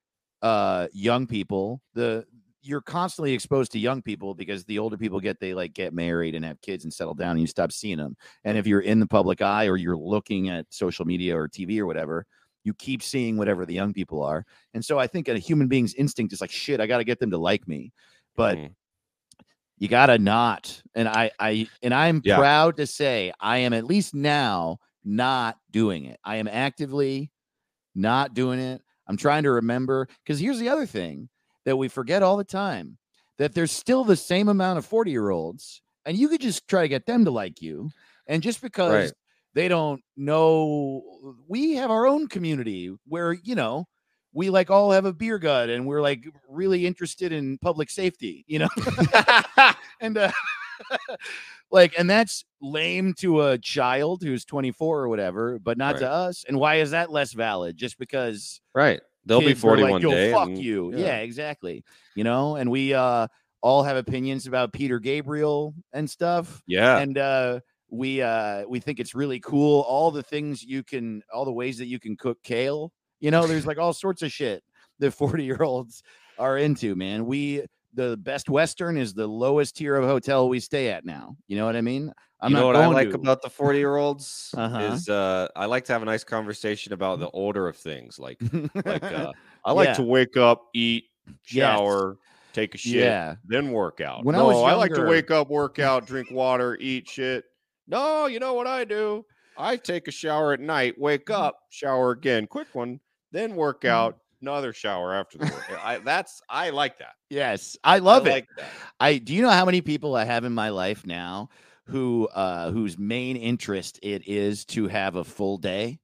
uh 0.43 0.89
young 0.93 1.27
people, 1.27 1.81
the 1.95 2.25
you're 2.63 2.81
constantly 2.81 3.33
exposed 3.33 3.73
to 3.73 3.79
young 3.79 4.01
people 4.03 4.35
because 4.35 4.65
the 4.65 4.79
older 4.79 4.97
people 4.97 5.21
get 5.21 5.39
they 5.41 5.53
like 5.55 5.73
get 5.73 5.93
married 5.93 6.35
and 6.35 6.45
have 6.45 6.61
kids 6.61 6.85
and 6.85 6.93
settle 6.93 7.15
down 7.15 7.31
and 7.33 7.41
you 7.41 7.47
stop 7.47 7.71
seeing 7.73 7.97
them. 7.99 8.17
And 8.45 8.57
if 8.57 8.67
you're 8.67 8.81
in 8.81 9.01
the 9.01 9.07
public 9.07 9.41
eye 9.41 9.67
or 9.67 9.77
you're 9.77 9.97
looking 9.97 10.49
at 10.49 10.67
social 10.71 11.05
media 11.05 11.37
or 11.37 11.49
TV 11.49 11.79
or 11.79 11.87
whatever, 11.87 12.25
you 12.65 12.73
keep 12.75 13.03
seeing 13.03 13.37
whatever 13.37 13.65
the 13.65 13.75
young 13.75 13.93
people 13.93 14.23
are. 14.23 14.45
And 14.73 14.85
so 14.85 14.99
I 14.99 15.07
think 15.07 15.29
a 15.29 15.39
human 15.39 15.67
being's 15.69 15.93
instinct 15.95 16.33
is 16.33 16.41
like, 16.41 16.51
shit, 16.51 16.81
I 16.81 16.87
got 16.87 16.99
to 16.99 17.05
get 17.05 17.19
them 17.19 17.31
to 17.31 17.37
like 17.39 17.67
me. 17.67 17.93
But 18.35 18.59
Mhm. 18.59 18.75
you 19.77 19.87
got 19.87 20.07
to 20.07 20.17
not. 20.17 20.81
And 20.95 21.07
I, 21.07 21.31
I, 21.39 21.69
and 21.81 21.93
I'm 21.93 22.21
Yeah. 22.23 22.35
proud 22.35 22.77
to 22.77 22.87
say 22.87 23.33
I 23.39 23.59
am 23.59 23.73
at 23.73 23.85
least 23.85 24.13
now 24.13 24.79
not 25.03 25.57
doing 25.71 26.05
it. 26.05 26.19
I 26.23 26.37
am 26.37 26.47
actively 26.47 27.31
not 27.95 28.35
doing 28.35 28.59
it. 28.59 28.82
I'm 29.07 29.17
trying 29.17 29.43
to 29.43 29.51
remember 29.51 30.07
because 30.23 30.39
here's 30.39 30.59
the 30.59 30.69
other 30.69 30.85
thing 30.85 31.29
that 31.65 31.77
we 31.77 31.87
forget 31.87 32.23
all 32.23 32.37
the 32.37 32.43
time 32.43 32.97
that 33.37 33.53
there's 33.53 33.71
still 33.71 34.03
the 34.03 34.15
same 34.15 34.47
amount 34.47 34.77
of 34.77 34.85
40 34.85 35.11
year 35.11 35.29
olds 35.29 35.81
and 36.05 36.17
you 36.17 36.27
could 36.27 36.41
just 36.41 36.67
try 36.67 36.81
to 36.83 36.87
get 36.87 37.05
them 37.05 37.25
to 37.25 37.31
like 37.31 37.61
you. 37.61 37.89
And 38.27 38.43
just 38.43 38.61
because 38.61 38.91
Right. 38.91 39.13
they 39.53 39.67
don't 39.67 40.01
know, 40.17 41.03
we 41.47 41.73
have 41.75 41.91
our 41.91 42.07
own 42.07 42.27
community 42.27 42.93
where, 43.07 43.33
you 43.33 43.55
know, 43.55 43.85
we 44.33 44.49
like 44.49 44.69
all 44.71 44.91
have 44.91 45.05
a 45.05 45.13
beer 45.13 45.37
gut 45.37 45.69
and 45.69 45.85
we're 45.85 46.01
like 46.01 46.25
really 46.49 46.87
interested 46.87 47.31
in 47.31 47.57
public 47.59 47.89
safety, 47.89 48.43
you 48.47 48.59
know? 48.59 48.69
and 49.99 50.17
uh, 50.17 50.31
like, 51.71 51.93
and 51.97 52.09
that's 52.09 52.45
lame 52.61 53.13
to 53.15 53.41
a 53.41 53.57
child 53.57 54.23
who's 54.23 54.45
24 54.45 55.01
or 55.01 55.09
whatever, 55.09 55.59
but 55.59 55.77
not 55.77 55.97
to 55.97 56.09
us. 56.09 56.45
And 56.47 56.59
why 56.59 56.75
is 56.75 56.91
that 56.91 57.11
less 57.11 57.33
valid? 57.33 57.77
Just 57.77 57.97
because 57.97 58.61
right. 58.73 59.01
They'll 59.25 59.39
be 59.39 59.53
41 59.53 59.91
like, 59.91 60.01
day. 60.01 60.31
Fuck 60.31 60.49
and- 60.49 60.57
you. 60.57 60.93
Yeah. 60.95 61.19
exactly. 61.19 61.83
You 62.15 62.23
know, 62.23 62.55
and 62.57 62.69
we 62.69 62.93
uh 62.93 63.27
all 63.61 63.83
have 63.83 63.95
opinions 63.95 64.45
about 64.47 64.73
Peter 64.73 64.99
Gabriel 64.99 65.73
and 65.93 66.09
stuff. 66.09 66.61
Yeah. 66.67 66.97
And 66.97 67.17
uh 67.17 67.59
we 67.89 68.21
uh 68.21 68.65
we 68.67 68.79
think 68.79 68.99
it's 68.99 69.15
really 69.15 69.39
cool. 69.39 69.81
All 69.81 70.11
the 70.11 70.23
things 70.23 70.63
you 70.63 70.83
can 70.83 71.23
all 71.33 71.45
the 71.45 71.53
ways 71.53 71.77
that 71.77 71.87
you 71.87 71.99
can 71.99 72.17
cook 72.17 72.37
kale. 72.43 72.91
You 73.19 73.31
know, 73.31 73.47
there's 73.47 73.65
like 73.65 73.77
all 73.77 73.93
sorts 73.93 74.21
of 74.21 74.31
shit 74.31 74.63
that 74.99 75.11
40 75.11 75.43
year 75.45 75.63
olds 75.63 76.03
are 76.37 76.57
into, 76.57 76.95
man. 76.95 77.25
We 77.25 77.63
the 77.93 78.17
best 78.17 78.49
Western 78.49 78.97
is 78.97 79.13
the 79.13 79.27
lowest 79.27 79.77
tier 79.77 79.95
of 79.95 80.05
hotel 80.05 80.49
we 80.49 80.59
stay 80.59 80.89
at 80.89 81.05
now. 81.05 81.35
You 81.47 81.57
know 81.57 81.65
what 81.65 81.75
I 81.75 81.81
mean? 81.81 82.11
I'm 82.41 82.51
you 82.51 82.55
know 82.55 82.65
not 82.65 82.67
what 82.67 82.75
I 82.75 82.87
like 82.87 83.13
to. 83.13 83.13
about 83.13 83.41
the 83.41 83.49
40 83.49 83.79
year 83.79 83.95
olds 83.95 84.55
Uh-huh. 84.57 84.77
is 84.77 85.07
uh 85.09 85.47
I 85.55 85.65
like 85.65 85.85
to 85.85 85.93
have 85.93 86.01
a 86.01 86.05
nice 86.05 86.23
conversation 86.23 86.93
about 86.93 87.19
the 87.19 87.27
order 87.27 87.67
of 87.67 87.77
things. 87.77 88.19
Like 88.19 88.43
like 88.85 89.11
uh 89.11 89.33
I 89.63 89.71
like 89.71 89.91
Yeah. 89.91 89.93
to 89.93 90.03
wake 90.03 90.37
up, 90.37 90.63
eat, 90.73 91.05
Yes. 91.49 91.79
shower, 91.81 92.19
take 92.53 92.75
a 92.75 92.77
shit, 92.77 93.17
yeah. 93.17 93.35
then 93.43 93.71
work 93.71 94.01
out. 94.01 94.25
When 94.25 94.35
I 94.35 94.41
no, 94.41 94.43
was 94.43 94.63
I 94.63 94.73
like 94.73 94.93
to 94.95 95.03
wake 95.03 95.31
up, 95.31 95.49
work 95.49 95.79
out, 95.79 96.05
drink 96.07 96.31
water, 96.31 96.77
eat 96.79 97.07
shit. 97.07 97.45
No, 97.87 98.25
you 98.27 98.39
know 98.39 98.53
what 98.53 98.67
I 98.67 98.85
do? 98.85 99.25
I 99.57 99.77
take 99.77 100.07
a 100.07 100.11
shower 100.11 100.53
at 100.53 100.59
night, 100.59 100.97
wake 100.99 101.29
Mm-hmm. 101.29 101.47
up, 101.47 101.59
shower 101.69 102.11
again, 102.11 102.47
quick 102.47 102.73
one, 102.73 102.99
then 103.31 103.55
work 103.55 103.85
out, 103.85 104.19
another 104.43 104.73
shower 104.73 105.13
after 105.15 105.37
the 105.37 105.45
work. 105.45 105.83
I 105.83 105.97
that's 105.99 106.41
I 106.49 106.69
like 106.69 106.99
that. 106.99 107.13
Yes. 107.29 107.77
I 107.83 107.99
love 107.99 108.27
I 108.27 108.29
it. 108.29 108.33
like. 108.33 108.47
I 108.99 109.17
do 109.17 109.33
you 109.33 109.41
know 109.41 109.49
how 109.49 109.65
many 109.65 109.81
people 109.81 110.15
I 110.15 110.25
have 110.25 110.43
in 110.43 110.53
my 110.53 110.69
life 110.69 111.05
now 111.07 111.49
who 111.87 112.27
uh 112.27 112.71
whose 112.71 112.99
main 112.99 113.35
interest 113.37 113.99
it 114.03 114.27
is 114.27 114.65
to 114.65 114.87
have 114.87 115.15
a 115.15 115.23
full 115.23 115.57
day. 115.57 115.99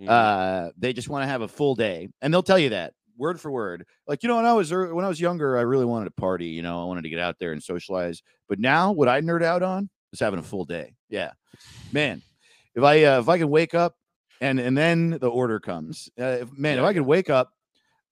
Mhm. 0.00 0.08
Uh 0.08 0.72
they 0.76 0.92
just 0.92 1.08
want 1.08 1.22
to 1.22 1.28
have 1.28 1.42
a 1.42 1.48
full 1.48 1.74
day 1.74 2.08
and 2.20 2.34
they'll 2.34 2.42
tell 2.42 2.58
you 2.58 2.70
that 2.70 2.92
word 3.16 3.40
for 3.40 3.50
word. 3.50 3.86
Like 4.06 4.22
you 4.22 4.28
know 4.28 4.36
when 4.36 4.46
I 4.46 4.52
was 4.52 4.72
when 4.72 5.04
I 5.04 5.08
was 5.08 5.20
younger 5.20 5.56
I 5.56 5.62
really 5.62 5.86
wanted 5.86 6.06
to 6.06 6.10
party, 6.20 6.46
you 6.48 6.62
know, 6.62 6.82
I 6.82 6.84
wanted 6.86 7.02
to 7.02 7.10
get 7.10 7.20
out 7.20 7.36
there 7.38 7.52
and 7.52 7.62
socialize. 7.62 8.22
But 8.48 8.58
now 8.58 8.92
what 8.92 9.08
I 9.08 9.20
nerd 9.20 9.42
out 9.42 9.62
on 9.62 9.88
is 10.12 10.20
having 10.20 10.40
a 10.40 10.42
full 10.42 10.64
day. 10.64 10.94
Yeah. 11.08 11.30
Man, 11.92 12.20
if 12.74 12.82
I 12.82 13.04
uh, 13.04 13.20
if 13.20 13.28
I 13.28 13.38
can 13.38 13.48
wake 13.48 13.74
up 13.74 13.94
and 14.40 14.60
and 14.60 14.76
then 14.76 15.10
the 15.10 15.30
order 15.30 15.60
comes. 15.60 16.10
Uh, 16.20 16.38
if, 16.42 16.52
man, 16.56 16.78
if 16.78 16.84
I 16.84 16.92
could 16.92 17.06
wake 17.06 17.30
up 17.30 17.52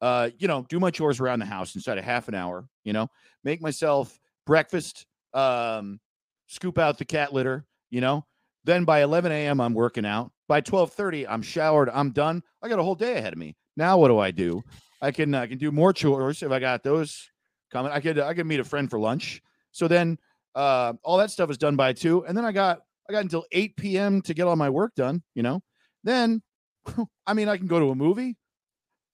uh, 0.01 0.31
you 0.39 0.49
know, 0.49 0.67
do 0.69 0.81
my 0.81 0.91
chores 0.91 1.21
around 1.21 1.39
the 1.39 1.47
house 1.47 1.75
inside 1.75 1.99
of 1.99 2.05
half 2.05 2.29
an 2.29 2.35
hour, 2.35 2.67
you 2.85 2.93
know, 2.93 3.09
make 3.43 3.63
myself 3.63 4.19
breakfast, 4.47 5.07
um, 5.33 6.01
scoop 6.47 6.79
out 6.79 6.99
the 6.99 7.05
cat 7.05 7.33
litter, 7.33 7.65
you 7.91 8.01
know. 8.01 8.25
Then 8.65 8.85
by 8.85 9.03
11 9.03 9.31
a.m. 9.31 9.61
I'm 9.61 9.75
working 9.75 10.07
out. 10.07 10.33
By 10.49 10.61
12:30 10.61 11.27
I'm 11.29 11.43
showered, 11.43 11.91
I'm 11.91 12.11
done. 12.11 12.43
I 12.63 12.69
got 12.69 12.79
a 12.79 12.83
whole 12.83 12.95
day 12.95 13.17
ahead 13.17 13.33
of 13.33 13.39
me. 13.39 13.57
Now 13.77 13.99
what 13.99 14.09
do 14.09 14.19
I 14.19 14.31
do? 14.31 14.63
I 15.01 15.11
can 15.11 15.35
I 15.35 15.47
can 15.47 15.59
do 15.59 15.71
more 15.71 15.93
chores 15.93 16.43
if 16.43 16.51
I 16.51 16.59
got 16.59 16.83
those 16.83 17.31
coming. 17.73 17.93
I 17.93 18.01
could 18.01 18.19
I 18.19 18.35
could 18.35 18.47
meet 18.47 18.61
a 18.61 18.65
friend 18.65 18.89
for 18.91 18.99
lunch. 18.99 19.43
So 19.73 19.89
then 19.89 20.19
uh 20.55 20.95
all 21.03 21.19
that 21.19 21.31
stuff 21.31 21.51
is 21.51 21.59
done 21.59 21.77
by 21.77 21.93
2 21.93 22.27
and 22.27 22.37
then 22.37 22.45
I 22.45 22.53
got 22.53 22.81
I 23.09 23.13
got 23.13 23.23
until 23.23 23.45
8 23.53 23.77
p.m. 23.77 24.23
to 24.23 24.35
get 24.35 24.47
all 24.47 24.57
my 24.57 24.71
work 24.71 24.95
done, 24.95 25.23
you 25.35 25.43
know. 25.43 25.63
Then 26.05 26.43
I 27.27 27.35
mean 27.35 27.49
I 27.49 27.57
can 27.57 27.67
go 27.67 27.81
to 27.81 27.91
a 27.91 27.95
movie. 27.95 28.37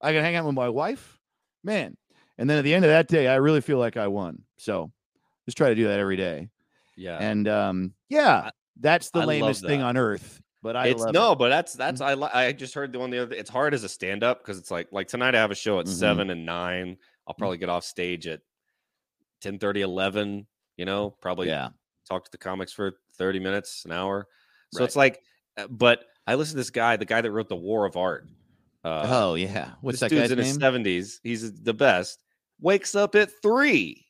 I 0.01 0.13
can 0.13 0.23
hang 0.23 0.37
out 0.37 0.47
with 0.47 0.55
my 0.55 0.69
wife. 0.69 1.19
Man. 1.63 1.97
And 2.39 2.49
then 2.49 2.59
at 2.59 2.65
the 2.65 2.75
end 2.75 2.85
of 2.85 2.91
that 2.91 3.07
day 3.09 3.29
I 3.29 3.37
really 3.37 3.61
feel 3.61 3.79
like 3.79 3.97
I 3.97 4.09
won. 4.09 4.43
So 4.57 4.91
just 5.47 5.57
try 5.59 5.69
to 5.69 5.75
do 5.75 5.89
that 5.89 5.99
every 6.01 6.17
day. 6.17 6.49
yeah. 6.97 7.19
And 7.21 7.47
um 7.49 7.95
yeah, 8.09 8.51
that's 8.79 9.11
the 9.11 9.21
I 9.21 9.25
lamest 9.27 9.65
thing 9.65 9.83
on 9.83 9.97
earth. 9.97 10.41
But 10.63 10.77
I 10.77 10.89
it's 10.89 11.01
love 11.01 11.15
no, 11.15 11.33
it. 11.33 11.39
but 11.39 11.49
that's 11.49 11.73
that's 11.75 12.01
I 12.01 12.13
I 12.15 12.53
just 12.53 12.75
heard 12.75 12.93
the 12.93 12.99
one 12.99 13.11
the 13.11 13.23
other. 13.23 13.35
It's 13.35 13.51
hard 13.51 13.73
as 13.75 13.83
a 13.85 13.89
stand 13.89 14.23
up 14.25 14.41
because 14.43 14.59
it's 14.59 14.71
like 14.71 14.89
like 14.93 15.09
tonight 15.09 15.35
I 15.35 15.39
have 15.39 15.51
a 15.51 15.55
show 15.55 15.81
at 15.81 15.87
Mhm. 15.87 15.91
seven 15.99 16.31
and 16.31 16.45
nine. 16.45 16.97
I'll 17.27 17.35
probably 17.35 17.57
get 17.59 17.69
off 17.69 17.85
stage 17.85 18.27
at 18.27 18.41
10 19.41 19.59
30 19.59 19.83
11, 19.83 20.47
you 20.77 20.85
know, 20.85 21.11
probably 21.23 21.49
yeah. 21.49 21.69
talk 22.09 22.25
to 22.25 22.31
the 22.31 22.39
comics 22.39 22.73
for 22.73 22.93
30 23.17 23.39
minutes, 23.41 23.85
an 23.87 23.93
hour. 23.93 24.27
So 24.73 24.81
Right. 24.81 24.85
it's 24.87 24.97
like, 24.97 25.23
uh, 25.57 25.67
but 25.69 26.05
I 26.27 26.35
listen 26.35 26.53
to 26.55 26.59
this 26.59 26.71
guy, 26.71 26.97
the 26.97 27.05
guy 27.07 27.21
that 27.23 27.31
wrote 27.31 27.49
The 27.49 27.57
War 27.57 27.87
of 27.87 27.97
Art. 27.97 28.27
Uh, 28.85 29.07
oh 29.09 29.35
yeah. 29.35 29.73
What's 29.81 30.01
this 30.01 30.09
that 30.11 30.11
dude's 30.11 30.23
guy's 30.23 30.31
in 30.33 30.39
name? 30.39 30.47
his 30.47 30.59
70s. 30.59 31.21
He's 31.23 31.63
the 31.63 31.75
best. 31.75 32.23
Wakes 32.61 32.95
up 32.95 33.15
at 33.15 33.31
three 33.43 34.05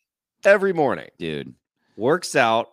every 0.45 0.73
morning, 0.73 1.09
Dude. 1.19 1.55
works 1.97 2.35
out. 2.37 2.69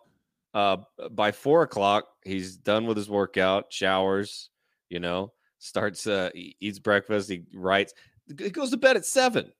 Uh, 0.54 0.78
by 1.12 1.32
four 1.32 1.62
o'clock, 1.62 2.08
he's 2.24 2.58
done 2.58 2.88
with 2.88 2.98
his 2.98 3.10
workout, 3.10 3.72
showers, 3.72 4.50
you 4.90 5.00
know, 5.00 5.32
starts, 5.60 6.08
uh, 6.08 6.32
eats 6.34 6.80
breakfast, 6.80 7.30
he 7.30 7.44
writes, 7.54 7.94
he 8.40 8.50
goes 8.50 8.72
to 8.72 8.78
bed 8.78 8.96
at 8.98 9.06
seven. 9.06 9.52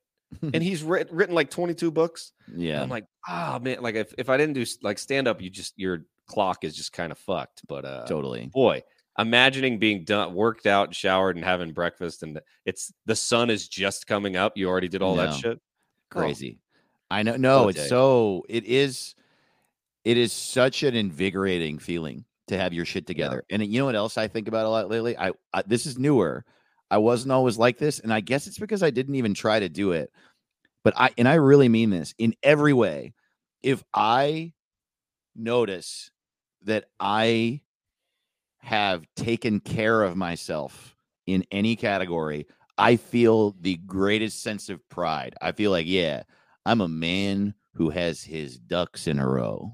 and 0.42 0.56
he's 0.64 0.82
writ- 0.82 1.12
written 1.12 1.36
like 1.36 1.52
22 1.52 1.92
books. 1.92 2.32
Yeah. 2.56 2.82
I'm 2.82 2.90
like, 2.90 3.06
ah, 3.28 3.60
man, 3.62 3.82
like 3.82 3.94
if, 3.96 4.12
if 4.18 4.30
I 4.30 4.38
didn't 4.38 4.54
do 4.56 4.66
like 4.82 4.98
stand 4.98 5.28
up, 5.28 5.40
you 5.40 5.52
just, 5.52 5.78
your 5.78 6.06
clock 6.26 6.64
is 6.64 6.76
just 6.76 6.94
kind 6.94 7.12
of 7.12 7.20
fucked. 7.20 7.62
But, 7.68 7.86
uh, 7.86 8.06
totally. 8.08 8.48
boy, 8.48 8.82
imagining 9.18 9.80
being 9.80 10.04
done, 10.04 10.34
worked 10.34 10.66
out, 10.66 10.94
showered, 10.94 11.36
and 11.36 11.46
having 11.46 11.74
breakfast, 11.74 12.24
and 12.24 12.40
it's 12.66 12.94
the 13.06 13.16
sun 13.16 13.50
is 13.50 13.68
just 13.68 14.08
coming 14.08 14.36
up. 14.36 14.58
You 14.58 14.70
already 14.70 14.88
did 14.88 15.02
all 15.02 15.16
that 15.16 15.32
No. 15.32 15.38
shit. 15.38 15.58
Oh, 15.58 16.20
Crazy. 16.20 16.60
I 17.10 17.24
know 17.24 17.38
no, 17.38 17.68
it's 17.70 17.88
so 17.88 18.44
it 18.50 18.66
is 18.66 19.16
it 20.04 20.18
is 20.18 20.32
such 20.34 20.84
an 20.84 20.96
invigorating 20.96 21.80
feeling 21.80 22.26
to 22.48 22.58
have 22.58 22.74
your 22.74 22.86
shit 22.86 23.06
together. 23.08 23.44
And 23.50 23.66
you 23.66 23.80
know 23.80 23.86
what 23.86 23.96
else 23.96 24.18
I 24.18 24.28
think 24.28 24.48
about 24.48 24.66
a 24.66 24.70
lot 24.70 24.90
lately? 24.90 25.18
I, 25.18 25.32
I 25.54 25.64
this 25.66 25.86
is 25.86 25.98
newer. 25.98 26.46
I 26.90 26.98
wasn't 26.98 27.34
always 27.34 27.58
like 27.58 27.78
this, 27.78 28.00
and 28.00 28.14
I 28.14 28.22
guess 28.22 28.48
it's 28.48 28.60
because 28.60 28.84
I 28.84 28.90
didn't 28.90 29.16
even 29.16 29.34
try 29.34 29.60
to 29.60 29.68
do 29.70 29.92
it. 29.92 30.12
But 30.84 30.94
I 30.98 31.10
and 31.18 31.28
I 31.28 31.36
really 31.36 31.68
mean 31.70 31.90
this 31.90 32.14
in 32.18 32.36
every 32.44 32.74
way. 32.74 33.14
If 33.64 33.84
I 33.94 34.54
notice 35.36 36.12
that 36.64 36.86
I 37.00 37.62
have 38.68 39.06
taken 39.16 39.62
care 39.62 40.04
of 40.04 40.18
myself 40.18 40.94
in 41.26 41.46
any 41.52 41.76
category, 41.78 42.46
I 42.78 42.98
feel 42.98 43.56
the 43.62 43.78
greatest 43.78 44.44
sense 44.44 44.68
of 44.70 44.88
pride. 44.90 45.36
I 45.42 45.54
feel 45.54 45.72
like, 45.72 45.88
yeah, 45.88 46.24
I'm 46.66 46.82
a 46.82 46.88
man 46.90 47.54
who 47.76 47.90
has 47.92 48.22
his 48.22 48.58
ducks 48.60 49.08
in 49.08 49.20
a 49.20 49.28
row. 49.28 49.72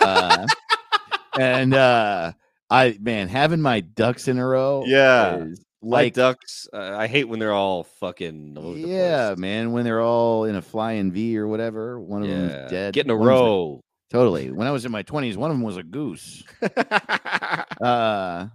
Uh, 0.00 0.46
and 1.38 1.74
uh 1.74 2.32
I 2.70 2.96
man, 3.00 3.26
having 3.28 3.60
my 3.60 3.80
ducks 3.80 4.28
in 4.28 4.38
a 4.38 4.46
row 4.46 4.84
Yeah. 4.86 5.38
is 5.38 5.58
Like 5.82 6.04
like 6.06 6.14
ducks, 6.14 6.68
uh, 6.72 6.94
I 6.96 7.08
hate 7.08 7.24
when 7.28 7.38
they're 7.40 7.52
all 7.52 7.82
fucking. 7.82 8.56
all 8.56 8.68
over 8.68 8.78
the 8.78 8.86
yeah, 8.86 9.34
man, 9.36 9.72
when 9.72 9.84
they're 9.84 10.02
all 10.02 10.44
in 10.44 10.54
a 10.54 10.62
flying 10.62 11.10
V 11.12 11.36
or 11.38 11.46
whatever, 11.48 12.00
one 12.00 12.22
of 12.22 12.28
Yeah, 12.28 12.34
them's 12.46 12.70
dead. 12.70 12.94
Get 12.94 13.06
in 13.06 13.10
a 13.10 13.16
one 13.16 13.28
of 13.28 13.34
like- 13.34 13.40
row. 13.40 13.80
Totally. 14.10 14.50
When 14.50 14.66
I 14.66 14.70
was 14.70 14.84
in 14.84 14.92
my 14.92 15.02
20s, 15.02 15.36
one 15.36 15.50
of 15.50 15.56
them 15.56 15.62
was 15.64 15.76
a 15.76 15.82
goose. 15.82 16.44
uh 17.82 18.46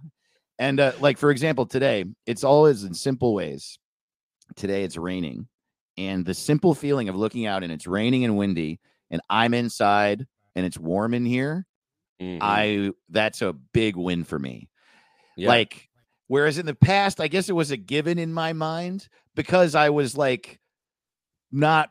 and 0.58 0.80
uh 0.80 0.92
like 1.00 1.16
for 1.18 1.30
example 1.30 1.66
today 1.66 2.04
it's 2.26 2.44
always 2.44 2.84
in 2.84 2.92
simple 2.94 3.34
ways 3.34 3.78
today 4.56 4.82
it's 4.84 4.96
raining 4.96 5.46
and 5.96 6.24
the 6.26 6.34
simple 6.34 6.74
feeling 6.74 7.08
of 7.08 7.16
looking 7.16 7.46
out 7.46 7.62
and 7.62 7.72
it's 7.72 7.86
raining 7.86 8.24
and 8.24 8.36
windy 8.36 8.80
and 9.10 9.20
i'm 9.30 9.54
inside 9.54 10.26
and 10.56 10.66
it's 10.66 10.78
warm 10.78 11.14
in 11.14 11.24
here 11.24 11.66
Mhm. 12.20 12.38
i 12.42 12.90
that's 13.08 13.40
a 13.42 13.52
big 13.52 13.96
win 13.96 14.24
for 14.24 14.38
me 14.38 14.68
Yeah. 15.36 15.48
like 15.48 15.88
whereas 16.26 16.58
in 16.58 16.66
the 16.66 16.74
past 16.74 17.20
i 17.20 17.28
guess 17.28 17.48
it 17.48 17.54
was 17.54 17.70
a 17.70 17.76
given 17.76 18.18
in 18.18 18.32
my 18.32 18.52
mind 18.52 19.08
because 19.34 19.74
i 19.74 19.88
was 19.90 20.16
like 20.16 20.60
not 21.50 21.90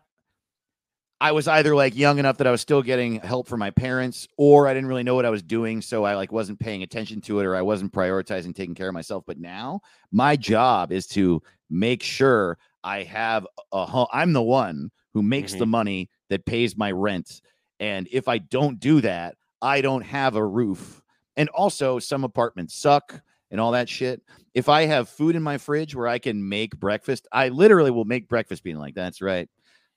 I 1.21 1.33
was 1.33 1.47
either 1.47 1.75
like 1.75 1.95
young 1.95 2.17
enough 2.17 2.37
that 2.37 2.47
I 2.47 2.51
was 2.51 2.61
still 2.61 2.81
getting 2.81 3.19
help 3.19 3.47
from 3.47 3.59
my 3.59 3.69
parents, 3.69 4.27
or 4.37 4.67
I 4.67 4.73
didn't 4.73 4.89
really 4.89 5.03
know 5.03 5.13
what 5.13 5.23
I 5.23 5.29
was 5.29 5.43
doing, 5.43 5.79
so 5.79 6.03
I 6.03 6.15
like 6.15 6.31
wasn't 6.31 6.59
paying 6.59 6.81
attention 6.81 7.21
to 7.21 7.39
it, 7.39 7.45
or 7.45 7.55
I 7.55 7.61
wasn't 7.61 7.93
prioritizing 7.93 8.55
taking 8.55 8.73
care 8.73 8.87
of 8.87 8.95
myself. 8.95 9.23
But 9.27 9.37
now 9.39 9.81
my 10.11 10.35
job 10.35 10.91
is 10.91 11.05
to 11.09 11.43
make 11.69 12.01
sure 12.01 12.57
I 12.83 13.03
have 13.03 13.45
a 13.71 13.85
home. 13.85 14.07
I'm 14.11 14.33
the 14.33 14.41
one 14.41 14.89
who 15.13 15.21
makes 15.21 15.51
the 15.53 15.59
mm-hmm. 15.59 15.69
money 15.69 16.09
that 16.29 16.47
pays 16.47 16.75
my 16.75 16.91
rent, 16.91 17.43
and 17.79 18.07
if 18.11 18.27
I 18.27 18.39
don't 18.39 18.79
do 18.79 18.99
that, 19.01 19.35
I 19.61 19.81
don't 19.81 20.01
have 20.01 20.35
a 20.35 20.43
roof. 20.43 21.03
And 21.37 21.49
also, 21.49 21.99
some 21.99 22.23
apartments 22.23 22.73
suck 22.73 23.21
and 23.51 23.61
all 23.61 23.73
that 23.73 23.89
shit. 23.89 24.23
If 24.55 24.69
I 24.69 24.85
have 24.85 25.07
food 25.07 25.35
in 25.35 25.43
my 25.43 25.59
fridge 25.59 25.93
where 25.93 26.07
I 26.07 26.17
can 26.17 26.49
make 26.49 26.79
breakfast, 26.79 27.27
I 27.31 27.49
literally 27.49 27.91
will 27.91 28.05
make 28.05 28.27
breakfast 28.27 28.63
being 28.63 28.77
like, 28.77 28.95
that's 28.95 29.21
right. 29.21 29.47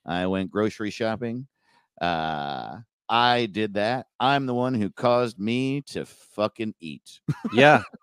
I 0.05 0.27
went 0.27 0.51
grocery 0.51 0.91
shopping. 0.91 1.47
Uh, 2.01 2.77
I 3.09 3.45
did 3.47 3.75
that. 3.75 4.07
I'm 4.19 4.45
the 4.45 4.53
one 4.53 4.73
who 4.73 4.89
caused 4.89 5.39
me 5.39 5.81
to 5.87 6.05
fucking 6.05 6.73
eat. 6.79 7.19
yeah. 7.53 7.83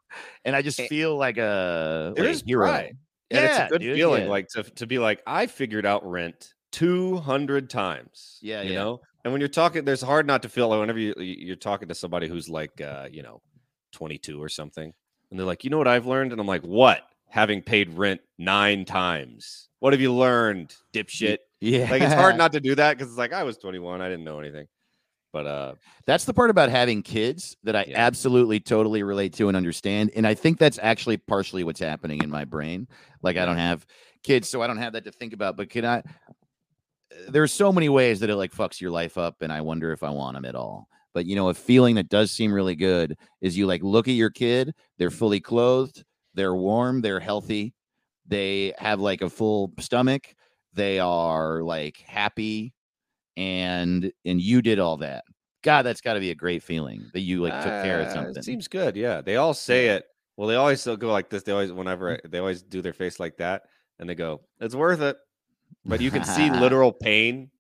And 0.45 0.55
I 0.55 0.61
just 0.61 0.79
Eh, 0.79 0.89
feel 0.89 1.17
like 1.17 1.39
a, 1.39 2.13
like 2.19 2.45
hero. 2.45 2.67
pride. 2.69 2.99
And 3.31 3.45
it's 3.47 3.59
a 3.59 3.67
good 3.71 3.81
dude, 3.81 3.97
feeling, 3.97 4.25
yeah. 4.25 4.29
like 4.29 4.49
to 4.49 4.63
to 4.63 4.87
be 4.87 4.99
like, 4.99 5.23
I 5.27 5.47
figured 5.47 5.87
out 5.87 6.05
rent 6.05 6.53
two 6.71 7.17
hundred 7.17 7.71
times. 7.71 8.39
Yeah, 8.43 8.61
you 8.61 8.73
yeah. 8.75 8.79
know. 8.81 9.01
And 9.25 9.33
when 9.33 9.41
you're 9.41 9.49
talking, 9.49 9.87
there's 9.87 10.03
hard 10.03 10.27
not 10.27 10.43
to 10.43 10.51
feel 10.51 10.69
like 10.69 10.81
whenever 10.81 10.99
you- 10.99 11.15
you're 11.17 11.57
talking 11.57 11.89
to 11.89 11.95
somebody 11.95 12.29
who's 12.29 12.47
like, 12.51 12.79
uh, 12.83 13.09
you 13.11 13.23
know, 13.23 13.41
22 13.93 14.43
or 14.43 14.51
something, 14.51 14.93
and 15.31 15.39
they're 15.41 15.47
like, 15.47 15.65
you 15.65 15.71
know 15.71 15.79
what 15.79 15.89
I've 15.89 16.05
learned, 16.07 16.33
and 16.33 16.41
I'm 16.43 16.47
like, 16.47 16.63
what? 16.63 17.01
Having 17.33 17.63
paid 17.63 17.97
rent 17.97 18.21
nine 18.39 18.85
times. 18.85 19.71
What 19.81 19.95
have 19.95 20.03
you 20.03 20.13
learned, 20.13 20.75
dipshit? 20.93 21.39
Yeah. 21.63 21.89
Like 21.91 22.03
it's 22.03 22.13
hard 22.13 22.37
not 22.43 22.53
to 22.53 22.61
do 22.61 22.75
that 22.75 22.97
because 22.97 23.09
it's 23.11 23.19
like 23.19 23.33
I 23.33 23.43
was 23.43 23.57
21, 23.57 24.03
I 24.03 24.09
didn't 24.11 24.25
know 24.25 24.39
anything. 24.39 24.67
But 25.33 25.47
uh, 25.47 25.75
That's 26.05 26.27
the 26.27 26.35
part 26.35 26.51
about 26.51 26.69
having 26.69 27.03
kids 27.03 27.57
that 27.65 27.75
I 27.75 27.87
Yeah. 27.89 27.99
absolutely 27.99 28.61
totally 28.61 29.03
relate 29.03 29.33
to 29.35 29.49
and 29.49 29.57
understand. 29.57 30.11
And 30.15 30.27
I 30.27 30.35
think 30.35 30.59
that's 30.59 30.79
actually 30.83 31.17
partially 31.17 31.65
what's 31.65 31.81
happening 31.81 32.23
in 32.23 32.29
my 32.29 32.45
brain. 32.45 32.87
Like 33.23 33.39
I 33.39 33.47
don't 33.47 33.57
have 33.57 33.87
kids, 34.23 34.51
so 34.51 34.61
I 34.61 34.67
don't 34.67 34.77
have 34.77 34.93
that 34.93 35.05
to 35.07 35.11
think 35.11 35.33
about. 35.33 35.57
But 35.57 35.71
can 35.71 35.87
I? 35.87 36.03
There's 37.29 37.51
so 37.53 37.73
many 37.73 37.89
ways 37.89 38.21
that 38.21 38.29
it 38.29 38.37
like 38.37 38.53
fucks 38.53 38.79
your 38.79 38.91
life 38.91 39.17
up, 39.17 39.41
and 39.41 39.51
I 39.51 39.63
wonder 39.63 39.91
if 39.93 40.03
I 40.03 40.11
want 40.11 40.35
them 40.35 40.45
at 40.45 40.55
all. 40.55 40.87
But 41.15 41.25
you 41.27 41.35
know, 41.37 41.49
a 41.49 41.55
feeling 41.55 41.95
that 41.95 42.09
does 42.11 42.31
seem 42.31 42.53
really 42.53 42.77
good 42.77 43.17
is 43.41 43.57
you 43.57 43.67
like 43.67 43.83
look 43.83 44.09
at 44.09 44.15
your 44.15 44.31
kid, 44.31 44.75
they're 44.99 45.11
fully 45.11 45.41
clothed, 45.41 46.05
they're 46.35 46.55
warm, 46.55 47.01
they're 47.01 47.21
healthy, 47.21 47.75
they 48.27 48.73
have 48.79 49.01
like 49.01 49.21
a 49.23 49.31
full 49.31 49.73
stomach, 49.81 50.35
they 50.75 50.99
are 50.99 51.63
like 51.63 51.99
happy, 52.07 52.73
and 53.37 54.13
and 54.25 54.41
you 54.41 54.63
did 54.63 54.79
all 54.79 54.99
that. 54.99 55.25
God, 55.63 55.83
that's 55.83 56.01
got 56.01 56.15
to 56.15 56.21
be 56.21 56.31
a 56.31 56.35
great 56.35 56.63
feeling 56.63 57.09
that 57.13 57.21
you 57.21 57.41
like 57.43 57.53
took 57.63 57.85
care 57.85 58.01
of 58.01 58.07
uh, 58.07 58.11
it 58.11 58.13
something. 58.15 58.43
Seems 58.43 58.67
good. 58.69 58.97
Yeah, 58.97 59.21
they 59.21 59.37
all 59.37 59.55
say 59.55 59.89
it. 59.89 60.05
Well, 60.37 60.49
they 60.49 60.57
always 60.57 60.81
still 60.81 60.97
go 60.97 61.13
like 61.13 61.31
this. 61.31 61.43
They 61.45 61.53
always, 61.53 61.73
whenever 61.73 62.15
I- 62.15 62.29
they 62.29 62.39
always 62.39 62.63
do 62.63 62.83
their 62.83 62.93
face 62.95 63.21
like 63.21 63.37
that, 63.37 63.63
and 63.99 64.09
they 64.09 64.15
go, 64.15 64.41
"It's 64.61 64.75
worth 64.75 65.01
it." 65.01 65.17
But 65.85 66.01
you 66.01 66.11
can 66.11 66.25
see 66.25 66.51
literal 66.51 66.93
pain. 66.93 67.51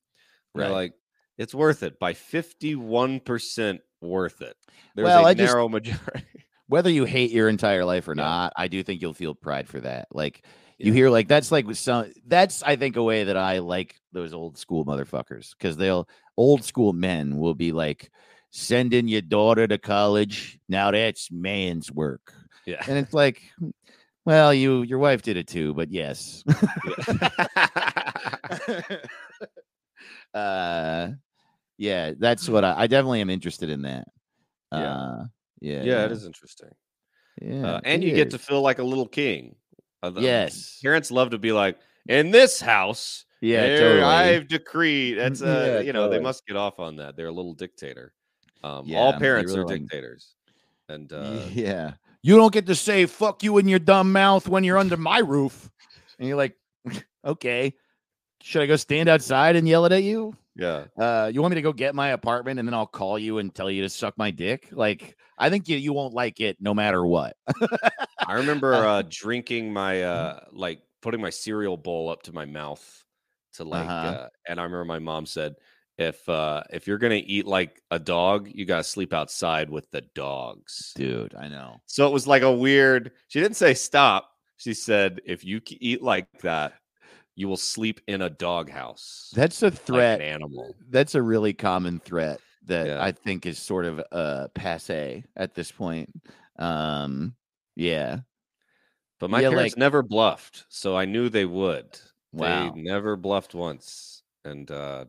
They're 0.54 0.66
Right. 0.66 0.72
like, 0.72 0.92
"It's 1.38 1.54
worth 1.54 1.82
it 1.82 1.98
by 1.98 2.14
fifty-one 2.14 3.20
percent 3.20 3.80
worth 4.00 4.40
it." 4.42 4.56
There's 4.96 5.06
Well, 5.06 5.24
a 5.24 5.28
I 5.28 5.34
just- 5.34 5.52
narrow 5.52 5.68
majority. 5.68 6.24
Whether 6.72 6.88
you 6.88 7.04
hate 7.04 7.30
your 7.32 7.50
entire 7.50 7.84
life 7.84 8.08
or 8.08 8.14
Yeah. 8.16 8.22
not, 8.24 8.52
I 8.56 8.68
do 8.68 8.82
think 8.82 9.02
you'll 9.02 9.12
feel 9.12 9.34
pride 9.34 9.68
for 9.68 9.78
that. 9.80 10.08
Like 10.10 10.46
you 10.78 10.90
hear, 10.90 11.10
like 11.10 11.28
that's 11.28 11.52
like 11.52 11.66
some. 11.74 12.10
That's 12.26 12.62
I 12.62 12.76
think 12.76 12.96
a 12.96 13.02
way 13.02 13.24
that 13.24 13.36
I 13.36 13.58
like 13.58 14.00
those 14.12 14.32
old 14.32 14.56
school 14.56 14.86
motherfuckers 14.86 15.50
because 15.52 15.76
they'll 15.76 16.08
old 16.38 16.64
school 16.64 16.94
men 16.94 17.36
will 17.36 17.54
be 17.54 17.72
like, 17.72 18.10
sending 18.52 19.06
your 19.06 19.20
daughter 19.20 19.66
to 19.66 19.76
college. 19.76 20.58
Now 20.66 20.90
that's 20.92 21.30
man's 21.30 21.92
work, 21.92 22.32
yeah. 22.64 22.82
and 22.88 22.96
it's 22.96 23.12
like, 23.12 23.42
well, 24.24 24.54
you 24.54 24.80
your 24.80 24.98
wife 24.98 25.20
did 25.20 25.36
it 25.36 25.48
too, 25.48 25.74
but 25.74 25.90
yes. 25.90 26.42
uh 30.34 31.08
yeah 31.76 32.12
that's 32.18 32.48
what 32.48 32.64
I, 32.64 32.82
I 32.82 32.86
definitely 32.86 33.20
am 33.20 33.28
interested 33.28 33.68
in 33.68 33.82
that 33.82 34.08
Yeah. 34.72 34.94
uh 34.94 35.24
yeah 35.62 35.82
yeah, 35.82 36.04
it 36.04 36.12
is 36.12 36.26
interesting. 36.26 36.70
yeah 37.40 37.74
Uh, 37.74 37.80
and 37.84 38.02
you 38.04 38.14
get 38.14 38.30
to 38.30 38.38
feel 38.38 38.60
like 38.60 38.78
a 38.78 38.82
little 38.84 39.08
king. 39.08 39.54
Uh, 40.02 40.12
yes 40.18 40.80
Parents 40.82 41.10
love 41.10 41.30
to 41.30 41.38
be 41.38 41.52
like, 41.52 41.78
in 42.08 42.30
this 42.32 42.60
house, 42.60 43.24
yeah 43.40 43.78
totally 43.78 44.02
I've 44.02 44.48
decreed. 44.48 45.16
That's 45.18 45.40
uh, 45.40 45.74
Yeah, 45.76 45.80
you 45.86 45.92
know, 45.92 46.08
they 46.10 46.18
must 46.18 46.44
get 46.46 46.56
off 46.56 46.78
on 46.80 46.96
that. 46.96 47.14
They're 47.16 47.28
a 47.28 47.32
little 47.40 47.54
dictator. 47.54 48.12
Um, 48.64 48.82
Yeah, 48.86 48.98
all 48.98 49.12
parents 49.14 49.52
really 49.52 49.62
are 49.62 49.66
like- 49.66 49.80
dictators, 49.82 50.34
and 50.88 51.12
uh, 51.12 51.46
yeah 51.52 51.94
you 52.24 52.36
don't 52.36 52.52
get 52.52 52.66
to 52.66 52.74
say 52.74 53.06
fuck 53.06 53.42
you 53.42 53.58
in 53.58 53.66
your 53.68 53.78
dumb 53.80 54.12
mouth 54.12 54.46
when 54.48 54.62
you're 54.64 54.78
under 54.78 54.96
my 54.96 55.18
roof 55.18 55.70
and 56.18 56.28
you're 56.28 56.36
like 56.36 56.56
okay 57.24 57.74
should 58.42 58.62
i 58.62 58.66
go 58.66 58.76
stand 58.76 59.08
outside 59.08 59.56
and 59.56 59.66
yell 59.68 59.84
it 59.86 59.92
at 59.92 60.02
you 60.04 60.36
yeah, 60.54 60.86
uh 61.00 61.30
you 61.32 61.40
want 61.40 61.52
me 61.52 61.56
to 61.56 61.62
go 61.62 61.72
get 61.72 61.94
my 61.94 62.08
apartment 62.08 62.58
and 62.58 62.68
then 62.68 62.74
i'll 62.74 62.86
call 62.86 63.18
you 63.18 63.38
and 63.38 63.54
tell 63.54 63.70
you 63.70 63.82
to 63.82 63.88
suck 63.88 64.16
my 64.18 64.30
dick 64.30 64.68
like 64.72 65.16
i 65.38 65.48
think 65.48 65.68
you, 65.68 65.76
you 65.76 65.92
won't 65.92 66.12
like 66.14 66.40
it 66.40 66.56
no 66.60 66.74
matter 66.74 67.04
what 67.04 67.36
I 68.24 68.34
remember 68.34 68.86
uh, 68.86 69.02
drinking 69.08 69.72
my 69.72 70.02
uh, 70.02 70.40
like 70.52 70.82
putting 71.00 71.20
my 71.20 71.30
cereal 71.30 71.76
bowl 71.76 72.08
up 72.08 72.22
to 72.24 72.32
my 72.32 72.44
mouth 72.44 73.04
to 73.54 73.64
like 73.64 73.88
Uh-huh. 73.88 74.16
uh, 74.16 74.28
and 74.46 74.60
I 74.60 74.64
remember 74.64 74.84
my 74.84 74.98
mom 74.98 75.26
said 75.26 75.56
if 75.98 76.26
uh 76.28 76.62
if 76.70 76.86
you're 76.86 76.98
gonna 76.98 77.22
eat 77.24 77.46
like 77.46 77.82
a 77.90 77.98
dog, 77.98 78.48
you 78.52 78.64
gotta 78.64 78.84
sleep 78.84 79.12
outside 79.12 79.70
with 79.70 79.90
the 79.90 80.02
dogs. 80.14 80.92
dude. 80.94 81.34
I 81.34 81.48
know. 81.48 81.80
So 81.86 82.06
it 82.06 82.12
was 82.12 82.26
like 82.26 82.42
a 82.42 82.52
weird 82.52 83.12
she 83.28 83.40
didn't 83.40 83.56
say 83.56 83.74
stop. 83.74 84.30
She 84.56 84.74
said 84.74 85.20
if 85.24 85.44
you 85.44 85.60
eat 85.68 86.02
like 86.02 86.28
that, 86.42 86.74
you 87.34 87.48
will 87.48 87.56
sleep 87.56 88.00
in 88.06 88.22
a 88.22 88.30
doghouse. 88.30 89.30
That's 89.34 89.62
a 89.62 89.66
like 89.66 89.74
threat. 89.78 90.20
an 90.20 90.26
animal. 90.26 90.74
That's 90.90 91.14
a 91.14 91.22
really 91.22 91.52
common 91.52 91.98
threat 91.98 92.40
that 92.66 92.86
Yeah. 92.86 93.02
I 93.02 93.12
think 93.12 93.46
is 93.46 93.58
sort 93.58 93.84
of 93.86 94.02
uh 94.12 94.48
passe 94.54 95.24
at 95.36 95.54
this 95.54 95.72
point. 95.72 96.10
Um, 96.58 97.34
yeah. 97.76 98.18
But 99.18 99.30
my 99.30 99.40
Yeah, 99.40 99.50
parents 99.50 99.74
like- 99.74 99.78
never 99.78 100.02
bluffed, 100.02 100.64
so 100.68 100.96
I 100.96 101.04
knew 101.04 101.28
they 101.28 101.44
would. 101.46 101.98
Wow. 102.32 102.70
They 102.74 102.82
never 102.82 103.16
bluffed 103.16 103.54
once, 103.54 104.22
and 104.44 104.70
uh, 104.70 105.04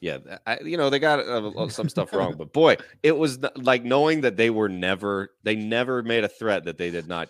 yeah, 0.00 0.18
I, 0.46 0.60
you 0.60 0.76
know 0.76 0.90
they 0.90 0.98
got 0.98 1.20
uh, 1.20 1.68
some 1.68 1.88
stuff 1.88 2.12
wrong. 2.12 2.34
But 2.38 2.52
boy, 2.52 2.76
it 3.02 3.16
was 3.16 3.38
like 3.56 3.84
knowing 3.84 4.20
that 4.22 4.36
they 4.36 4.50
were 4.50 4.68
never, 4.68 5.30
they 5.44 5.56
never 5.56 6.02
made 6.02 6.24
a 6.24 6.28
threat 6.28 6.64
that 6.64 6.76
they 6.78 6.90
did 6.90 7.08
not 7.08 7.28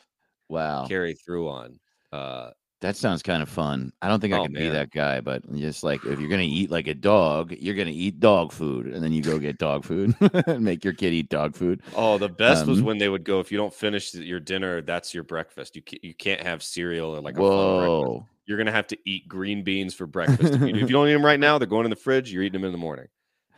Wow. 0.48 0.86
carry 0.86 1.14
through 1.14 1.48
on. 1.48 1.78
Uh, 2.12 2.50
That 2.82 2.96
sounds 2.96 3.22
kind 3.22 3.42
of 3.42 3.48
fun. 3.48 3.92
I 4.02 4.08
don't 4.08 4.18
think 4.20 4.34
I 4.34 4.38
Oh, 4.38 4.42
could 4.42 4.54
be 4.54 4.68
that 4.68 4.90
guy, 4.90 5.20
but 5.20 5.50
just 5.54 5.84
like 5.84 6.04
if 6.04 6.18
you're 6.18 6.28
gonna 6.28 6.42
eat 6.42 6.68
like 6.70 6.88
a 6.88 6.94
dog, 6.94 7.52
you're 7.52 7.76
gonna 7.76 7.90
eat 7.90 8.18
dog 8.18 8.52
food, 8.52 8.88
and 8.88 9.02
then 9.02 9.12
you 9.12 9.22
go 9.22 9.38
get 9.38 9.56
dog 9.58 9.84
food 9.84 10.16
and 10.20 10.64
make 10.64 10.84
your 10.84 10.92
kid 10.92 11.12
eat 11.12 11.28
dog 11.28 11.54
food. 11.54 11.80
oh, 11.94 12.18
the 12.18 12.28
best 12.28 12.66
was 12.66 12.80
Um, 12.80 12.86
when 12.86 12.98
they 12.98 13.08
would 13.08 13.22
go. 13.24 13.38
If 13.38 13.52
you 13.52 13.56
don't 13.58 13.72
finish 13.72 14.12
your 14.14 14.40
dinner, 14.40 14.82
that's 14.82 15.14
your 15.14 15.22
breakfast. 15.22 15.76
You 15.76 15.82
ca- 15.82 16.00
you 16.02 16.12
can't 16.12 16.42
have 16.42 16.62
cereal 16.62 17.14
or 17.16 17.20
like 17.20 17.34
a 17.34 17.36
fun 17.38 17.76
breakfast. 17.76 18.16
Whoa, 18.16 18.26
You're 18.46 18.58
gonna 18.58 18.72
have 18.72 18.88
to 18.88 18.98
eat 19.06 19.28
green 19.28 19.62
beans 19.62 19.94
for 19.94 20.06
breakfast. 20.08 20.52
if, 20.54 20.60
you, 20.60 20.74
if 20.74 20.80
you 20.80 20.88
don't 20.88 21.08
eat 21.08 21.12
them 21.12 21.24
right 21.24 21.38
now, 21.40 21.58
they're 21.58 21.68
going 21.68 21.84
in 21.86 21.90
the 21.90 21.96
fridge. 21.96 22.32
You're 22.32 22.42
eating 22.42 22.60
them 22.60 22.64
in 22.66 22.72
the 22.72 22.78
morning, 22.78 23.06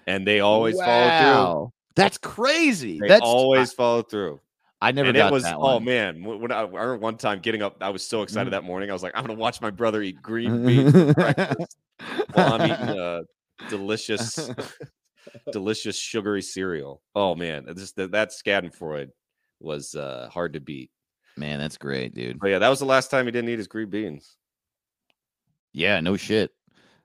and 0.06 0.26
they 0.26 0.40
always 0.40 0.78
follow 0.82 1.08
through. 1.10 1.72
That's 1.96 2.18
crazy. 2.18 3.00
They 3.00 3.08
That's 3.08 3.22
always 3.22 3.72
follow 3.72 4.02
through. 4.02 4.40
I, 4.84 4.92
never 4.92 5.08
and 5.08 5.16
got 5.16 5.28
it 5.28 5.32
was 5.32 5.42
that 5.44 5.56
oh 5.56 5.74
one. 5.76 5.84
man, 5.84 6.22
when 6.22 6.52
I, 6.52 6.60
I 6.60 6.62
remember 6.62 6.96
one 6.98 7.16
time 7.16 7.40
getting 7.40 7.62
up, 7.62 7.76
I 7.80 7.90
was 7.90 8.06
so 8.06 8.22
excited 8.22 8.48
Mhm. 8.48 8.52
that 8.52 8.64
morning. 8.64 8.90
I 8.90 8.92
was 8.92 9.02
like, 9.02 9.12
I'm 9.14 9.24
gonna 9.24 9.38
watch 9.38 9.60
my 9.60 9.70
brother 9.70 10.02
eat 10.02 10.20
green 10.22 10.64
beans 10.66 10.92
for 10.92 11.14
breakfast 11.14 11.76
while 12.32 12.52
I'm 12.52 12.70
eating 12.70 13.24
delicious, 13.68 14.50
delicious 15.52 15.98
sugary 15.98 16.42
cereal. 16.42 17.02
Oh 17.14 17.34
man, 17.34 17.64
that 17.66 18.10
that 18.12 18.30
Schadenfreude 18.30 19.08
was 19.60 19.94
uh, 19.94 20.28
hard 20.32 20.52
to 20.54 20.60
beat. 20.60 20.90
Man, 21.36 21.58
that's 21.58 21.78
great, 21.78 22.14
dude. 22.14 22.38
But 22.38 22.48
yeah, 22.48 22.58
that 22.58 22.68
was 22.68 22.78
the 22.78 22.84
last 22.84 23.10
time 23.10 23.24
he 23.26 23.32
didn't 23.32 23.50
eat 23.50 23.58
his 23.58 23.66
green 23.66 23.90
beans. 23.90 24.36
Yeah, 25.72 25.98
no 26.00 26.16
shit. 26.16 26.52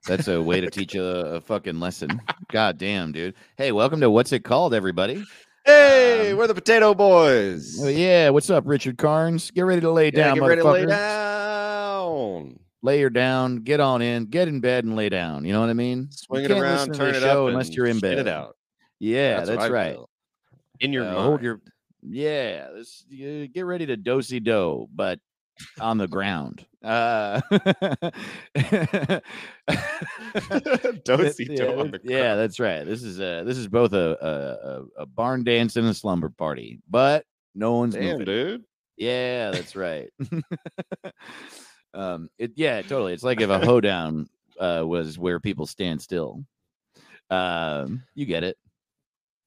That's 0.08 0.28
a 0.28 0.42
way 0.42 0.62
to 0.62 0.70
teach 0.70 0.96
a, 0.96 1.36
a 1.36 1.42
fucking 1.42 1.80
lesson. 1.80 2.22
God 2.52 2.78
damn, 2.78 3.12
dude. 3.12 3.36
Hey, 3.58 3.72
welcome 3.72 4.00
to 4.02 4.10
what's 4.10 4.32
it 4.32 4.44
called, 4.44 4.74
everybody? 4.74 5.24
Hey, 5.70 6.32
Um, 6.32 6.38
we're 6.40 6.48
the 6.48 6.56
Potato 6.56 6.96
Boys. 6.96 7.78
Oh, 7.80 7.88
yeah, 7.88 8.30
what's 8.30 8.50
up, 8.50 8.64
Richard 8.66 8.98
Carnes? 8.98 9.52
Get 9.52 9.62
ready 9.62 9.82
to 9.82 9.92
lay 9.92 10.06
Yeah, 10.06 10.30
down, 10.30 10.34
get 10.40 10.44
ready 10.44 10.62
to 10.64 10.68
lay 10.72 10.86
down. 10.88 12.60
lay 12.82 13.00
her 13.02 13.12
down, 13.12 13.58
get 13.58 13.80
on 13.80 14.02
in, 14.02 14.26
get 14.26 14.48
in 14.48 14.62
bed 14.62 14.86
and 14.86 14.96
lay 14.96 15.10
down. 15.10 15.46
You 15.46 15.54
know 15.54 15.60
what 15.62 15.70
I 15.70 15.74
mean? 15.74 16.10
Swing 16.10 16.44
it 16.46 16.50
around, 16.50 16.96
turn 16.96 17.14
it 17.14 17.20
show 17.20 17.46
up, 17.46 17.50
unless 17.52 17.70
you're 17.70 17.86
in 17.86 18.00
bed. 18.00 18.18
it 18.18 18.28
out. 18.28 18.58
Yeah, 18.98 19.42
what 19.42 19.46
that's, 19.46 19.70
right. 19.70 19.94
feel. 19.94 20.10
In 20.80 20.92
your 20.92 21.04
Uh, 21.04 21.14
mind. 21.14 21.18
hold 21.28 21.44
your 21.44 21.62
yeah. 22.02 22.70
This, 22.74 23.06
you 23.08 23.48
get 23.48 23.68
ready 23.68 23.86
to 23.86 23.96
dosey 23.96 24.40
do, 24.44 24.88
but 24.96 25.20
on 25.80 25.98
the 25.98 26.08
ground. 26.08 26.66
Uh, 26.84 27.42
yeah, 27.52 27.62
on 31.68 31.92
the 31.92 32.00
yeah, 32.04 32.36
that's 32.36 32.60
right. 32.60 32.86
This 32.86 33.04
is 33.04 33.20
uh 33.20 33.44
this 33.46 33.58
is 33.58 33.68
both 33.68 33.94
a 33.94 34.18
a, 34.22 34.70
a, 34.70 35.04
a 35.04 35.06
barn 35.06 35.44
dance 35.44 35.76
and 35.76 35.88
a 35.88 35.94
slumber 35.94 36.30
party, 36.30 36.80
but 36.90 37.26
no 37.56 37.76
one's 37.76 37.96
Damn, 37.96 38.04
moving. 38.04 38.26
dude. 38.26 38.64
Yeah, 38.98 39.52
that's 39.52 39.76
right. 39.76 40.10
um, 41.94 42.30
it 42.38 42.52
yeah, 42.56 42.82
totally. 42.82 43.14
It's 43.14 43.24
like 43.24 43.42
if 43.42 43.50
a 43.50 43.66
hoedown 43.66 44.28
uh 44.60 44.84
was 44.86 45.18
where 45.18 45.40
people 45.40 45.66
stand 45.66 46.02
still. 46.02 46.44
Um, 47.30 48.04
you 48.16 48.26
get 48.26 48.44
it. 48.44 48.58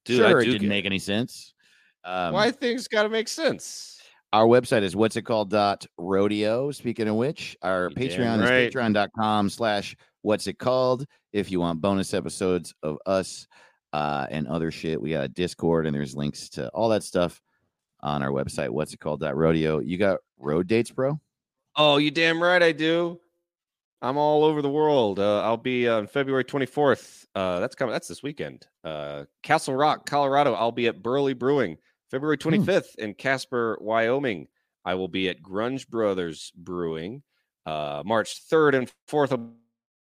Dude, 0.04 0.22
I 0.22 0.30
sure, 0.30 0.40
it 0.40 0.46
didn't 0.46 0.68
make 0.68 0.84
any 0.84 0.98
sense. 0.98 1.54
Um, 2.04 2.34
Why 2.34 2.50
things 2.50 2.88
got 2.88 3.04
to 3.04 3.08
make 3.08 3.28
sense? 3.28 3.91
Our 4.32 4.46
website 4.46 4.82
is 4.82 4.96
what's 4.96 5.16
it 5.16 5.22
called 5.22 5.50
dot 5.50 5.84
rodeo. 5.98 6.70
Speaking 6.70 7.08
of 7.08 7.16
which, 7.16 7.56
our 7.62 7.90
You 7.90 7.96
Patreon 7.96 8.40
right. 8.40 8.62
is 8.62 8.74
patreon.com 8.74 9.50
slash 9.50 9.94
what's 10.22 10.46
it 10.46 10.58
called. 10.58 11.04
If 11.32 11.50
you 11.50 11.60
want 11.60 11.80
bonus 11.80 12.14
episodes 12.14 12.74
of 12.82 12.98
us 13.04 13.46
uh, 13.92 14.26
and 14.30 14.46
other 14.46 14.70
shit, 14.70 15.00
we 15.00 15.10
got 15.10 15.24
a 15.24 15.28
Discord 15.28 15.86
and 15.86 15.94
there's 15.94 16.16
links 16.16 16.48
to 16.50 16.68
all 16.68 16.88
that 16.90 17.02
stuff 17.02 17.40
on 18.00 18.22
our 18.22 18.30
website, 18.30 18.70
what's 18.70 18.94
it 18.94 19.00
called 19.00 19.20
dot 19.20 19.36
rodeo. 19.36 19.80
You 19.80 19.98
got 19.98 20.20
road 20.38 20.66
dates, 20.66 20.90
bro? 20.90 21.20
Oh, 21.76 21.98
you 21.98 22.10
damn 22.10 22.42
right 22.42 22.62
I 22.62 22.72
do. 22.72 23.20
I'm 24.00 24.16
all 24.18 24.44
over 24.44 24.62
the 24.62 24.70
world. 24.70 25.20
Uh, 25.20 25.42
I'll 25.42 25.56
be 25.56 25.88
on 25.88 26.06
February 26.08 26.44
24th. 26.44 27.24
Uh, 27.34 27.60
that's 27.60 27.76
coming. 27.76 27.92
That's 27.92 28.08
this 28.08 28.22
weekend. 28.22 28.66
Uh, 28.82 29.24
Castle 29.42 29.76
Rock, 29.76 30.06
Colorado. 30.06 30.54
I'll 30.54 30.72
be 30.72 30.88
at 30.88 31.02
Burley 31.02 31.34
Brewing. 31.34 31.76
February 32.12 32.36
Hmm. 32.40 32.48
25th 32.50 32.94
in 32.98 33.14
Casper, 33.14 33.76
Wyoming. 33.80 34.46
I 34.84 34.94
will 34.94 35.08
be 35.08 35.28
at 35.28 35.42
Gruner 35.42 35.80
Brothers 35.88 36.52
Brewing. 36.54 37.22
Uh, 37.66 38.02
March 38.04 38.46
3rd 38.48 38.74
and 38.76 38.92
4th, 39.08 39.32
of 39.32 39.40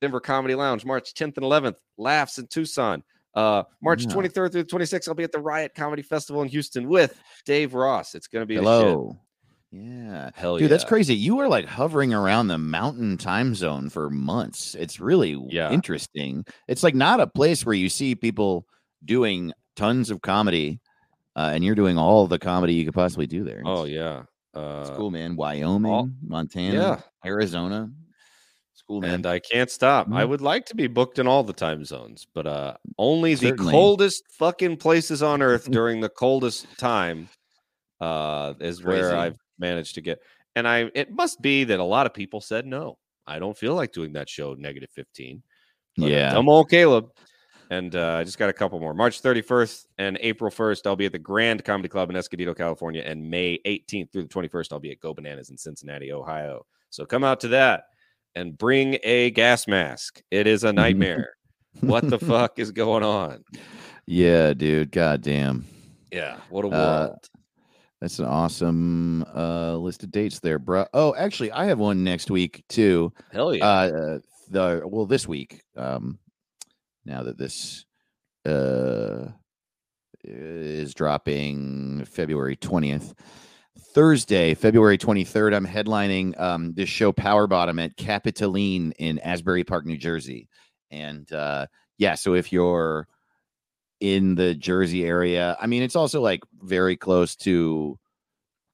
Denver 0.00 0.20
Comedy 0.20 0.54
Lounge. 0.54 0.84
March 0.84 1.14
10th 1.14 1.36
and 1.38 1.44
11th, 1.44 1.78
Laughs 1.96 2.38
in 2.38 2.46
Tucson. 2.48 3.02
Uh, 3.34 3.62
March 3.80 4.04
Yeah. 4.04 4.10
23rd 4.12 4.52
through 4.52 4.62
the 4.64 4.68
26th, 4.68 5.08
I'll 5.08 5.14
be 5.14 5.22
at 5.24 5.32
the 5.32 5.38
Riot 5.38 5.72
Comedy 5.74 6.02
Festival 6.02 6.42
in 6.42 6.48
Houston 6.48 6.86
with 6.88 7.18
Dave 7.46 7.72
Ross. 7.72 8.14
It's 8.14 8.26
going 8.28 8.42
to 8.42 8.46
be. 8.46 8.56
Hello. 8.56 9.16
Yeah. 9.70 10.30
Hell 10.34 10.58
Dude, 10.58 10.70
that's 10.70 10.84
crazy. 10.84 11.14
You 11.14 11.38
are 11.38 11.48
like 11.48 11.64
hovering 11.64 12.12
around 12.12 12.48
the 12.48 12.58
mountain 12.58 13.16
time 13.16 13.54
zone 13.54 13.88
for 13.88 14.10
months. 14.10 14.74
It's 14.74 15.00
really 15.00 15.40
Yeah. 15.48 15.72
interesting. 15.72 16.44
It's 16.68 16.82
like 16.82 16.94
not 16.94 17.20
a 17.20 17.26
place 17.26 17.64
where 17.64 17.74
you 17.74 17.88
see 17.88 18.14
people 18.14 18.66
doing 19.02 19.54
tons 19.76 20.10
of 20.10 20.20
comedy, 20.20 20.78
uh, 21.36 21.50
and 21.52 21.64
you're 21.64 21.74
doing 21.74 21.98
all 21.98 22.26
the 22.26 22.38
comedy 22.38 22.74
you 22.74 22.84
could 22.84 22.94
possibly 22.94 23.26
do 23.26 23.44
there. 23.44 23.62
Oh 23.64 23.84
yeah. 23.84 24.22
Uh, 24.54 24.80
it's 24.82 24.90
cool, 24.90 25.10
man. 25.10 25.34
Wyoming, 25.36 26.16
Montana, 26.26 26.74
yeah. 26.74 27.00
Arizona. 27.24 27.90
It's 28.74 28.82
cool, 28.86 29.00
man. 29.00 29.14
and 29.14 29.26
I 29.26 29.38
can't 29.38 29.70
stop. 29.70 30.08
I 30.12 30.24
Mhm. 30.24 30.28
would 30.30 30.40
like 30.42 30.66
to 30.66 30.74
be 30.74 30.86
booked 30.88 31.18
in 31.18 31.26
all 31.26 31.42
the 31.44 31.52
time 31.52 31.84
zones, 31.84 32.26
but 32.34 32.46
uh 32.46 32.74
only 32.98 33.34
the 33.34 33.52
coldest 33.70 34.24
fucking 34.38 34.76
places 34.76 35.22
on 35.22 35.40
earth 35.42 35.70
during 35.70 36.00
the 36.00 36.08
coldest 36.10 36.66
time 36.78 37.28
uh 38.00 38.54
is 38.60 38.82
where 38.82 39.16
I've 39.16 39.36
managed 39.58 39.94
to 39.94 40.00
get. 40.00 40.18
And 40.56 40.66
I 40.68 40.90
it 40.94 41.10
must 41.10 41.40
be 41.40 41.64
that 41.64 41.80
a 41.80 41.84
lot 41.84 42.06
of 42.06 42.12
people 42.14 42.40
said 42.40 42.66
no. 42.66 42.98
I 43.26 43.38
don't 43.38 43.56
feel 43.56 43.74
like 43.74 43.92
doing 43.92 44.12
that 44.14 44.28
show 44.28 44.54
negative 44.54 44.90
15. 44.94 45.42
yeah, 45.96 46.36
I'm 46.36 46.48
old 46.48 46.68
Caleb. 46.68 47.06
And 47.70 47.94
uh, 47.96 48.14
I 48.16 48.24
just 48.24 48.38
got 48.38 48.50
a 48.50 48.52
couple 48.52 48.78
more. 48.80 48.92
March 48.94 49.22
31st 49.22 49.86
and 49.98 50.18
April 50.20 50.50
1st, 50.50 50.86
I'll 50.86 50.96
be 50.96 51.06
at 51.06 51.12
the 51.12 51.18
Grand 51.18 51.64
Comedy 51.64 51.88
Club 51.88 52.10
in 52.10 52.16
Escondido, 52.16 52.52
California. 52.54 53.02
And 53.04 53.30
May 53.30 53.58
18th 53.66 54.12
through 54.12 54.24
the 54.24 54.28
21st, 54.28 54.72
I'll 54.72 54.78
be 54.80 54.90
at 54.92 55.00
Go 55.00 55.14
Bananas 55.14 55.50
in 55.50 55.56
Cincinnati, 55.56 56.12
Ohio. 56.12 56.66
So 56.90 57.06
come 57.06 57.24
out 57.24 57.40
to 57.40 57.48
that 57.48 57.84
and 58.34 58.56
bring 58.58 58.98
a 59.02 59.30
gas 59.30 59.66
mask. 59.66 60.22
It 60.30 60.46
is 60.46 60.64
a 60.64 60.72
nightmare. 60.72 61.30
what 61.80 62.08
the 62.08 62.18
fuck 62.18 62.58
is 62.58 62.70
going 62.72 63.02
on? 63.04 63.42
Yeah, 64.06 64.52
dude. 64.52 64.90
God 64.92 65.22
damn. 65.22 65.64
Yeah, 66.10 66.36
what 66.50 66.64
a 66.66 66.68
Uh, 66.68 66.70
world. 66.70 67.28
That's 68.02 68.18
an 68.18 68.24
awesome 68.26 69.24
uh, 69.34 69.76
list 69.76 70.02
of 70.02 70.10
dates 70.10 70.40
there, 70.40 70.58
bro. 70.58 70.86
Oh, 70.92 71.14
actually, 71.14 71.52
I 71.52 71.66
have 71.66 71.78
one 71.78 72.02
next 72.02 72.30
week 72.32 72.64
too. 72.68 73.12
Hell 73.30 73.54
yeah. 73.54 73.64
Uh, 73.64 74.18
the 74.50 74.82
well, 74.84 75.06
this 75.06 75.26
week. 75.28 75.62
Um, 75.76 76.18
now 77.04 77.22
that 77.22 77.38
this 77.38 77.84
uh 78.46 79.28
is 80.24 80.94
dropping 80.94 82.04
February 82.04 82.56
twentieth, 82.56 83.14
Thursday, 83.94 84.54
February 84.54 84.98
twenty 84.98 85.24
third. 85.24 85.54
I'm 85.54 85.66
headlining 85.66 86.38
um 86.40 86.72
this 86.74 86.88
show 86.88 87.12
Power 87.12 87.46
Bottom 87.46 87.78
at 87.78 87.96
Capitoline 87.96 88.92
in 88.98 89.18
Asbury 89.20 89.64
Park, 89.64 89.86
New 89.86 89.96
Jersey, 89.96 90.48
and 90.90 91.30
uh, 91.32 91.66
yeah. 91.98 92.14
So 92.14 92.34
if 92.34 92.52
you're 92.52 93.06
in 94.00 94.34
the 94.34 94.54
Jersey 94.54 95.04
area, 95.04 95.56
I 95.60 95.66
mean, 95.66 95.82
it's 95.82 95.96
also 95.96 96.20
like 96.20 96.42
very 96.60 96.96
close 96.96 97.36
to 97.36 97.98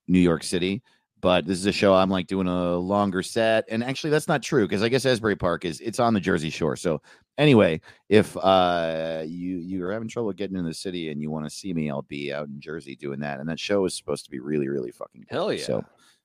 New 0.07 0.21
York 0.21 0.43
City 0.43 0.83
but 1.21 1.47
this 1.47 1.59
is 1.59 1.67
a 1.67 1.73
show 1.73 1.95
I'm 1.95 2.11
like 2.11 2.27
doing 2.27 2.47
a 2.47 2.77
longer 2.77 3.23
set. 3.23 3.65
And 3.69 3.83
actually, 3.83 4.11
that's 4.11 4.29
not 4.29 4.43
true 4.43 4.67
because 4.67 4.83
I 4.83 4.89
guess 4.89 5.07
Asbury 5.07 5.37
Park 5.37 5.65
is 5.65 5.81
it's 5.81 5.99
on 5.99 6.15
the 6.15 6.21
Jersey 6.21 6.51
Shore. 6.51 6.77
So 6.77 7.01
anyway, 7.39 7.81
if 8.11 8.37
uh 8.37 9.23
you 9.27 9.57
you're 9.59 9.93
having 9.93 10.09
trouble 10.09 10.33
getting 10.33 10.57
in 10.59 10.67
the 10.67 10.75
city 10.75 11.09
and 11.11 11.23
you 11.23 11.31
want 11.31 11.47
to 11.47 11.51
see 11.51 11.73
me, 11.73 11.89
I'll 11.91 12.03
be 12.03 12.33
out 12.33 12.49
in 12.49 12.61
Jersey 12.61 12.95
doing 12.97 13.21
that. 13.21 13.41
And 13.41 13.49
that 13.49 13.59
show 13.59 13.87
is 13.87 13.97
supposed 13.97 14.27
to 14.27 14.31
be 14.31 14.41
really 14.41 14.69
really 14.69 14.91
fucking 14.91 15.23
good. 15.23 15.35
Hell 15.35 15.53
yeah. 15.53 15.65
So 15.65 15.85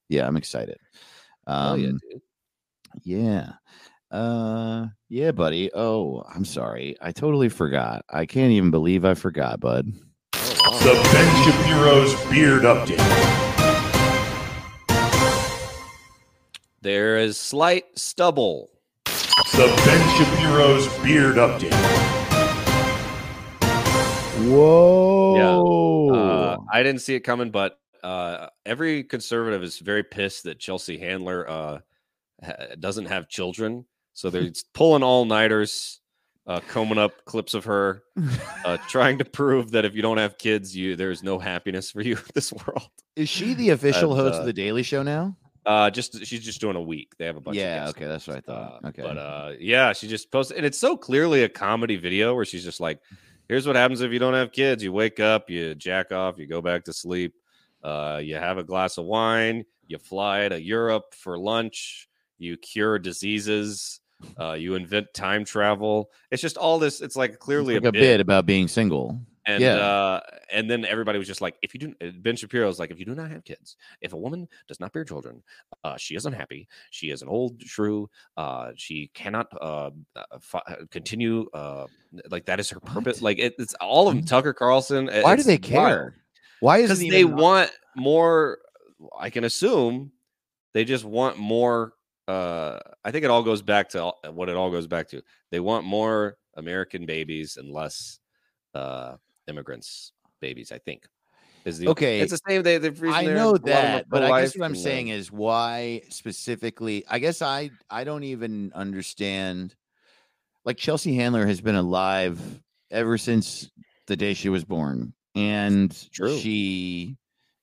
yeah, 0.09 0.27
I'm 0.27 0.35
excited. 0.35 0.77
Hell 1.47 1.77
yeah, 1.77 1.87
Um, 1.89 1.99
dude. 2.11 2.21
yeah. 3.03 3.51
Uh, 4.11 4.87
yeah, 5.09 5.31
buddy. 5.31 5.71
Oh, 5.73 6.23
I'm 6.35 6.45
sorry. 6.45 6.95
I 7.01 7.11
totally 7.11 7.49
forgot. 7.49 8.05
I 8.11 8.27
can't 8.27 8.51
even 8.51 8.69
believe 8.69 9.05
I 9.05 9.15
forgot, 9.15 9.59
bud. 9.59 9.91
The 10.33 11.09
Ben 11.11 11.43
Shapiro's 11.43 12.13
Beard 12.29 12.61
Update. 12.61 12.99
There 16.81 17.17
is 17.17 17.37
slight 17.37 17.85
stubble. 17.97 18.69
The 19.53 19.67
Ben 19.85 20.17
Shapiro's 20.17 20.87
Beard 20.99 21.35
Update. 21.37 21.73
Whoa. 24.49 26.13
Uh, 26.13 26.57
I 26.71 26.83
didn't 26.83 27.01
see 27.01 27.15
it 27.15 27.21
coming, 27.21 27.49
but 27.49 27.79
uh, 28.03 28.47
every 28.65 29.03
conservative 29.03 29.63
is 29.63 29.79
very 29.79 30.03
pissed 30.03 30.43
that 30.43 30.59
Chelsea 30.59 30.97
Handler 30.97 31.49
uh, 31.49 31.79
ha- 32.43 32.75
doesn't 32.79 33.05
have 33.05 33.27
children. 33.27 33.85
So 34.13 34.29
they're 34.29 34.51
pulling 34.73 35.01
all 35.03 35.25
nighters, 35.25 35.99
uh, 36.45 36.59
combing 36.67 36.97
up 36.99 37.25
clips 37.25 37.53
of 37.53 37.65
her, 37.65 38.03
uh, 38.65 38.77
trying 38.89 39.17
to 39.19 39.25
prove 39.25 39.71
that 39.71 39.85
if 39.85 39.95
you 39.95 40.01
don't 40.03 40.17
have 40.17 40.37
kids, 40.37 40.75
you 40.75 40.95
there's 40.95 41.23
no 41.23 41.39
happiness 41.39 41.89
for 41.91 42.01
you 42.01 42.15
in 42.17 42.23
this 42.35 42.53
world. 42.53 42.89
Is 43.15 43.29
she 43.29 43.53
the 43.55 43.69
official 43.71 44.11
And, 44.13 44.21
host 44.21 44.35
uh, 44.35 44.39
of 44.41 44.45
the 44.45 44.53
Daily 44.53 44.83
Show 44.83 45.01
now? 45.03 45.37
Uh, 45.65 45.89
just 45.89 46.25
she's 46.25 46.43
just 46.43 46.59
doing 46.59 46.75
a 46.75 46.81
week. 46.81 47.13
They 47.17 47.25
have 47.25 47.37
a 47.37 47.41
bunch. 47.41 47.57
Yeah, 47.57 47.87
okay, 47.89 48.05
that's 48.05 48.27
what 48.27 48.37
I 48.37 48.41
thought. 48.41 48.83
Uh, 48.83 48.87
Okay. 48.89 49.01
But 49.01 49.17
uh, 49.17 49.53
yeah, 49.59 49.93
she 49.93 50.07
just 50.07 50.31
posted, 50.31 50.57
and 50.57 50.65
it's 50.65 50.77
so 50.77 50.97
clearly 50.97 51.43
a 51.43 51.49
comedy 51.49 51.95
video 51.95 52.35
where 52.35 52.45
she's 52.45 52.63
just 52.63 52.81
like, 52.81 52.99
"Here's 53.47 53.65
what 53.65 53.75
happens 53.75 54.01
if 54.01 54.11
you 54.11 54.19
don't 54.19 54.33
have 54.33 54.51
kids: 54.51 54.83
you 54.83 54.91
wake 54.91 55.19
up, 55.19 55.49
you 55.49 55.73
jack 55.75 56.11
off, 56.11 56.37
you 56.37 56.47
go 56.47 56.61
back 56.61 56.83
to 56.85 56.93
sleep, 56.93 57.33
uh, 57.83 58.19
you 58.21 58.35
have 58.35 58.57
a 58.57 58.63
glass 58.63 58.97
of 58.97 59.05
wine, 59.05 59.63
you 59.87 59.97
fly 59.97 60.49
to 60.49 60.61
Europe 60.61 61.13
for 61.13 61.37
lunch, 61.37 62.09
you 62.37 62.57
cure 62.57 62.99
diseases, 62.99 64.01
uh, 64.37 64.53
you 64.53 64.75
invent 64.75 65.13
time 65.13 65.45
travel. 65.45 66.09
It's 66.29 66.41
just 66.41 66.57
all 66.57 66.77
this. 66.77 66.99
It's 67.01 67.15
like 67.15 67.39
clearly 67.39 67.75
It's 67.75 67.85
like 67.85 67.95
a, 67.95 67.97
a 67.97 68.01
bit 68.01 68.19
about 68.19 68.45
being 68.45 68.67
single. 68.67 69.21
And 69.45 69.61
Yeah. 69.61 69.75
uh, 69.75 70.19
and 70.51 70.69
then 70.69 70.85
everybody 70.85 71.17
was 71.19 71.27
just 71.27 71.41
like, 71.41 71.55
if 71.61 71.73
you 71.73 71.79
do, 71.79 71.93
uh, 72.01 72.11
Ben 72.19 72.35
Shapiro's 72.35 72.79
like, 72.79 72.91
if 72.91 72.99
you 72.99 73.05
do 73.05 73.15
not 73.15 73.29
have 73.31 73.43
kids, 73.43 73.75
if 74.01 74.13
a 74.13 74.17
woman 74.17 74.47
does 74.67 74.79
not 74.79 74.93
bear 74.93 75.03
children, 75.03 75.43
uh, 75.83 75.97
she 75.97 76.15
is 76.15 76.25
unhappy. 76.25 76.67
She 76.91 77.09
is 77.09 77.21
an 77.21 77.27
old 77.27 77.61
shrew. 77.61 78.09
Uh, 78.37 78.71
she 78.75 79.09
cannot 79.13 79.47
uh, 79.61 79.91
uh, 80.15 80.23
fi- 80.41 80.77
continue. 80.91 81.49
Uh, 81.53 81.87
like 82.29 82.45
that 82.45 82.59
is 82.59 82.69
her 82.69 82.79
purpose. 82.79 83.17
What? 83.17 83.23
Like 83.23 83.39
it, 83.39 83.55
it's 83.57 83.73
all 83.75 84.07
of 84.07 84.15
them. 84.15 84.23
Tucker 84.25 84.53
Carlson. 84.53 85.09
uh, 85.09 85.21
Why 85.21 85.35
do 85.35 85.43
they 85.43 85.57
care? 85.57 86.15
Why 86.59 86.77
is 86.77 86.91
it 86.91 87.09
they 87.09 87.19
even 87.19 87.35
want 87.35 87.71
more. 87.95 88.59
I 89.19 89.29
can 89.29 89.43
assume 89.43 90.11
they 90.73 90.85
just 90.85 91.03
want 91.03 91.37
more. 91.37 91.93
Uh, 92.27 92.79
I 93.03 93.11
think 93.11 93.25
it 93.25 93.31
all 93.31 93.43
goes 93.43 93.61
back 93.61 93.89
to 93.89 94.13
what 94.31 94.47
it 94.47 94.55
all 94.55 94.71
goes 94.71 94.87
back 94.87 95.09
to. 95.09 95.21
They 95.51 95.59
want 95.59 95.85
more 95.85 96.37
American 96.55 97.05
babies 97.05 97.57
and 97.57 97.69
less 97.69 98.19
uh, 98.73 99.15
immigrants 99.47 100.11
babies. 100.41 100.71
I 100.71 100.77
think 100.77 101.07
is 101.65 101.77
the 101.77 101.89
Okay, 101.89 102.19
It's 102.19 102.31
the 102.31 102.39
same. 102.47 102.63
They, 102.63 102.77
the 102.77 102.93
I 103.07 103.25
know 103.25 103.57
that, 103.57 104.09
but 104.09 104.23
I 104.23 104.41
guess 104.41 104.57
what 104.57 104.65
I'm 104.65 104.75
saying 104.75 105.09
is 105.09 105.31
why 105.31 106.01
specifically. 106.09 107.05
I 107.09 107.19
guess 107.19 107.41
I 107.41 107.71
I 107.89 108.03
don't 108.03 108.23
even 108.23 108.71
understand. 108.75 109.75
Like 110.65 110.77
Chelsea 110.77 111.15
Handler 111.15 111.45
has 111.45 111.61
been 111.61 111.75
alive 111.75 112.39
ever 112.91 113.17
since 113.17 113.69
the 114.07 114.15
day 114.15 114.33
she 114.33 114.49
was 114.49 114.63
born, 114.63 115.13
and 115.35 115.95
True. 116.11 116.37
she. 116.37 117.17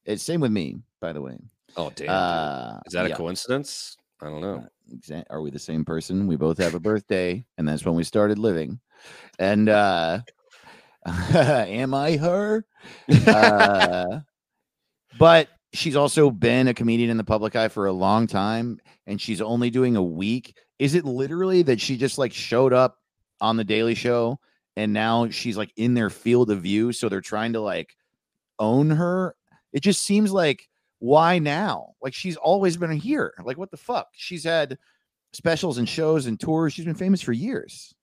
It's 0.05 0.22
same 0.22 0.41
with 0.41 0.53
me, 0.53 0.78
by 1.01 1.12
the 1.12 1.20
way. 1.20 1.39
oh 1.76 1.91
damn. 1.95 2.11
Uh, 2.11 2.78
is 2.87 2.95
that 2.95 3.09
yeah. 3.09 3.14
a 3.14 3.16
coincidence? 3.16 3.97
I 4.22 4.26
don't 4.26 4.41
know. 4.41 4.66
Exa- 4.95 5.24
Are 5.31 5.41
we 5.41 5.51
the 5.51 5.59
same 5.59 5.85
person? 5.85 6.26
We 6.26 6.37
both 6.37 6.59
have 6.59 6.74
a 6.74 6.81
birthday, 6.81 7.45
and 7.59 7.68
that's 7.68 7.85
when 7.85 7.95
we 7.95 8.05
started 8.05 8.39
living. 8.39 8.81
And 9.39 9.68
uh 9.68 10.20
am 11.34 11.94
I 11.94 12.16
her? 12.16 12.64
Uh, 13.26 14.20
but 15.18 15.48
she's 15.72 15.96
also 15.96 16.30
been 16.30 16.68
a 16.68 16.74
comedian 16.74 17.11
in 17.11 17.16
the 17.16 17.24
public 17.24 17.55
eye 17.57 17.68
for 17.68 17.86
a 17.86 17.92
long 17.92 18.26
time, 18.26 18.80
and 19.07 19.20
she's 19.20 19.40
only 19.40 19.70
doing 19.70 19.96
a 19.96 20.03
week. 20.03 20.57
Is 20.78 20.94
it 20.94 21.05
literally 21.05 21.62
that 21.62 21.80
she 21.80 21.96
just 21.96 22.18
like 22.18 22.32
showed 22.32 22.72
up 22.72 22.98
on 23.40 23.57
the 23.57 23.64
Daily 23.64 23.94
Show 23.94 24.38
and 24.76 24.92
now 24.92 25.28
she's 25.28 25.57
like 25.57 25.72
in 25.76 25.94
their 25.94 26.11
field 26.11 26.51
of 26.51 26.62
view? 26.62 26.92
So 26.92 27.09
they're 27.09 27.20
trying 27.20 27.53
to 27.53 27.61
like 27.61 27.96
own 28.59 28.90
her. 28.90 29.34
It 29.72 29.80
just 29.80 30.03
seems 30.03 30.32
like 30.32 30.68
why 30.98 31.38
now? 31.38 31.94
Like 32.03 32.14
she's 32.14 32.36
always 32.36 32.76
been 32.76 32.92
here. 32.92 33.34
Like 33.44 33.59
what 33.59 33.70
the 33.70 33.76
fuck? 33.76 34.09
She's 34.12 34.44
had 34.44 34.78
specials 35.32 35.78
and 35.78 35.88
shows 35.88 36.26
and 36.26 36.38
tours. 36.38 36.72
She's 36.72 36.84
been 36.84 36.94
famous 36.94 37.20
for 37.20 37.32
years. 37.32 37.94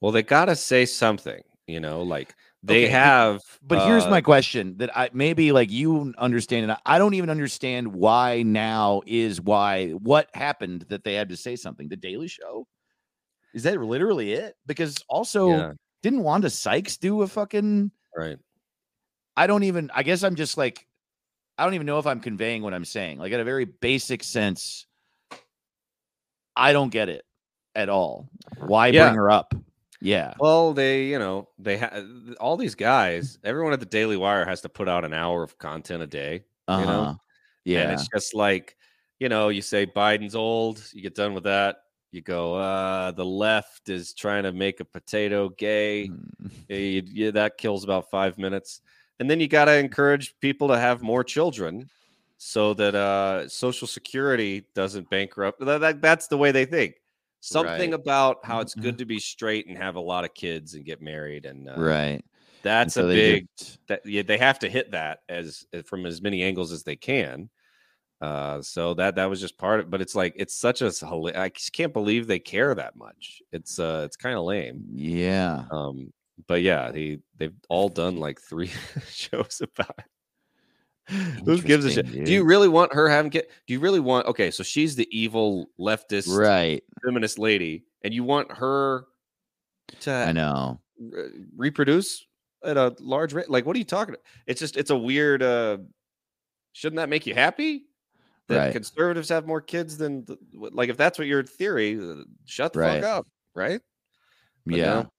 Well, 0.00 0.12
they 0.12 0.22
gotta 0.22 0.56
say 0.56 0.84
something. 0.84 1.42
You 1.66 1.80
know, 1.80 2.02
like 2.02 2.34
they 2.66 2.82
Okay, 2.82 2.90
have. 2.92 3.42
But 3.62 3.78
here's 3.80 4.06
uh, 4.06 4.10
my 4.10 4.20
question 4.20 4.76
that 4.78 4.96
I 4.96 5.10
maybe 5.12 5.52
like 5.52 5.70
you 5.70 6.12
understand 6.18 6.70
and 6.70 6.78
I 6.84 6.98
don't 6.98 7.14
even 7.14 7.30
understand 7.30 7.92
why 7.92 8.42
now 8.42 9.02
is 9.06 9.40
why 9.40 9.90
what 9.90 10.28
happened 10.34 10.86
that 10.88 11.04
they 11.04 11.14
had 11.14 11.28
to 11.30 11.36
say 11.36 11.56
something. 11.56 11.88
The 11.88 11.96
Daily 11.96 12.28
Show? 12.28 12.66
Is 13.54 13.62
that 13.62 13.80
literally 13.80 14.32
it? 14.32 14.54
Because 14.66 15.02
also 15.08 15.48
Yeah, 15.50 15.72
didn't 16.02 16.22
Wanda 16.22 16.50
Sykes 16.50 16.96
do 16.96 17.22
a 17.22 17.26
fucking 17.26 17.90
right. 18.16 18.38
I 19.36 19.46
don't 19.46 19.62
even 19.62 19.90
I 19.94 20.02
guess 20.02 20.22
I'm 20.22 20.34
just 20.36 20.56
like 20.58 20.86
I 21.58 21.64
don't 21.64 21.74
even 21.74 21.86
know 21.86 21.98
if 21.98 22.06
I'm 22.06 22.20
conveying 22.20 22.62
what 22.62 22.74
I'm 22.74 22.84
saying. 22.84 23.18
Like 23.18 23.32
at 23.32 23.40
a 23.40 23.44
very 23.44 23.64
basic 23.64 24.22
sense, 24.22 24.86
I 26.54 26.72
don't 26.72 26.90
get 26.90 27.08
it 27.08 27.24
at 27.74 27.88
all. 27.88 28.28
Why 28.66 28.92
Yeah. 28.92 29.04
bring 29.06 29.14
her 29.14 29.30
up? 29.30 29.54
Yeah. 30.06 30.34
Well, 30.38 30.72
they, 30.72 31.06
you 31.06 31.18
know, 31.18 31.48
they 31.58 31.76
have 31.78 32.04
all 32.38 32.56
these 32.56 32.76
guys. 32.76 33.38
Everyone 33.42 33.72
at 33.72 33.80
the 33.80 33.86
Daily 33.86 34.16
Wire 34.16 34.44
has 34.44 34.60
to 34.60 34.68
put 34.68 34.88
out 34.88 35.04
an 35.04 35.12
hour 35.12 35.42
of 35.42 35.58
content 35.58 36.00
a 36.00 36.06
day. 36.06 36.44
Uh-huh. 36.68 36.80
you 36.80 36.86
know? 36.86 37.16
Yeah. 37.64 37.80
And 37.82 37.92
it's 37.92 38.08
just 38.14 38.32
like, 38.32 38.76
you 39.18 39.28
know, 39.28 39.48
you 39.48 39.62
say 39.62 39.84
Biden's 39.84 40.36
old, 40.36 40.80
you 40.92 41.02
get 41.02 41.16
done 41.16 41.34
with 41.34 41.42
that. 41.44 41.78
You 42.12 42.22
go, 42.22 42.54
uh, 42.54 43.10
the 43.10 43.24
left 43.24 43.88
is 43.88 44.14
trying 44.14 44.44
to 44.44 44.52
make 44.52 44.78
a 44.78 44.84
potato 44.84 45.48
gay. 45.48 46.08
Mm. 46.40 46.50
Yeah, 46.68 46.76
you- 46.76 47.32
that 47.32 47.58
kills 47.58 47.82
about 47.82 48.08
five 48.10 48.38
minutes. 48.38 48.80
And 49.18 49.28
then 49.28 49.40
you 49.40 49.48
got 49.48 49.64
to 49.64 49.76
encourage 49.76 50.38
people 50.40 50.68
to 50.68 50.78
have 50.78 51.02
more 51.02 51.24
children 51.24 51.88
so 52.38 52.74
that 52.74 52.94
uh, 52.94 53.48
Social 53.48 53.88
Security 53.88 54.66
doesn't 54.74 55.10
bankrupt. 55.10 55.58
That, 55.64 55.78
that- 55.80 56.00
that's 56.00 56.28
the 56.28 56.36
way 56.38 56.52
they 56.52 56.64
think. 56.66 56.94
Something 57.40 57.90
Right. 57.92 58.00
about 58.00 58.44
how 58.44 58.60
it's 58.60 58.74
Mhm. 58.74 58.82
good 58.82 58.98
to 58.98 59.04
be 59.06 59.20
straight 59.20 59.66
and 59.68 59.76
have 59.78 59.96
a 59.96 60.00
lot 60.00 60.24
of 60.24 60.34
kids 60.34 60.74
and 60.74 60.84
get 60.84 61.00
married. 61.02 61.46
And 61.46 61.68
uh, 61.68 61.74
right. 61.76 62.24
And 62.80 62.90
that's 62.90 62.94
so 62.94 63.04
a 63.06 63.12
big, 63.12 63.46
just- 63.58 63.78
that, 63.88 64.04
yeah, 64.04 64.22
they 64.22 64.38
have 64.38 64.58
to 64.60 64.68
hit 64.68 64.90
that 64.92 65.20
as 65.28 65.64
uh, 65.74 65.82
from 65.82 66.06
as 66.06 66.20
many 66.22 66.42
angles 66.42 66.72
as 66.72 66.82
they 66.82 66.96
can. 66.96 67.50
Uh, 68.20 68.62
so 68.62 68.94
that 68.94 69.16
that 69.16 69.26
was 69.26 69.40
just 69.40 69.58
part 69.58 69.80
of, 69.80 69.90
but 69.90 70.00
it's 70.00 70.14
like 70.14 70.32
it's 70.36 70.54
such 70.58 70.80
a 70.82 70.86
I 71.36 71.50
just 71.50 71.72
can't 71.74 71.92
believe 71.92 72.26
they 72.26 72.38
care 72.38 72.74
that 72.74 72.96
much. 72.96 73.42
It's 73.52 73.78
uh, 73.78 74.02
it's 74.06 74.16
kind 74.16 74.36
of 74.38 74.44
lame. 74.44 74.86
Yeah. 74.94 75.66
Um, 75.70 76.12
but 76.48 76.62
yeah, 76.62 76.92
he 76.92 77.18
they've 77.36 77.54
all 77.68 77.88
done 77.90 78.16
like 78.16 78.40
three 78.40 78.68
shows 79.10 79.60
about 79.62 79.94
it. 79.98 80.04
Who 81.44 81.60
gives 81.62 81.84
a 81.84 81.90
shit? 81.90 81.98
Interesting, 82.06 82.24
Do 82.24 82.32
you 82.32 82.44
really 82.44 82.68
want 82.68 82.92
her 82.94 83.08
having 83.08 83.30
kid? 83.30 83.46
Do 83.66 83.72
you 83.74 83.80
really 83.80 84.00
want? 84.00 84.26
Okay, 84.26 84.50
so 84.50 84.62
she's 84.62 84.96
the 84.96 85.08
evil 85.16 85.70
leftist 85.78 86.36
Right. 86.36 86.82
feminist 87.04 87.38
lady, 87.38 87.84
and 88.02 88.12
you 88.12 88.24
want 88.24 88.50
her 88.52 89.06
to 90.00 90.10
I 90.12 90.32
know. 90.32 90.80
re- 90.98 91.30
reproduce 91.56 92.26
at 92.64 92.76
a 92.76 92.94
large 93.00 93.32
rate? 93.34 93.48
Like, 93.48 93.66
what 93.66 93.76
are 93.76 93.78
you 93.78 93.84
talking? 93.84 94.14
about? 94.14 94.24
It's 94.46 94.58
just 94.60 94.76
it's 94.76 94.90
a 94.90 94.96
weird. 94.96 95.42
uh 95.42 95.78
Shouldn't 96.72 96.96
that 96.96 97.08
make 97.08 97.26
you 97.26 97.34
happy? 97.34 97.84
That 98.48 98.58
Right. 98.58 98.72
conservatives 98.72 99.28
have 99.30 99.46
more 99.46 99.60
kids 99.60 99.96
than 99.96 100.24
the, 100.24 100.36
like 100.52 100.88
if 100.88 100.96
that's 100.96 101.18
what 101.18 101.26
your 101.26 101.42
theory, 101.42 101.98
uh, 101.98 102.22
shut 102.44 102.72
the 102.74 102.80
Right. 102.80 103.02
fuck 103.02 103.18
up, 103.20 103.26
right? 103.54 103.80
But 104.66 104.76
yeah. 104.76 104.84
no, 104.84 105.12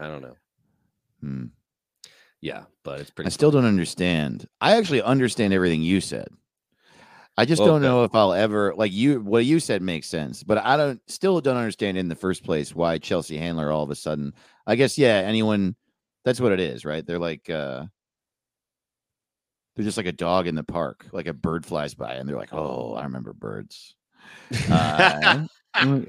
I 0.00 0.08
don't 0.08 0.22
know. 0.22 0.36
Hmm. 1.20 1.44
Yeah, 2.44 2.64
but 2.82 3.00
it's 3.00 3.10
pretty. 3.10 3.28
I 3.28 3.30
still 3.30 3.50
don't 3.50 3.64
understand. 3.64 4.46
I 4.60 4.76
actually 4.76 5.00
understand 5.00 5.54
everything 5.54 5.80
you 5.80 6.02
said. 6.02 6.28
I 7.38 7.46
just 7.46 7.60
Well, 7.60 7.68
don't 7.68 7.80
know 7.80 8.04
if 8.04 8.14
I'll 8.14 8.34
ever 8.34 8.74
like 8.74 8.92
you. 8.92 9.22
What 9.22 9.46
you 9.46 9.58
said 9.60 9.80
makes 9.80 10.08
sense, 10.08 10.42
but 10.42 10.58
I 10.58 10.76
don't 10.76 11.00
still 11.10 11.40
don't 11.40 11.56
understand 11.56 11.96
in 11.96 12.08
the 12.08 12.14
first 12.14 12.44
place 12.44 12.74
why 12.74 12.98
Chelsea 12.98 13.38
Handler 13.38 13.72
all 13.72 13.82
of 13.82 13.88
a 13.88 13.94
sudden. 13.94 14.34
I 14.66 14.76
guess 14.76 14.98
yeah, 14.98 15.22
anyone. 15.24 15.74
That's 16.26 16.38
what 16.38 16.52
it 16.52 16.60
is, 16.60 16.84
right? 16.84 17.04
They're 17.06 17.18
like 17.18 17.48
uh 17.48 17.86
they're 19.74 19.86
just 19.86 19.96
like 19.96 20.04
a 20.04 20.12
dog 20.12 20.46
in 20.46 20.54
the 20.54 20.64
park. 20.64 21.06
Like 21.12 21.26
a 21.26 21.32
bird 21.32 21.64
flies 21.64 21.94
by, 21.94 22.16
and 22.16 22.28
they're 22.28 22.36
like, 22.36 22.52
"Oh, 22.52 22.92
I 22.92 23.04
remember 23.04 23.32
birds." 23.32 23.96
Uh, 24.70 25.46
uh, 25.74 26.00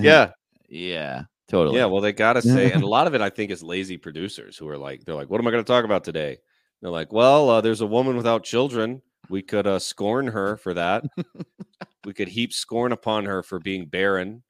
yeah, 0.00 0.30
yeah, 0.68 1.24
totally. 1.48 1.78
yeah. 1.78 1.86
Well, 1.86 2.00
they 2.00 2.12
gotta 2.12 2.42
say, 2.42 2.72
and 2.72 2.82
a 2.82 2.86
lot 2.96 3.06
of 3.06 3.14
it, 3.14 3.20
I 3.20 3.30
think, 3.30 3.50
is 3.50 3.62
lazy 3.62 3.96
producers 3.96 4.56
who 4.56 4.68
are 4.68 4.78
like, 4.78 5.04
they're 5.04 5.14
like, 5.14 5.30
"What 5.30 5.40
am 5.40 5.46
I 5.46 5.50
going 5.50 5.64
to 5.64 5.72
talk 5.72 5.84
about 5.84 6.04
today?" 6.04 6.38
They're 6.80 6.90
like, 6.90 7.12
"Well, 7.12 7.50
uh, 7.50 7.60
there's 7.60 7.80
a 7.80 7.86
woman 7.86 8.16
without 8.16 8.44
children. 8.44 9.02
We 9.28 9.42
could 9.42 9.66
uh, 9.66 9.78
scorn 9.78 10.26
her 10.28 10.56
for 10.56 10.74
that. 10.74 11.04
we 12.04 12.12
could 12.12 12.28
heap 12.28 12.52
scorn 12.52 12.92
upon 12.92 13.24
her 13.24 13.42
for 13.42 13.58
being 13.58 13.86
barren. 13.86 14.42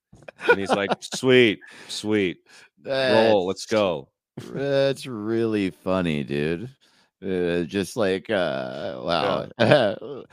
and 0.49 0.59
he's 0.59 0.71
like, 0.71 0.91
"Sweet, 1.01 1.61
sweet, 1.89 2.39
roll, 2.85 3.47
let's 3.47 3.67
go." 3.67 4.09
That's 4.53 5.07
really 5.07 5.71
funny, 5.71 6.25
dude. 6.25 6.69
Uh, 7.25 7.63
just 7.63 7.97
like 7.97 8.29
uh 8.29 9.01
wow. 9.03 9.49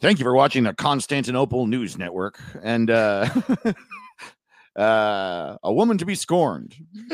Thank 0.00 0.18
you 0.18 0.24
for 0.24 0.34
watching 0.34 0.64
the 0.64 0.74
Constantinople 0.74 1.66
News 1.66 1.96
Network 1.96 2.40
and 2.62 2.90
uh 2.90 3.28
uh 4.76 5.56
a 5.62 5.72
woman 5.72 5.98
to 5.98 6.06
be 6.06 6.14
scorned. 6.14 6.74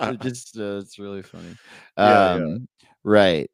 It 0.00 0.20
just 0.20 0.58
uh, 0.58 0.78
it's 0.78 0.98
really 0.98 1.22
funny. 1.22 1.56
Yeah, 1.96 2.32
Um 2.34 2.40
yeah. 2.40 2.88
right. 3.04 3.50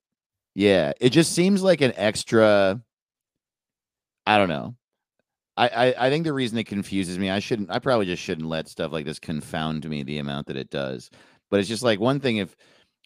Yeah. 0.55 0.93
It 1.01 1.11
just 1.11 1.33
seems 1.33 1.63
like 1.63 1.81
an 1.81 1.93
extra 1.97 2.81
I 4.27 4.39
don't 4.39 4.49
know. 4.49 4.77
I, 5.57 5.69
I 5.69 6.07
I 6.07 6.11
think 6.11 6.25
the 6.25 6.33
reason 6.33 6.59
it 6.59 6.65
confuses 6.65 7.19
me, 7.19 7.31
I 7.31 7.39
shouldn't 7.41 7.71
I 7.71 7.79
probably 7.79 8.07
just 8.07 8.23
shouldn't 8.23 8.49
let 8.49 8.69
stuff 8.69 8.93
like 8.93 9.05
this 9.05 9.19
confound 9.19 9.89
me 9.89 10.03
the 10.03 10.19
amount 10.19 10.47
that 10.47 10.57
it 10.57 10.71
does. 10.71 11.11
But 11.51 11.61
it's 11.61 11.69
just 11.69 11.83
like 11.83 12.01
one 12.01 12.21
thing 12.21 12.39
if 12.39 12.57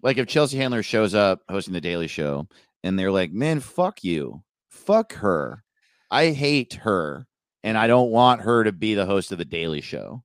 like 0.02 0.18
if 0.18 0.26
Chelsea 0.28 0.56
Handler 0.58 0.82
shows 0.82 1.14
up 1.14 1.40
hosting 1.50 1.74
the 1.74 1.80
Daily 1.80 2.06
Show 2.06 2.46
and 2.84 2.98
they're 2.98 3.10
like, 3.10 3.32
"Man, 3.32 3.60
fuck 3.60 4.04
you. 4.04 4.42
Fuck 4.70 5.14
her. 5.14 5.64
I 6.10 6.30
hate 6.30 6.74
her 6.74 7.26
and 7.62 7.76
I 7.76 7.86
don't 7.86 8.10
want 8.10 8.42
her 8.42 8.64
to 8.64 8.72
be 8.72 8.94
the 8.94 9.06
host 9.06 9.32
of 9.32 9.38
the 9.38 9.44
Daily 9.44 9.80
Show." 9.80 10.22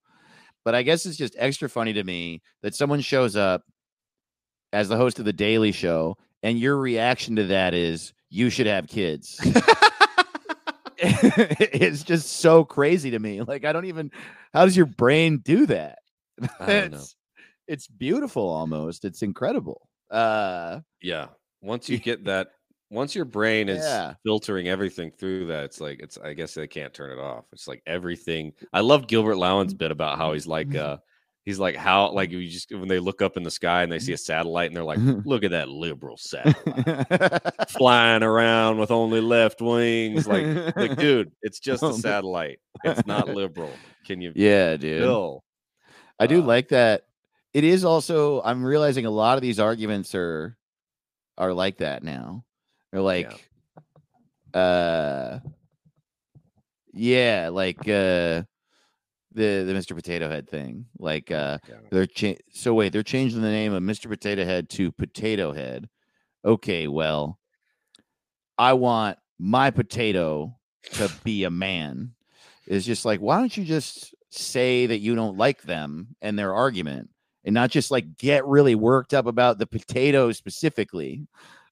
But 0.66 0.76
I 0.76 0.84
guess 0.84 1.06
it's 1.06 1.18
just 1.18 1.36
extra 1.38 1.70
funny 1.70 1.94
to 1.94 2.04
me 2.04 2.42
that 2.62 2.76
someone 2.76 3.02
shows 3.02 3.36
up 3.36 3.64
as 4.72 4.90
the 4.90 4.98
host 4.98 5.20
of 5.20 5.26
the 5.26 5.34
Daily 5.34 5.72
Show 5.72 6.18
and 6.42 6.60
your 6.60 6.78
reaction 6.78 7.36
to 7.38 7.46
that 7.46 7.74
is 7.74 8.14
you 8.30 8.50
should 8.50 8.68
have 8.68 8.88
kids. 8.88 9.40
it's 11.06 12.04
just 12.04 12.38
so 12.38 12.64
crazy 12.64 13.12
to 13.12 13.20
me. 13.20 13.42
Like 13.42 13.66
I 13.66 13.74
don't 13.74 13.86
even 13.86 14.12
how 14.54 14.66
does 14.66 14.78
your 14.78 14.86
brain 14.86 15.40
do 15.40 15.66
that? 15.66 16.00
I 16.60 16.66
don't 16.66 16.92
know. 16.92 16.98
it's, 16.98 17.16
it's 17.68 17.88
beautiful 17.88 18.48
almost. 18.48 19.04
It's 19.04 19.22
incredible. 19.22 19.88
Uh 20.10 20.80
Yeah. 21.02 21.28
Once 21.62 21.90
you 21.90 21.98
get 21.98 22.26
that, 22.26 22.50
once 22.94 23.16
your 23.16 23.26
brain 23.26 23.68
is 23.70 23.84
Yeah. 23.84 24.14
filtering 24.26 24.68
everything 24.70 25.12
through 25.12 25.48
that, 25.48 25.66
it's 25.66 25.82
like 25.82 26.00
it's. 26.02 26.18
I 26.18 26.34
guess 26.34 26.54
they 26.54 26.68
can't 26.68 26.94
turn 26.94 27.12
it 27.12 27.20
off. 27.22 27.46
It's 27.52 27.68
like 27.68 27.82
everything. 27.86 28.54
I 28.72 28.82
love 28.82 29.08
Gilbert 29.08 29.36
Lowen's 29.38 29.74
bit 29.74 29.92
about 29.92 30.18
how 30.18 30.34
he's 30.34 30.48
like, 30.48 30.74
uh 30.76 30.98
he's 31.46 31.60
like 31.60 31.76
how 31.76 32.10
like 32.14 32.32
you 32.32 32.48
just 32.48 32.72
when 32.72 32.88
they 32.88 33.00
look 33.00 33.22
up 33.22 33.36
in 33.36 33.44
the 33.44 33.52
sky 33.52 33.84
and 33.84 33.92
they 33.92 34.00
see 34.00 34.14
a 34.14 34.18
satellite 34.18 34.68
and 34.68 34.76
they're 34.78 34.84
like, 34.84 35.00
look 35.26 35.44
at 35.44 35.52
that 35.52 35.68
liberal 35.68 36.16
satellite 36.16 37.70
flying 37.70 38.24
around 38.24 38.78
with 38.78 38.92
only 38.92 39.20
left 39.20 39.62
wings. 39.62 40.26
Like, 40.28 40.46
like 40.78 40.96
dude, 40.98 41.32
it's 41.42 41.60
just 41.60 41.84
a 41.84 41.94
satellite. 41.94 42.60
It's 42.86 43.06
not 43.06 43.28
liberal. 43.42 43.72
Can 44.06 44.22
you? 44.22 44.32
yeah, 44.36 44.78
dude. 44.78 45.02
Bill? 45.02 45.44
I 46.20 46.28
do 46.28 46.42
Uh, 46.42 46.46
like 46.46 46.70
that. 46.70 47.04
It 47.54 47.64
is 47.66 47.84
also 47.86 48.42
I'm 48.44 48.64
realizing 48.64 49.06
a 49.06 49.12
lot 49.12 49.38
of 49.38 49.42
these 49.42 49.60
arguments 49.60 50.16
are 50.16 50.58
are 51.38 51.54
like 51.54 51.78
that 51.80 52.04
now. 52.04 52.46
They're 52.94 53.02
like 53.02 53.50
uh 54.54 55.40
yeah, 56.94 57.50
like 57.52 57.80
uh 57.80 58.44
the 59.36 59.64
the 59.66 59.74
Mr. 59.74 59.96
Potato 59.96 60.30
Head 60.30 60.48
thing. 60.48 60.86
Like 61.00 61.32
uh 61.32 61.58
Yeah. 61.68 61.76
they're 61.90 62.06
cha- 62.06 62.38
so 62.52 62.76
wait, 62.76 62.94
they're 62.94 63.02
changing 63.02 63.42
the 63.42 63.50
name 63.50 63.74
of 63.74 63.82
Mr. 63.82 64.08
Potato 64.08 64.46
Head 64.46 64.70
to 64.72 64.92
Potato 64.92 65.54
Head. 65.54 65.90
Okay, 66.46 66.88
well, 66.88 67.40
I 68.60 68.74
want 68.74 69.18
my 69.40 69.72
potato 69.72 70.56
to 70.92 71.10
be 71.24 71.46
a 71.46 71.50
man. 71.50 72.14
is 72.68 72.86
just 72.86 73.06
like, 73.06 73.22
why 73.22 73.38
don't 73.40 73.58
you 73.58 73.66
just 73.66 74.14
say 74.30 74.86
that 74.86 75.00
you 75.00 75.16
don't 75.16 75.38
like 75.38 75.64
them 75.64 76.16
and 76.22 76.38
their 76.38 76.54
argument 76.54 77.10
and 77.44 77.54
not 77.56 77.72
just 77.72 77.90
like 77.90 78.18
get 78.18 78.46
really 78.46 78.76
worked 78.76 79.16
up 79.16 79.26
about 79.26 79.58
the 79.58 79.66
potato 79.66 80.32
specifically? 80.32 81.26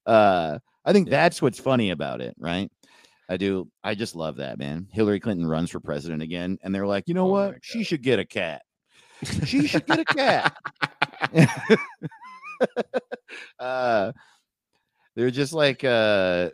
Uh, 0.07 0.57
I 0.86 0.94
think 0.94 1.10
that's 1.10 1.42
what's 1.42 1.60
funny 1.60 1.92
about 1.92 2.22
it, 2.22 2.36
right? 2.40 2.72
I 3.30 3.38
do. 3.38 3.72
I 3.84 3.96
just 3.96 4.16
love 4.16 4.38
that, 4.38 4.60
man. 4.60 4.88
Hillary 4.92 5.20
Clinton 5.20 5.48
runs 5.48 5.70
for 5.72 5.80
president 5.80 6.22
again, 6.22 6.58
and 6.64 6.74
they're 6.76 6.88
like, 6.88 7.08
you 7.08 7.14
know 7.14 7.28
Oh 7.28 7.32
what? 7.32 7.56
She 7.62 7.84
should 7.84 8.02
get 8.04 8.20
a 8.20 8.26
cat. 8.26 8.64
She 9.46 9.68
should 9.68 9.86
get 9.86 10.00
a 10.00 10.06
cat. 10.06 10.58
uh, 13.60 14.12
they're 15.16 15.32
just 15.32 15.54
like 15.54 15.84
uh, 15.84 16.50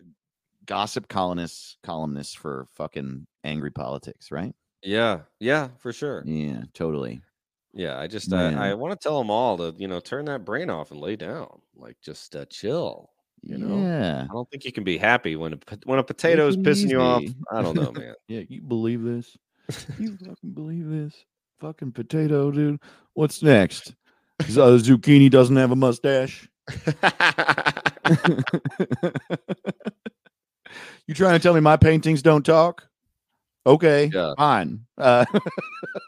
gossip 0.65 1.07
columnists, 1.07 1.77
columnists 1.83 2.35
for 2.35 2.67
fucking 2.73 3.27
angry 3.43 3.71
politics, 3.71 4.31
right? 4.31 4.53
Yeah, 4.83 5.21
yeah, 5.39 5.69
for 5.79 5.91
sure. 5.93 6.23
Yeah, 6.25 6.63
totally. 6.73 7.21
Yeah, 7.73 7.99
I 7.99 8.07
just 8.07 8.33
I 8.33 8.73
want 8.73 8.99
to 8.99 9.03
tell 9.03 9.19
them 9.19 9.29
all 9.29 9.57
to 9.57 9.75
you 9.77 9.87
know 9.87 9.99
turn 9.99 10.25
that 10.25 10.45
brain 10.45 10.69
off 10.69 10.91
and 10.91 10.99
lay 10.99 11.15
down, 11.15 11.61
like 11.75 11.97
just 12.01 12.35
uh, 12.35 12.45
chill. 12.45 13.11
You 13.43 13.57
know? 13.57 13.77
yeah, 13.79 14.25
I 14.29 14.33
don't 14.33 14.49
think 14.49 14.65
you 14.65 14.71
can 14.71 14.83
be 14.83 14.97
happy 14.97 15.35
when 15.35 15.53
a 15.53 15.57
when 15.85 15.99
a 15.99 16.03
potato 16.03 16.47
is 16.47 16.57
pissing 16.57 16.89
you 16.89 16.99
off. 17.01 17.23
I 17.51 17.61
don't 17.61 17.75
know, 17.75 17.91
man. 17.91 18.13
yeah. 18.27 18.41
You 18.49 18.61
believe 18.61 19.03
this? 19.03 19.37
You 19.99 20.17
fucking 20.25 20.51
believe 20.53 20.89
this? 20.89 21.13
Fucking 21.59 21.91
potato, 21.93 22.51
dude. 22.51 22.79
What's 23.13 23.41
next? 23.41 23.93
Uh, 24.41 24.77
zucchini 24.77 25.29
doesn't 25.31 25.55
have 25.55 25.71
a 25.71 25.75
mustache. 25.75 26.47
you 31.07 31.13
trying 31.13 31.33
to 31.33 31.39
tell 31.39 31.53
me 31.53 31.59
my 31.59 31.77
paintings 31.77 32.21
don't 32.21 32.45
talk? 32.45 32.87
Okay, 33.65 34.09
Yeah. 34.13 34.33
fine. 34.37 34.85
Uh, 34.97 35.25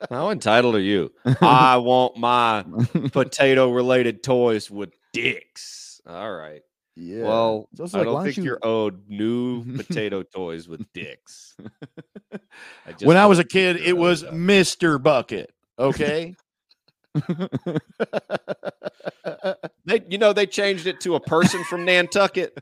How 0.09 0.29
entitled 0.29 0.75
are 0.75 0.79
you? 0.81 1.11
I 1.41 1.77
want 1.77 2.17
my 2.17 2.63
potato 3.11 3.69
related 3.71 4.23
toys 4.23 4.69
with 4.71 4.91
dicks. 5.11 5.99
All 6.07 6.31
right. 6.31 6.61
Yeah. 6.99 7.23
Well, 7.23 7.69
also 7.79 7.97
I 7.97 8.01
like, 8.01 8.05
don't 8.05 8.23
think 8.25 8.37
you- 8.37 8.43
you're 8.43 8.59
owed 8.61 9.07
new 9.09 9.63
potato 9.77 10.23
toys 10.23 10.67
with 10.67 10.85
dicks. 10.93 11.55
I 12.33 12.91
just 12.91 13.05
when 13.05 13.17
I 13.17 13.25
was 13.25 13.39
a 13.39 13.43
kid, 13.43 13.77
it 13.77 13.95
was 13.97 14.21
that. 14.21 14.33
Mr. 14.33 15.01
Bucket. 15.01 15.51
Okay. 15.79 16.35
They, 19.85 20.03
you 20.07 20.19
know, 20.19 20.33
they 20.33 20.45
changed 20.45 20.85
it 20.85 20.99
to 21.01 21.15
a 21.15 21.19
person 21.19 21.63
from 21.63 21.83
Nantucket. 21.83 22.55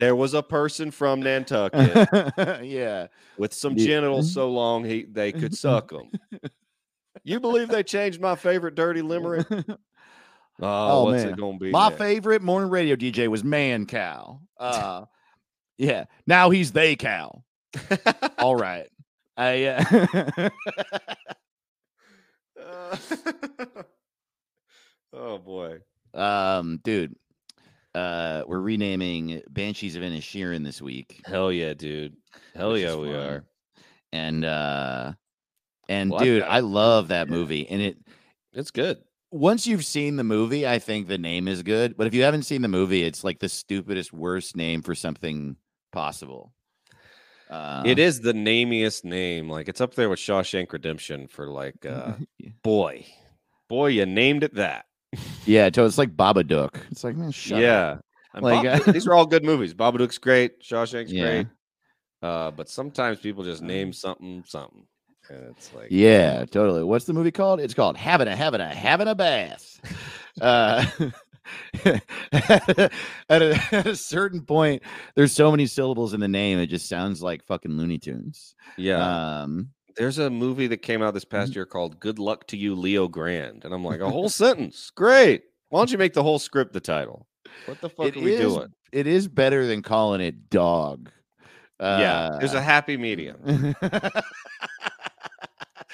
There 0.00 0.16
was 0.16 0.34
a 0.34 0.42
person 0.42 0.90
from 0.90 1.20
Nantucket 1.20 2.08
yeah. 2.64 3.06
with 3.38 3.52
some 3.54 3.74
Yeah. 3.78 3.86
genitals 3.86 4.32
so 4.34 4.50
long 4.50 4.84
he 4.84 5.04
they 5.04 5.30
could 5.30 5.56
suck 5.56 5.90
them. 5.90 6.10
You 7.22 7.38
believe 7.38 7.68
they 7.68 7.84
changed 7.84 8.20
my 8.20 8.34
favorite 8.34 8.74
dirty 8.74 9.00
limerick? 9.02 9.46
Oh, 10.60 10.66
Oh, 11.00 11.04
what's 11.04 11.24
man. 11.24 11.32
it 11.32 11.36
gonna 11.36 11.58
be? 11.58 11.70
My 11.70 11.88
next? 11.88 11.98
favorite 12.00 12.42
morning 12.42 12.70
radio 12.70 12.94
DJ 12.96 13.28
was 13.28 13.42
Mancow. 13.42 14.40
Uh, 14.58 15.04
yeah. 15.78 16.04
Now 16.26 16.50
he's 16.50 16.72
they 16.72 16.94
cow. 16.96 17.42
All 18.38 18.54
right. 18.56 18.86
I 19.36 19.64
uh, 19.64 20.48
oh 25.12 25.38
boy. 25.38 25.78
um, 26.14 26.80
dude. 26.84 27.14
Uh, 27.94 28.42
we're 28.48 28.58
renaming 28.58 29.40
Banshees 29.48 29.94
of 29.94 30.02
Inisherin 30.02 30.64
this 30.64 30.82
week. 30.82 31.20
Hell 31.26 31.52
yeah, 31.52 31.74
dude. 31.74 32.16
Hell 32.56 32.76
yeah, 32.76 32.96
we 32.96 33.08
fun. 33.12 33.16
are. 33.16 33.44
And 34.12 34.44
uh, 34.44 35.12
and 35.88 36.10
Well, 36.10 36.18
dude, 36.20 36.42
got- 36.42 36.50
I 36.50 36.60
love 36.60 37.08
that 37.08 37.28
movie. 37.28 37.68
And 37.68 37.80
it 37.80 37.96
It's 38.52 38.72
good. 38.72 38.98
Once 39.34 39.66
you've 39.66 39.84
seen 39.84 40.14
the 40.16 40.24
movie, 40.24 40.66
I 40.66 40.78
think 40.78 41.08
the 41.08 41.18
name 41.18 41.48
is 41.48 41.62
good. 41.62 41.96
But 41.96 42.06
if 42.06 42.14
you 42.14 42.22
haven't 42.22 42.44
seen 42.44 42.62
the 42.62 42.68
movie, 42.68 43.02
it's 43.02 43.24
like 43.24 43.40
the 43.40 43.48
stupidest, 43.48 44.12
worst 44.12 44.56
name 44.56 44.80
for 44.82 44.94
something 44.94 45.56
possible. 45.92 46.52
Uh, 47.50 47.82
it 47.84 47.98
is 47.98 48.20
the 48.20 48.32
namiest 48.32 49.04
name. 49.04 49.48
Like 49.50 49.68
it's 49.68 49.80
up 49.80 49.94
there 49.94 50.08
with 50.08 50.18
Shawshank 50.20 50.72
Redemption 50.72 51.26
for 51.26 51.48
like 51.48 51.84
uh 51.86 52.12
Yeah. 52.38 52.50
boy. 52.62 53.06
Boy, 53.68 53.88
you 53.88 54.06
named 54.06 54.44
it 54.44 54.54
that. 54.54 54.84
Yeah, 55.46 55.68
so 55.74 55.84
it's 55.84 55.98
like 55.98 56.16
Babadook. 56.16 56.76
It's 56.90 57.02
like, 57.04 57.16
man, 57.16 57.30
shut 57.30 57.60
yeah. 57.60 57.98
Like, 58.38 58.64
Bob- 58.64 58.88
uh, 58.88 58.92
these 58.92 59.06
are 59.06 59.14
all 59.14 59.26
good 59.26 59.44
movies. 59.44 59.74
Babadook's 59.74 60.18
great. 60.18 60.60
Shawshank's 60.62 61.12
Yeah. 61.12 61.22
great. 61.22 61.46
Uh, 62.22 62.50
but 62.50 62.68
sometimes 62.68 63.18
people 63.20 63.42
just 63.44 63.62
name 63.62 63.92
something 63.92 64.44
something. 64.46 64.86
And 65.30 65.44
it's 65.50 65.72
like 65.74 65.88
Yeah, 65.90 66.44
totally. 66.44 66.84
What's 66.84 67.04
the 67.06 67.12
movie 67.12 67.30
called? 67.30 67.60
It's 67.60 67.74
called 67.74 67.96
Having 67.96 68.28
a 68.28 68.36
Having 68.36 68.60
a 68.60 68.74
Having 68.74 69.08
a 69.08 69.14
Bath. 69.14 69.80
Uh, 70.40 70.84
at, 71.84 72.82
a, 73.30 73.60
at 73.72 73.86
a 73.86 73.96
certain 73.96 74.42
point, 74.42 74.82
there's 75.14 75.32
so 75.32 75.50
many 75.50 75.66
syllables 75.66 76.14
in 76.14 76.20
the 76.20 76.28
name, 76.28 76.58
it 76.58 76.66
just 76.66 76.88
sounds 76.88 77.22
like 77.22 77.44
fucking 77.44 77.72
Looney 77.72 77.98
Tunes. 77.98 78.54
Yeah. 78.76 79.42
Um, 79.42 79.70
There's 79.96 80.18
a 80.18 80.30
movie 80.30 80.66
that 80.68 80.78
came 80.78 81.02
out 81.02 81.14
this 81.14 81.24
Mm-hmm. 81.24 81.36
past 81.36 81.54
year 81.54 81.66
called 81.66 82.00
Good 82.00 82.18
Luck 82.18 82.46
to 82.48 82.56
You, 82.56 82.74
Leo 82.74 83.08
Grande. 83.08 83.64
And 83.64 83.72
I'm 83.74 83.84
like, 83.84 84.00
a 84.00 84.10
whole 84.10 84.28
sentence. 84.28 84.90
Great. 84.94 85.42
Why 85.68 85.80
don't 85.80 85.90
you 85.92 85.98
make 85.98 86.14
the 86.14 86.22
whole 86.22 86.38
script 86.38 86.72
the 86.72 86.80
title? 86.80 87.26
What 87.66 87.80
the 87.80 87.88
fuck 87.90 88.06
it 88.06 88.16
are 88.16 88.20
we 88.20 88.34
is- 88.34 88.40
doing? 88.40 88.72
It 88.92 89.06
is 89.08 89.26
better 89.28 89.66
than 89.66 89.82
calling 89.82 90.20
it 90.20 90.50
dog. 90.50 91.10
yeah. 91.80 92.36
There's 92.38 92.54
a 92.54 92.58
Uh, 92.58 92.62
happy 92.62 92.96
medium. 92.96 93.74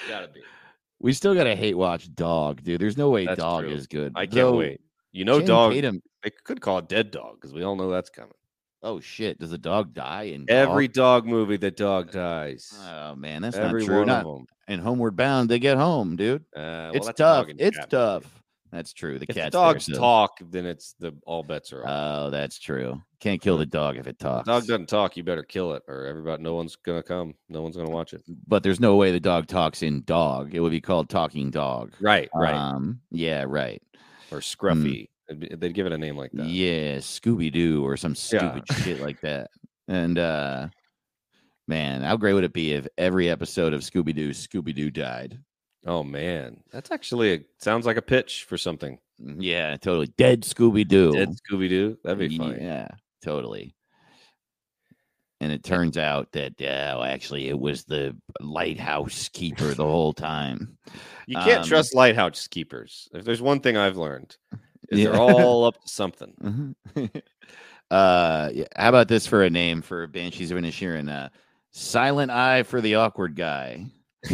Gotta 0.07 0.27
be. 0.27 0.41
We 0.99 1.13
still 1.13 1.33
gotta 1.33 1.55
hate 1.55 1.75
watch 1.77 2.13
Dog, 2.13 2.63
dude. 2.63 2.79
There's 2.81 2.97
no 2.97 3.09
way 3.09 3.25
That's 3.25 3.39
Dog 3.39 3.63
true. 3.63 3.71
is 3.73 3.87
good. 3.87 4.13
I 4.15 4.25
can't 4.25 4.33
Though 4.35 4.57
wait. 4.57 4.81
You 5.11 5.25
know, 5.25 5.33
Channing 5.35 5.47
dog. 5.47 5.71
Tatum- 5.73 6.01
They 6.23 6.29
could 6.43 6.61
call 6.61 6.77
it 6.79 6.87
Dead 6.89 7.11
Dog 7.11 7.35
because 7.41 7.53
we 7.53 7.63
all 7.63 7.75
know 7.75 7.89
that's 7.89 8.09
coming. 8.09 8.33
oh 8.83 8.99
shit, 8.99 9.39
does 9.39 9.49
the 9.51 9.57
dog 9.57 9.93
die 9.93 10.23
in 10.23 10.45
Every 10.47 10.87
Dog? 10.87 11.23
dog 11.23 11.27
movie, 11.27 11.57
the 11.57 11.71
dog 11.71 12.11
dies. 12.11 12.71
Oh 12.89 13.15
man, 13.15 13.41
that's 13.41 13.57
Every 13.57 13.81
not 13.81 13.85
true. 13.87 13.97
one 13.99 14.07
Not 14.07 14.25
of 14.25 14.35
them. 14.37 14.45
in 14.67 14.79
Homeward 14.79 15.15
Bound, 15.15 15.49
they 15.49 15.59
get 15.59 15.77
home, 15.77 16.15
dude. 16.15 16.41
Uh, 16.55 16.59
well, 16.59 16.91
it's 16.93 17.05
that's 17.07 17.19
a 17.19 17.23
dog 17.23 17.47
tough. 17.47 17.55
It's 17.59 17.77
tough. 17.89 18.40
That's 18.71 18.93
true. 18.93 19.19
The 19.19 19.25
If 19.27 19.35
the 19.35 19.49
dogs 19.49 19.85
there, 19.85 19.95
so- 19.95 20.01
talk, 20.01 20.39
then 20.49 20.65
it's 20.65 20.93
the 20.99 21.11
all 21.25 21.43
bets 21.43 21.73
are 21.73 21.83
off. 21.85 21.89
Oh, 21.89 22.29
that's 22.29 22.57
true. 22.57 23.01
Can't 23.19 23.41
kill 23.41 23.57
the 23.57 23.65
dog 23.65 23.97
if 23.97 24.07
it 24.07 24.17
talks. 24.17 24.47
dog 24.47 24.61
doesn't 24.65 24.87
talk, 24.87 25.17
you 25.17 25.23
better 25.23 25.43
kill 25.43 25.73
it, 25.73 25.83
or 25.87 26.05
everybody, 26.05 26.41
no 26.41 26.55
one's 26.55 26.75
gonna 26.77 27.03
come, 27.03 27.33
no 27.49 27.61
one's 27.61 27.75
gonna 27.75 27.91
watch 27.91 28.13
it. 28.13 28.23
but 28.47 28.63
there's 28.63 28.79
no 28.79 28.95
way 28.95 29.11
the 29.11 29.19
dog 29.19 29.47
talks 29.47 29.83
in 29.83 30.03
Dog. 30.03 30.55
It 30.55 30.59
would 30.61 30.71
be 30.71 30.79
called 30.81 31.09
Talking 31.09 31.51
Dog. 31.51 31.91
Right, 31.99 32.29
right, 32.33 32.55
Um, 32.55 33.01
yeah, 33.11 33.43
right. 33.47 33.81
or 34.31 34.39
Scruffy. 34.39 35.09
It'd 35.29 35.59
They'd 35.61 35.73
give 35.73 35.85
it 35.85 35.91
a 35.93 35.97
name 35.97 36.17
like 36.17 36.31
that. 36.33 36.45
Yeah, 36.47 36.97
Scooby 36.97 37.51
Doo 37.51 37.85
or 37.85 37.95
some 37.97 38.15
stupid 38.15 38.63
shit 38.83 38.99
like 39.01 39.19
that. 39.21 39.49
And 39.87 40.17
uh 40.17 40.67
man, 41.67 42.01
how 42.01 42.17
great 42.17 42.33
would 42.33 42.43
it 42.43 42.53
be 42.53 42.73
if 42.73 42.87
every 42.97 43.29
episode 43.29 43.73
of 43.73 43.81
Scooby 43.81 44.13
Doo 44.15 44.31
Scooby 44.31 44.73
Doo 44.73 44.89
died? 44.91 45.39
Oh 45.85 46.03
man, 46.03 46.61
that's 46.71 46.91
actually 46.91 47.33
a, 47.33 47.39
sounds 47.57 47.85
like 47.85 47.97
a 47.97 48.01
pitch 48.01 48.45
for 48.47 48.57
something. 48.57 48.99
Mm, 49.21 49.37
Yeah, 49.39 49.77
totally. 49.77 50.07
Dead 50.17 50.41
Scooby 50.43 50.87
Doo. 50.87 51.11
Dead 51.11 51.29
Scooby 51.29 51.69
Doo. 51.69 51.97
That'd 52.03 52.19
be 52.29 52.37
funny. 52.37 52.61
Yeah, 52.61 52.87
totally. 53.23 53.75
And 55.39 55.51
it 55.51 55.63
turns 55.63 55.97
out 55.97 56.31
that 56.33 56.61
uh, 56.61 57.01
actually 57.03 57.49
it 57.49 57.59
was 57.59 57.83
the 57.85 58.15
lighthouse 58.39 59.27
keeper 59.29 59.73
the 59.73 59.83
whole 59.85 60.13
time. 60.13 60.77
You 61.25 61.37
can't 61.37 61.63
Um, 61.63 61.67
trust 61.67 61.95
lighthouse 61.95 62.47
keepers. 62.47 63.09
If 63.11 63.25
there's 63.25 63.41
one 63.41 63.59
thing 63.59 63.75
I've 63.75 63.97
learned, 63.97 64.37
is 64.91 64.99
Yeah. 64.99 65.11
they're 65.11 65.19
all 65.19 65.65
up 65.65 65.81
to 65.81 65.87
something. 65.89 66.75
Mhm. 66.95 67.21
uh, 67.89 68.49
yeah, 68.53 68.65
how 68.75 68.89
about 68.89 69.07
this 69.07 69.25
for 69.25 69.41
a 69.41 69.49
name 69.49 69.81
for 69.81 70.05
Banshees 70.05 70.51
of 70.51 70.59
Inisherin? 70.59 71.09
Uh, 71.09 71.29
Silent 71.71 72.29
Eye 72.29 72.61
for 72.61 72.79
the 72.79 72.95
awkward 72.95 73.35
guy. 73.35 73.87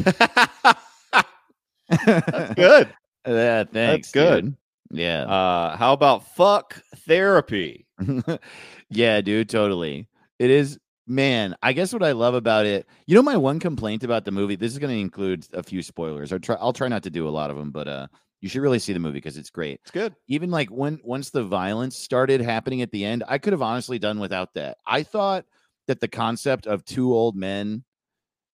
That's 1.89 2.53
good. 2.55 2.93
Yeah, 3.25 3.63
thanks. 3.63 4.11
That's 4.11 4.11
good. 4.11 4.45
dude. 4.45 4.57
Yeah. 4.99 5.23
Uh, 5.23 5.75
how 5.75 5.93
about 5.93 6.27
fuck 6.35 6.81
therapy? 7.07 7.85
yeah, 8.89 9.21
dude, 9.21 9.49
totally. 9.49 10.07
It 10.39 10.49
is 10.49 10.79
man, 11.07 11.55
I 11.63 11.71
guess 11.73 11.93
what 11.93 12.03
I 12.03 12.11
love 12.11 12.33
about 12.33 12.65
it, 12.65 12.85
you 13.05 13.15
know 13.15 13.21
my 13.21 13.37
one 13.37 13.59
complaint 13.59 14.03
about 14.03 14.25
the 14.25 14.31
movie, 14.31 14.57
this 14.57 14.73
is 14.73 14.77
going 14.77 14.93
to 14.93 14.99
include 14.99 15.47
a 15.53 15.63
few 15.63 15.81
spoilers. 15.81 16.33
I'll 16.33 16.39
try 16.39 16.55
I'll 16.59 16.73
try 16.73 16.87
not 16.87 17.03
to 17.03 17.09
do 17.09 17.27
a 17.27 17.31
lot 17.31 17.49
of 17.49 17.57
them, 17.57 17.71
but 17.71 17.87
uh 17.87 18.07
you 18.39 18.49
should 18.49 18.61
really 18.61 18.77
see 18.77 18.93
the 18.93 18.99
movie 18.99 19.17
because 19.17 19.37
it's 19.37 19.49
great. 19.49 19.79
It's 19.81 19.91
good. 19.91 20.15
Even 20.27 20.51
like 20.51 20.69
when 20.69 20.99
once 21.03 21.31
the 21.31 21.43
violence 21.43 21.97
started 21.97 22.39
happening 22.39 22.81
at 22.81 22.91
the 22.91 23.03
end, 23.03 23.23
I 23.27 23.39
could 23.39 23.53
have 23.53 23.63
honestly 23.63 23.97
done 23.97 24.19
without 24.19 24.53
that. 24.53 24.77
I 24.85 25.01
thought 25.03 25.45
that 25.87 25.99
the 25.99 26.07
concept 26.07 26.67
of 26.67 26.85
two 26.85 27.13
old 27.13 27.35
men 27.35 27.83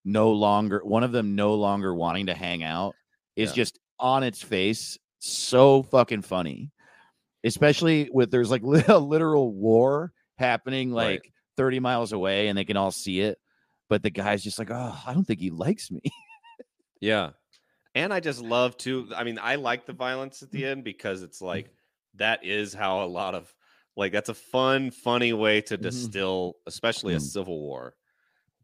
no 0.05 0.31
longer 0.31 0.81
one 0.83 1.03
of 1.03 1.11
them 1.11 1.35
no 1.35 1.55
longer 1.55 1.93
wanting 1.93 2.27
to 2.27 2.33
hang 2.33 2.63
out 2.63 2.93
is 3.35 3.49
Yeah. 3.51 3.55
just 3.55 3.79
on 3.99 4.23
its 4.23 4.41
face 4.41 4.97
so 5.19 5.83
fucking 5.83 6.21
funny 6.21 6.71
especially 7.45 8.09
with 8.11 8.31
there's 8.31 8.51
like 8.51 8.63
a 8.87 8.97
literal 8.97 9.51
war 9.53 10.11
happening 10.37 10.93
Right. 10.93 11.21
like 11.21 11.33
30 11.57 11.79
miles 11.79 12.11
away 12.13 12.47
and 12.47 12.57
they 12.57 12.65
can 12.65 12.77
all 12.77 12.91
see 12.91 13.19
it 13.21 13.37
but 13.89 14.01
the 14.03 14.09
guy's 14.09 14.43
just 14.43 14.59
like 14.59 14.69
oh 14.71 15.01
i 15.05 15.13
don't 15.13 15.25
think 15.25 15.39
he 15.39 15.49
likes 15.51 15.91
me 15.91 16.01
Yeah. 17.01 17.31
And 17.95 18.13
I 18.13 18.21
just 18.21 18.41
love 18.41 18.77
to 18.77 19.09
I 19.15 19.23
mean, 19.25 19.37
I 19.41 19.55
like 19.55 19.85
the 19.85 19.93
violence 19.93 20.41
at 20.41 20.49
Mm-hmm. 20.49 20.57
the 20.57 20.65
end 20.65 20.83
because 20.85 21.21
it's 21.21 21.41
like 21.41 21.69
that 22.15 22.45
is 22.45 22.73
how 22.73 23.03
a 23.03 23.07
lot 23.07 23.35
of 23.35 23.53
like 23.97 24.11
that's 24.13 24.29
a 24.29 24.33
fun, 24.33 24.89
funny 24.89 25.33
way 25.33 25.61
to 25.61 25.77
Mhm. 25.77 25.81
distill, 25.81 26.55
especially 26.65 27.13
a 27.13 27.17
Mm. 27.17 27.21
civil 27.21 27.59
war. 27.59 27.95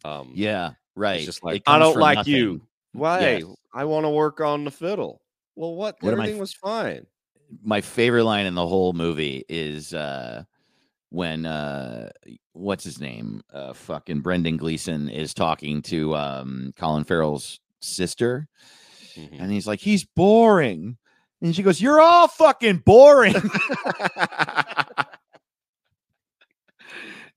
Um 0.05 0.31
yeah 0.33 0.71
right 0.95 1.17
it's 1.17 1.25
just 1.25 1.43
like 1.43 1.61
I 1.67 1.77
don't 1.79 1.99
like 1.99 2.25
you. 2.25 2.61
Why? 2.93 3.19
Yes. 3.37 3.43
I 3.73 3.85
want 3.85 4.05
to 4.05 4.09
work 4.09 4.41
on 4.41 4.63
the 4.65 4.71
fiddle. 4.71 5.21
Well, 5.55 5.75
what? 5.75 5.97
One 6.01 6.13
of 6.13 6.17
my 6.17 6.23
Everything 6.25 6.39
was 6.39 6.53
fine. 6.53 7.05
my 7.63 7.81
favorite 7.81 8.23
line 8.25 8.45
in 8.45 8.55
the 8.55 8.65
whole 8.67 8.93
movie 8.93 9.43
is 9.49 9.93
uh 9.93 10.43
when 11.09 11.45
uh 11.47 12.09
what's 12.53 12.83
his 12.83 12.99
name 13.01 13.41
uh 13.51 13.73
fucking 13.73 14.19
brendan 14.21 14.55
gleeson 14.57 15.09
is 15.09 15.33
talking 15.33 15.81
to 15.81 16.15
um 16.15 16.71
colin 16.77 17.03
farrell's 17.03 17.59
sister 17.81 18.47
Mhm. 19.17 19.41
and 19.41 19.51
he's 19.51 19.65
like 19.65 19.79
he's 19.79 20.05
boring 20.05 20.97
and 21.41 21.55
she 21.55 21.63
goes 21.63 21.81
you're 21.81 21.99
all 21.99 22.27
fucking 22.27 22.77
boring 22.85 23.33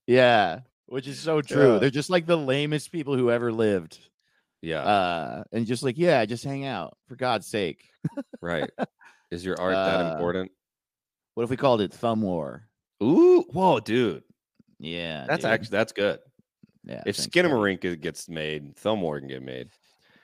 yeah 0.07 0.59
which 0.85 1.07
is 1.07 1.19
so 1.19 1.41
true 1.41 1.73
Yeah. 1.73 1.79
they're 1.79 1.89
just 1.89 2.09
like 2.11 2.25
the 2.27 2.37
lamest 2.37 2.91
people 2.91 3.15
who 3.17 3.31
ever 3.31 3.51
lived 3.51 3.97
yeah, 4.63 4.79
uh 4.81 5.43
and 5.51 5.65
just 5.67 5.83
like 5.83 5.97
yeah 5.97 6.25
just 6.25 6.43
hang 6.43 6.65
out 6.65 6.97
for 7.07 7.15
god's 7.15 7.45
sake 7.47 7.83
right. 8.41 8.69
Is 9.29 9.45
your 9.45 9.55
art 9.59 9.73
that 9.73 9.99
uh, 10.05 10.11
important? 10.13 10.51
what 11.35 11.43
if 11.43 11.49
we 11.49 11.57
called 11.57 11.81
it 11.81 11.93
thumb 11.93 12.21
war 12.21 12.67
Ooh, 13.03 13.43
whoa, 13.51 13.79
dude. 13.81 14.23
yeah 14.79 15.25
That's 15.27 15.43
dude. 15.43 15.51
actually 15.51 15.69
that's 15.77 15.91
good. 15.93 16.19
yeah 16.85 17.03
If. 17.05 17.17
Skinamarink 17.17 17.99
gets 18.01 18.29
made, 18.29 18.75
Thumb 18.77 19.01
War 19.01 19.19
can 19.19 19.27
get 19.27 19.43
made. 19.43 19.69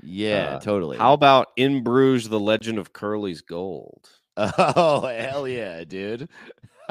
Yeah, 0.01 0.55
Uh, 0.55 0.59
totally. 0.61 0.97
How 0.97 1.11
about 1.13 1.47
In 1.57 1.83
Bruges, 1.83 2.29
The 2.29 2.39
Legend 2.39 2.77
of 2.79 2.93
Curly's 2.93 3.41
Gold? 3.41 4.09
Oh 4.37 5.05
hell 5.07 5.45
yeah, 5.45 5.83
dude. 5.83 6.29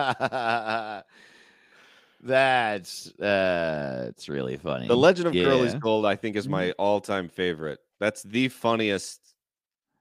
that's 2.21 3.09
uh 3.21 4.07
it's 4.09 4.29
really 4.29 4.57
funny. 4.57 4.89
The 4.89 4.97
Legend 4.97 5.29
of 5.29 5.33
Curly's 5.35 5.75
Gold, 5.75 6.05
I 6.07 6.17
think, 6.17 6.37
is 6.37 6.47
Mhm. 6.47 6.51
my 6.51 6.71
all-time 6.73 7.29
favorite. 7.29 7.79
That's 8.01 8.23
the 8.23 8.49
funniest 8.49 9.21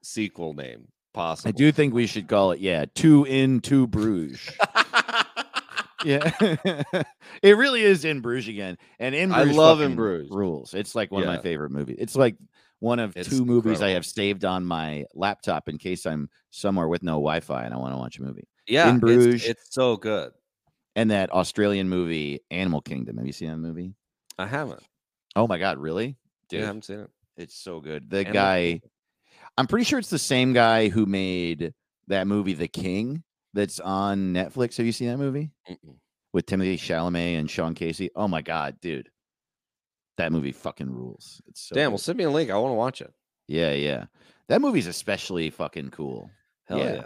sequel 0.03 0.53
name 0.53 0.87
possible. 1.13 1.49
I 1.49 1.51
do 1.51 1.71
think 1.71 1.93
we 1.93 2.07
should 2.07 2.27
call 2.27 2.51
it, 2.51 2.59
yeah, 2.59 2.85
two 2.95 3.25
in 3.25 3.59
two 3.59 3.87
Bruges. 3.87 4.39
yeah. 6.03 6.31
it 7.43 7.57
really 7.57 7.81
is 7.81 8.05
in 8.05 8.21
Bruges 8.21 8.47
again. 8.49 8.77
And 8.99 9.15
in 9.15 9.31
I 9.31 9.43
love 9.43 9.81
In 9.81 9.95
Bruges. 9.95 10.29
rules. 10.31 10.73
It's 10.73 10.95
like 10.95 11.11
one 11.11 11.23
of 11.23 11.27
my 11.27 11.39
favorite 11.39 11.71
movies. 11.71 11.97
It's 11.99 12.15
like 12.15 12.35
one 12.79 12.99
of 12.99 13.15
It's 13.17 13.29
two 13.29 13.43
movies 13.45 13.81
I 13.81 13.89
have 13.89 14.05
saved 14.05 14.45
on 14.45 14.63
my 14.65 15.05
laptop 15.15 15.67
in 15.69 15.77
case 15.79 16.05
I'm 16.05 16.29
somewhere 16.51 16.87
with 16.87 17.01
no 17.03 17.13
Wi-Fi 17.13 17.63
and 17.63 17.73
I 17.73 17.77
want 17.77 17.93
to 17.93 17.97
watch 17.97 18.19
a 18.19 18.21
movie. 18.23 18.47
yeah, 18.67 18.89
In 18.89 18.97
it's- 18.97 18.99
Bruges. 18.99 19.45
It's, 19.45 19.73
so 19.73 19.97
good. 19.97 20.31
And 20.97 21.11
that 21.11 21.31
Australian 21.31 21.87
movie 21.89 22.41
Animal 22.51 22.81
Kingdom. 22.81 23.17
Have 23.17 23.25
you 23.27 23.31
seen 23.31 23.49
that 23.49 23.57
movie? 23.57 23.93
I 24.37 24.47
haven't. 24.47 24.81
Oh 25.35 25.47
my 25.47 25.57
god, 25.59 25.77
really? 25.77 26.17
Dude, 26.49 26.59
Dude, 26.59 26.63
I 26.63 26.65
haven't 26.65 26.85
seen 26.85 26.99
it. 27.01 27.09
it's 27.37 27.55
so 27.55 27.79
good. 27.79 28.09
The 28.09 28.17
Animal 28.19 28.33
guy 28.33 28.61
Kingdom. 28.71 28.89
I'm 29.59 29.67
pretty 29.67 29.85
sure 29.85 29.99
it's 29.99 30.09
the 30.09 30.17
same 30.19 30.53
guy 30.53 30.89
who 30.89 31.05
made 31.05 31.73
that 32.07 32.25
movie 32.27 32.53
The 32.53 32.67
King 32.67 33.23
that's 33.53 33.79
on 33.79 34.33
Netflix. 34.33 34.77
Have 34.77 34.85
you 34.85 34.91
seen 34.91 35.07
that 35.09 35.17
movie? 35.17 35.51
Mm-mm. 35.69 35.97
With 36.33 36.45
Timothée 36.47 36.75
Chalamet 36.75 37.39
and 37.39 37.49
Sean 37.49 37.73
Casey? 37.75 38.09
Oh 38.15 38.27
my 38.27 38.41
god, 38.41 38.77
dude. 38.81 39.09
That 40.17 40.31
movie 40.31 40.51
fucking 40.51 40.89
rules. 40.91 41.41
It's 41.47 41.61
so 41.61 41.75
Damn, 41.75 41.91
well, 41.91 41.99
send 41.99 42.17
me 42.17 42.23
a 42.23 42.29
link. 42.31 42.49
I 42.49 42.57
want 42.57 42.71
to 42.71 42.75
watch 42.75 43.01
it. 43.01 43.13
Yeah, 43.47 43.71
yeah. 43.73 44.05
That 44.49 44.61
movie's 44.61 44.87
especially 44.87 45.51
fucking 45.51 45.91
cool. 45.91 46.31
Hell 46.65 46.79
Yeah. 46.79 47.01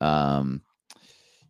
yeah. 0.00 0.36
Um 0.38 0.62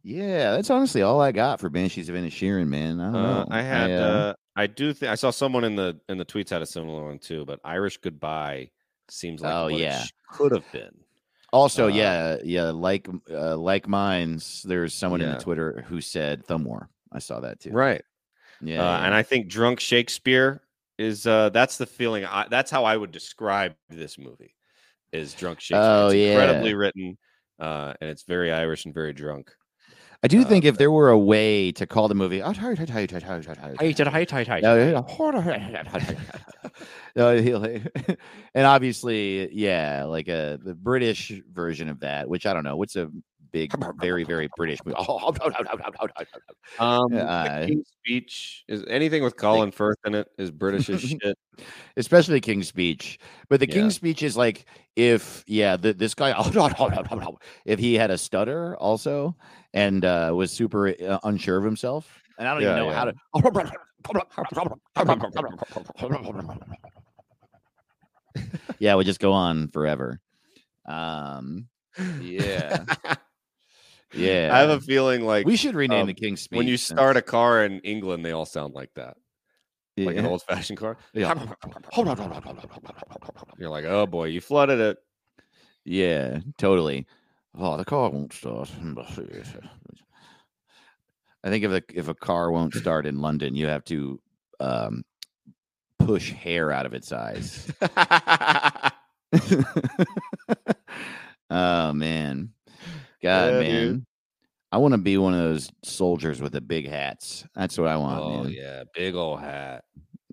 yeah, 0.03 0.53
that's 0.53 0.71
honestly 0.71 1.03
all 1.03 1.21
I 1.21 1.33
got 1.33 1.61
for 1.61 1.69
Banshees 1.71 2.09
of 2.09 2.15
Inisherin, 2.15 2.69
man. 2.69 3.01
I 3.01 3.05
don't 3.13 3.17
Uh, 3.17 3.39
know. 3.45 3.47
I 3.51 3.63
had. 3.63 3.91
uh, 3.91 3.95
uh, 3.95 4.35
I 4.57 4.67
do 4.67 4.93
think 4.93 5.13
I 5.13 5.15
saw 5.15 5.31
someone 5.31 5.65
in 5.65 5.77
the 5.77 5.99
in 6.09 6.19
the 6.19 6.25
tweets 6.25 6.51
had 6.51 6.63
a 6.63 6.67
similar 6.67 7.05
one 7.05 7.19
too. 7.19 7.45
But 7.45 7.61
Irish 7.65 7.99
Goodbye 7.99 8.71
seems 9.09 9.41
like 9.41 9.53
Oh, 9.55 9.65
what 9.65 9.75
yeah. 9.81 10.05
could 10.31 10.53
have 10.53 10.71
been. 10.73 10.91
Also, 11.53 11.85
Uh, 11.85 11.89
yeah, 11.89 12.37
yeah, 12.45 12.71
like 12.71 13.09
uh, 13.31 13.57
like 13.57 13.89
mine's. 13.89 14.63
There's 14.65 14.95
someone 14.95 15.21
in 15.21 15.31
the 15.31 15.39
Twitter 15.39 15.85
who 15.89 16.01
said 16.01 16.45
Thumb 16.45 16.65
War. 16.65 16.89
I 17.13 17.21
saw 17.21 17.41
that 17.41 17.61
too. 17.61 17.71
Right. 17.71 18.03
Yeah, 18.61 18.81
uh, 18.81 18.99
yeah. 18.99 19.07
And 19.07 19.15
I 19.15 19.23
think 19.23 19.49
Drunk 19.49 19.81
Shakespeare 19.81 20.61
is. 20.99 21.27
uh 21.27 21.49
That's 21.51 21.79
the 21.79 21.87
feeling. 21.87 22.25
I, 22.25 22.47
that's 22.51 22.71
how 22.71 22.85
I 22.85 22.97
would 22.97 23.13
describe 23.13 23.75
this 23.89 24.19
movie. 24.19 24.55
Is 25.13 25.33
Drunk 25.35 25.61
Shakespeare? 25.61 25.81
Oh, 25.81 26.07
it's 26.09 26.17
yeah. 26.17 26.33
incredibly 26.33 26.75
written, 26.75 27.17
uh, 27.61 27.95
and 28.01 28.11
it's 28.11 28.25
very 28.25 28.53
Irish 28.53 28.85
and 28.85 28.93
very 28.93 29.13
drunk. 29.15 29.55
I 30.23 30.27
do 30.29 30.41
uh, 30.41 30.45
think 30.45 30.65
if 30.65 30.79
there 30.79 30.91
were 30.91 31.11
a 31.11 31.19
way 31.19 31.71
to 31.73 31.87
call 31.87 32.09
the 32.09 32.15
movie, 32.15 32.43
oh, 32.43 32.53
No, 37.17 37.37
he'll- 37.41 37.65
and 38.55 38.67
obviously, 38.67 39.53
yeah, 39.55 40.05
like 40.05 40.29
a 40.29 40.59
the 40.63 40.75
British 40.75 41.33
version 41.53 41.89
of 41.89 42.01
that, 42.01 42.29
which 42.29 42.47
I 42.47 42.53
don't 42.53 42.65
know, 42.65 42.77
what's 42.77 42.97
a 42.97 43.11
big, 43.53 43.73
very, 44.01 44.25
very 44.25 44.49
British 44.57 44.79
movie. 44.85 44.97
Um, 46.79 47.11
the 47.11 47.23
Uh, 47.25 47.67
King's 47.67 47.89
Speech 48.05 48.65
is 48.69 48.85
anything 48.89 49.23
with 49.23 49.37
Colin 49.37 49.71
Firth 49.71 49.97
in 50.05 50.15
it 50.15 50.29
is 50.37 50.51
British 50.51 50.91
as 50.91 51.01
shit. 51.01 51.39
especially 51.97 52.41
King's 52.41 52.69
Speech. 52.69 53.19
But 53.49 53.61
the 53.61 53.69
Yeah. 53.69 53.75
King's 53.75 53.95
Speech 53.95 54.23
is 54.23 54.37
like 54.37 54.67
if 54.97 55.45
yeah, 55.47 55.77
the, 55.77 55.93
this 55.95 56.15
guy 56.15 56.33
if 57.65 57.79
he 57.79 57.95
had 57.95 58.11
a 58.11 58.19
stutter 58.19 58.77
also 58.77 59.35
and 59.75 60.05
uh, 60.05 60.33
was 60.35 60.51
super 60.51 60.89
uh, 60.89 61.19
unsure 61.25 61.59
of 61.59 61.65
himself, 61.65 62.23
and 62.39 62.49
I 62.49 62.55
don't 62.55 62.63
Yeah, 62.63 62.81
even 62.81 62.89
know 62.89 62.93
how 62.93 63.05
to. 63.05 63.15
yeah, 68.79 68.95
would 68.95 69.07
just 69.07 69.21
go 69.21 69.33
on 69.33 69.69
forever. 69.69 70.21
Um, 70.87 71.69
yeah, 72.21 72.85
yeah. 74.13 74.51
I 74.53 74.59
have 74.61 74.71
a 74.71 74.81
feeling 74.81 75.25
like 75.25 75.47
we 75.47 75.57
should 75.57 75.75
rename 75.75 76.03
um, 76.03 76.07
the 76.07 76.15
King's 76.15 76.43
Speech 76.43 76.57
when 76.57 76.69
you 76.69 76.77
start 76.77 77.17
a 77.17 77.23
car 77.23 77.65
in 77.65 77.81
England, 77.81 78.25
they 78.25 78.33
all 78.33 78.47
sound 78.47 78.75
like 78.75 78.91
that, 78.95 79.17
like 79.99 80.17
an 80.17 80.27
old 80.27 80.43
fashioned 80.43 80.79
car. 80.79 80.97
Yeah. 81.13 81.35
You're 83.59 83.71
like, 83.71 83.85
oh 83.85 84.07
boy, 84.07 84.27
you 84.27 84.41
flooded 84.41 84.81
it. 84.81 84.99
Yeah, 85.85 86.41
totally. 86.59 87.07
Oh, 87.57 87.77
the 87.77 87.85
car 87.85 88.11
won't 88.11 88.33
start. 88.33 88.71
I 91.45 91.51
think 91.51 91.65
if 91.65 91.71
a 91.71 91.83
if 91.95 92.09
a 92.09 92.15
car 92.15 92.51
won't 92.51 92.75
start 92.75 93.07
in 93.07 93.21
London, 93.21 93.55
you 93.55 93.67
have 93.67 93.85
to 93.87 94.21
um, 94.61 95.05
push 95.99 96.33
hair 96.33 96.73
out 96.73 96.87
of 96.87 96.95
its 96.95 97.13
eyes. 97.13 97.71
oh 101.51 101.93
man, 101.93 102.51
God, 103.23 103.53
Yeah, 103.53 103.61
man, 103.61 103.71
dude. 103.71 104.07
I 104.71 104.79
want 104.79 104.93
to 104.93 104.99
be 104.99 105.17
one 105.17 105.33
of 105.33 105.41
those 105.41 105.71
soldiers 105.83 106.43
with 106.43 106.53
the 106.53 106.61
big 106.61 106.89
hats. 106.89 107.47
That's 107.55 107.79
what 107.79 107.89
I 107.89 107.97
want. 107.97 108.21
oh 108.21 108.43
man. 108.45 108.53
yeah, 108.53 108.83
big 108.95 109.15
old 109.15 109.41
hat. 109.41 109.85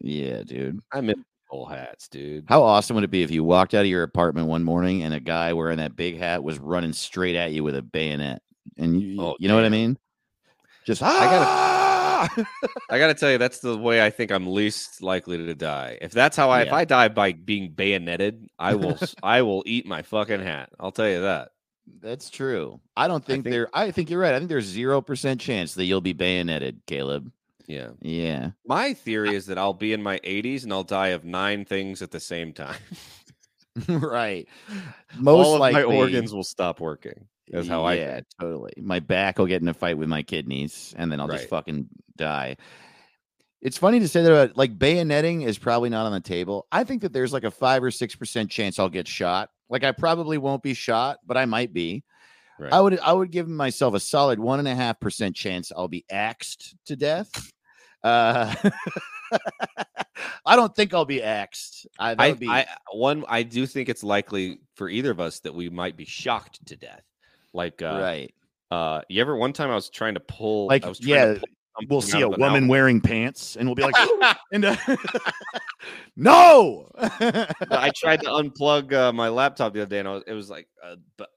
yeah, 0.01 0.43
dude. 0.43 0.80
I 0.91 1.01
miss 1.01 1.16
old 1.56 1.72
hats, 1.72 2.08
dude. 2.08 2.45
How 2.47 2.62
awesome 2.64 2.95
would 2.95 3.03
it 3.03 3.12
be 3.12 3.24
if 3.24 3.32
you 3.32 3.43
walked 3.43 3.74
out 3.74 3.82
of 3.82 3.88
your 3.88 4.03
apartment 4.03 4.47
one 4.47 4.64
morning 4.64 5.03
and 5.03 5.14
a 5.14 5.20
guy 5.20 5.53
wearing 5.53 5.78
that 5.78 5.95
big 5.95 6.18
hat 6.18 6.43
was 6.43 6.60
running 6.60 6.93
straight 6.93 7.36
at 7.36 7.51
you 7.51 7.64
with 7.64 7.76
a 7.76 7.82
bayonet? 7.82 8.41
And 8.78 9.01
you, 9.01 9.22
Oh, 9.22 9.36
you 9.39 9.47
know 9.47 9.56
what 9.56 9.66
I 9.66 9.70
mean? 9.70 9.97
Just 10.86 11.01
I 11.01 11.10
gotta- 11.10 11.45
"Ah!" 11.47 12.45
I 12.89 12.97
gotta 12.99 13.14
tell 13.14 13.32
you, 13.32 13.38
that's 13.38 13.60
the 13.60 13.78
way 13.78 14.03
I 14.06 14.10
think 14.10 14.32
I'm 14.32 14.47
least 14.47 15.01
likely 15.01 15.38
to 15.38 15.53
die. 15.56 15.97
If 16.01 16.12
that's 16.12 16.36
how 16.38 16.49
I, 16.49 16.62
if 16.62 16.74
I 16.74 16.86
die 16.86 17.08
by 17.10 17.34
being 17.34 17.72
bayoneted, 17.72 18.47
I 18.60 18.76
will, 18.76 18.97
s- 19.01 19.16
I 19.24 19.41
will 19.41 19.64
eat 19.66 19.86
my 19.86 20.01
fucking 20.01 20.41
hat. 20.41 20.70
I'll 20.80 20.91
tell 20.91 21.10
you 21.10 21.22
that. 21.22 21.49
That's 22.01 22.30
true. 22.32 22.80
I 22.97 23.08
don't 23.08 23.24
think, 23.24 23.43
think- 23.43 23.53
there. 23.53 23.70
I 23.74 23.91
think 23.91 24.10
you're 24.10 24.20
right. 24.20 24.34
I 24.34 24.38
think 24.39 24.49
there's 24.49 24.66
zero 24.66 25.01
percent 25.01 25.39
chance 25.41 25.76
that 25.76 25.86
you'll 25.86 26.01
be 26.01 26.14
bayoneted, 26.14 26.82
Caleb. 26.88 27.32
Yeah. 27.68 27.89
Yeah. 28.01 28.51
My 28.66 28.93
theory 28.93 29.36
is 29.36 29.45
that 29.47 29.57
I'll 29.57 29.74
be 29.74 29.93
in 29.93 30.03
my 30.03 30.20
80s 30.20 30.63
and 30.63 30.74
I'll 30.74 30.84
die 30.84 31.09
of 31.09 31.26
nine 31.26 31.66
things 31.66 32.01
at 32.01 32.11
the 32.11 32.20
same 32.20 32.53
time. 32.53 32.80
right. 33.88 34.47
Most 35.18 35.45
All 35.45 35.53
of 35.55 35.59
likely, 35.59 35.84
my 35.84 35.95
organs 35.95 36.34
will 36.34 36.43
stop 36.43 36.80
working. 36.80 37.28
That's 37.49 37.68
how 37.68 37.84
I 37.84 37.93
yeah, 37.95 38.22
totally. 38.39 38.74
My 38.82 38.99
back 38.99 39.38
will 39.38 39.45
get 39.45 39.61
in 39.61 39.68
a 39.68 39.74
fight 39.74 39.97
with 39.97 40.09
my 40.09 40.24
kidneys, 40.24 40.95
and 40.97 41.11
then 41.11 41.20
I'll 41.20 41.28
just 41.28 41.47
fucking 41.47 41.88
die. 42.18 42.57
It's 43.61 43.78
funny 43.78 43.99
to 43.99 44.07
say 44.07 44.24
that 44.24 44.32
uh, 44.32 44.53
like 44.55 44.78
bayoneting 44.78 45.45
is 45.45 45.57
probably 45.57 45.89
not 45.89 46.05
on 46.05 46.11
the 46.11 46.22
table. 46.22 46.68
I 46.72 46.84
think 46.84 47.01
that 47.01 47.13
there's 47.13 47.34
like 47.34 47.43
a 47.43 47.51
five 47.51 47.84
or 47.84 47.91
six 47.91 48.16
percent 48.16 48.49
chance 48.49 48.80
I'll 48.80 48.89
get 48.89 49.07
shot. 49.07 49.49
Like 49.70 49.84
I 49.84 49.91
probably 49.91 50.38
won't 50.38 50.63
be 50.63 50.74
shot, 50.74 51.20
but 51.26 51.38
I 51.38 51.45
might 51.45 51.74
be. 51.74 52.03
Right. 52.59 52.74
I 52.74 52.80
would 52.80 52.99
I 52.99 53.13
would 53.13 53.32
give 53.32 53.47
myself 53.47 53.93
a 53.93 53.99
solid 53.99 54.39
one 54.39 54.59
and 54.59 54.68
a 54.68 54.76
half 54.76 54.99
percent 54.99 55.36
chance 55.36 55.72
I'll 55.76 55.88
be 55.88 56.05
axed 56.09 56.76
to 56.86 56.95
death. 56.95 57.30
Uh, 58.06 58.53
I 60.45 60.56
don't 60.56 60.76
think 60.76 60.93
I'll 60.93 61.06
be 61.06 61.24
axed. 61.24 61.88
I, 61.97 62.16
I, 62.18 62.34
be, 62.34 62.47
I 62.47 62.68
one 62.91 63.26
I 63.28 63.41
do 63.41 63.66
think 63.66 63.89
it's 63.89 64.03
likely 64.03 64.60
for 64.76 64.88
either 64.89 65.10
of 65.10 65.20
us 65.20 65.39
that 65.39 65.53
we 65.53 65.70
might 65.70 65.97
be 65.97 66.06
shocked 66.06 66.66
to 66.68 66.76
death. 66.76 67.01
Like 67.51 67.82
uh 67.82 67.99
right. 68.01 68.34
uh 68.70 69.01
you 69.10 69.22
ever 69.22 69.36
one 69.36 69.53
time 69.53 69.72
I 69.72 69.76
was 69.76 69.89
trying 69.89 70.14
to 70.14 70.20
pull 70.20 70.68
Like, 70.68 70.86
I 70.86 70.89
was 70.89 71.03
yeah, 71.03 71.38
We'll 71.89 72.01
see 72.01 72.22
a 72.22 72.30
woman 72.30 72.45
outlet. 72.45 72.70
wearing 72.70 73.01
pants, 73.01 73.58
and 73.58 73.68
we'll 73.68 73.76
be 73.76 73.84
like, 73.84 73.95
and 74.53 74.64
uh, 74.64 74.78
no. 76.16 76.89
I 76.95 77.91
tried 77.93 78.22
to 78.22 78.28
unplug 78.28 78.93
uh, 78.93 79.12
my 79.12 79.28
laptop 79.28 79.74
the 79.74 79.82
other 79.82 79.89
day, 79.89 79.99
and 79.99 80.08
I 80.08 80.14
was, 80.14 80.24
it 80.26 80.34
was 80.34 80.49
like, 80.49 80.68
uh, 80.82 80.95
but 81.18 81.28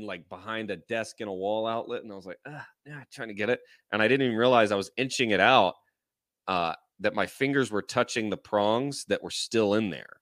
like 0.00 0.28
behind 0.28 0.72
a 0.72 0.76
desk 0.76 1.20
in 1.20 1.28
a 1.28 1.32
wall 1.32 1.68
outlet, 1.68 2.02
and 2.02 2.12
I 2.12 2.16
was 2.16 2.26
like, 2.26 2.38
ah, 2.48 2.66
yeah, 2.84 3.02
trying 3.12 3.28
to 3.28 3.34
get 3.34 3.48
it, 3.48 3.60
and 3.92 4.02
I 4.02 4.08
didn't 4.08 4.26
even 4.26 4.36
realize 4.36 4.72
I 4.72 4.76
was 4.76 4.90
inching 4.96 5.30
it 5.30 5.40
out. 5.40 5.74
Uh, 6.48 6.74
that 7.00 7.14
my 7.14 7.26
fingers 7.26 7.70
were 7.70 7.82
touching 7.82 8.30
the 8.30 8.36
prongs 8.36 9.04
that 9.06 9.22
were 9.22 9.30
still 9.30 9.74
in 9.74 9.90
there. 9.90 10.20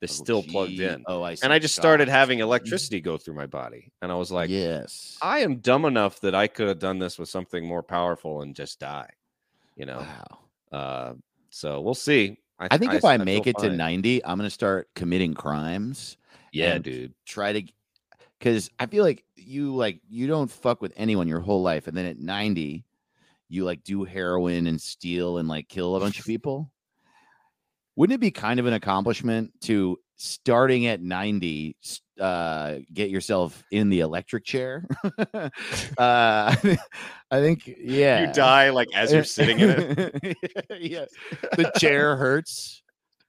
They're 0.00 0.08
Oh, 0.10 0.12
still 0.24 0.42
plugged 0.42 0.78
in, 0.80 1.04
Oh, 1.06 1.22
I 1.22 1.34
see. 1.34 1.44
and 1.44 1.52
I 1.52 1.58
just 1.58 1.74
started 1.74 2.08
having 2.08 2.40
electricity 2.40 3.00
go 3.00 3.16
through 3.16 3.34
my 3.34 3.46
body, 3.46 3.92
and 4.02 4.10
I 4.12 4.14
was 4.16 4.30
like, 4.32 4.50
yes. 4.50 5.16
I 5.22 5.38
am 5.40 5.56
dumb 5.58 5.84
enough 5.84 6.20
that 6.20 6.34
I 6.34 6.48
could 6.48 6.68
have 6.68 6.78
done 6.78 6.98
this 6.98 7.18
with 7.18 7.28
something 7.28 7.64
more 7.66 7.82
powerful 7.82 8.42
and 8.42 8.54
just 8.54 8.78
die. 8.80 9.08
You 9.76 9.86
know, 9.86 9.98
Wow. 10.00 10.38
uh, 10.78 11.14
so 11.50 11.80
we'll 11.80 11.94
see. 11.94 12.36
I 12.58 12.76
think 12.78 12.92
if 12.94 13.04
I, 13.04 13.16
feel 13.16 13.24
make 13.24 13.46
it 13.46 13.56
to 13.58 13.70
90, 13.70 14.24
I'm 14.24 14.38
going 14.38 14.46
to 14.46 14.50
start 14.50 14.88
committing 14.94 15.34
crimes. 15.34 16.16
yeah, 16.52 16.78
dude. 16.78 17.12
Try 17.26 17.52
to, 17.52 17.62
because 18.38 18.70
I 18.78 18.86
feel 18.86 19.04
like 19.04 19.24
you 19.36 19.74
like 19.74 20.00
you 20.08 20.26
don't 20.26 20.50
fuck 20.50 20.80
with 20.82 20.92
anyone 20.96 21.28
your 21.28 21.40
whole 21.40 21.62
life, 21.62 21.86
and 21.86 21.96
then 21.96 22.06
at 22.06 22.18
90, 22.18 22.84
you 23.48 23.64
like 23.64 23.82
do 23.84 24.04
heroin 24.04 24.66
and 24.66 24.80
steal 24.80 25.38
and 25.38 25.48
like 25.48 25.68
kill 25.68 25.96
a 25.96 26.00
bunch 26.00 26.18
of 26.18 26.26
people. 26.26 26.70
Wouldn't 27.96 28.14
it 28.14 28.20
be 28.20 28.30
kind 28.30 28.60
of 28.60 28.66
an 28.66 28.74
accomplishment 28.74 29.52
to 29.62 29.98
starting 30.16 30.86
at 30.86 31.00
90 31.02 31.76
uh 32.20 32.76
get 32.94 33.10
yourself 33.10 33.62
in 33.70 33.90
the 33.90 34.00
electric 34.00 34.44
chair 34.46 34.86
uh 35.34 35.50
i 35.98 36.56
think 37.32 37.70
yeah 37.78 38.26
You 38.26 38.32
die 38.32 38.70
like 38.70 38.88
as 38.94 39.12
you're 39.12 39.24
sitting 39.24 39.58
in 39.60 39.70
it. 39.78 40.36
yeah 40.80 41.04
the 41.54 41.70
chair 41.78 42.16
hurts 42.16 42.82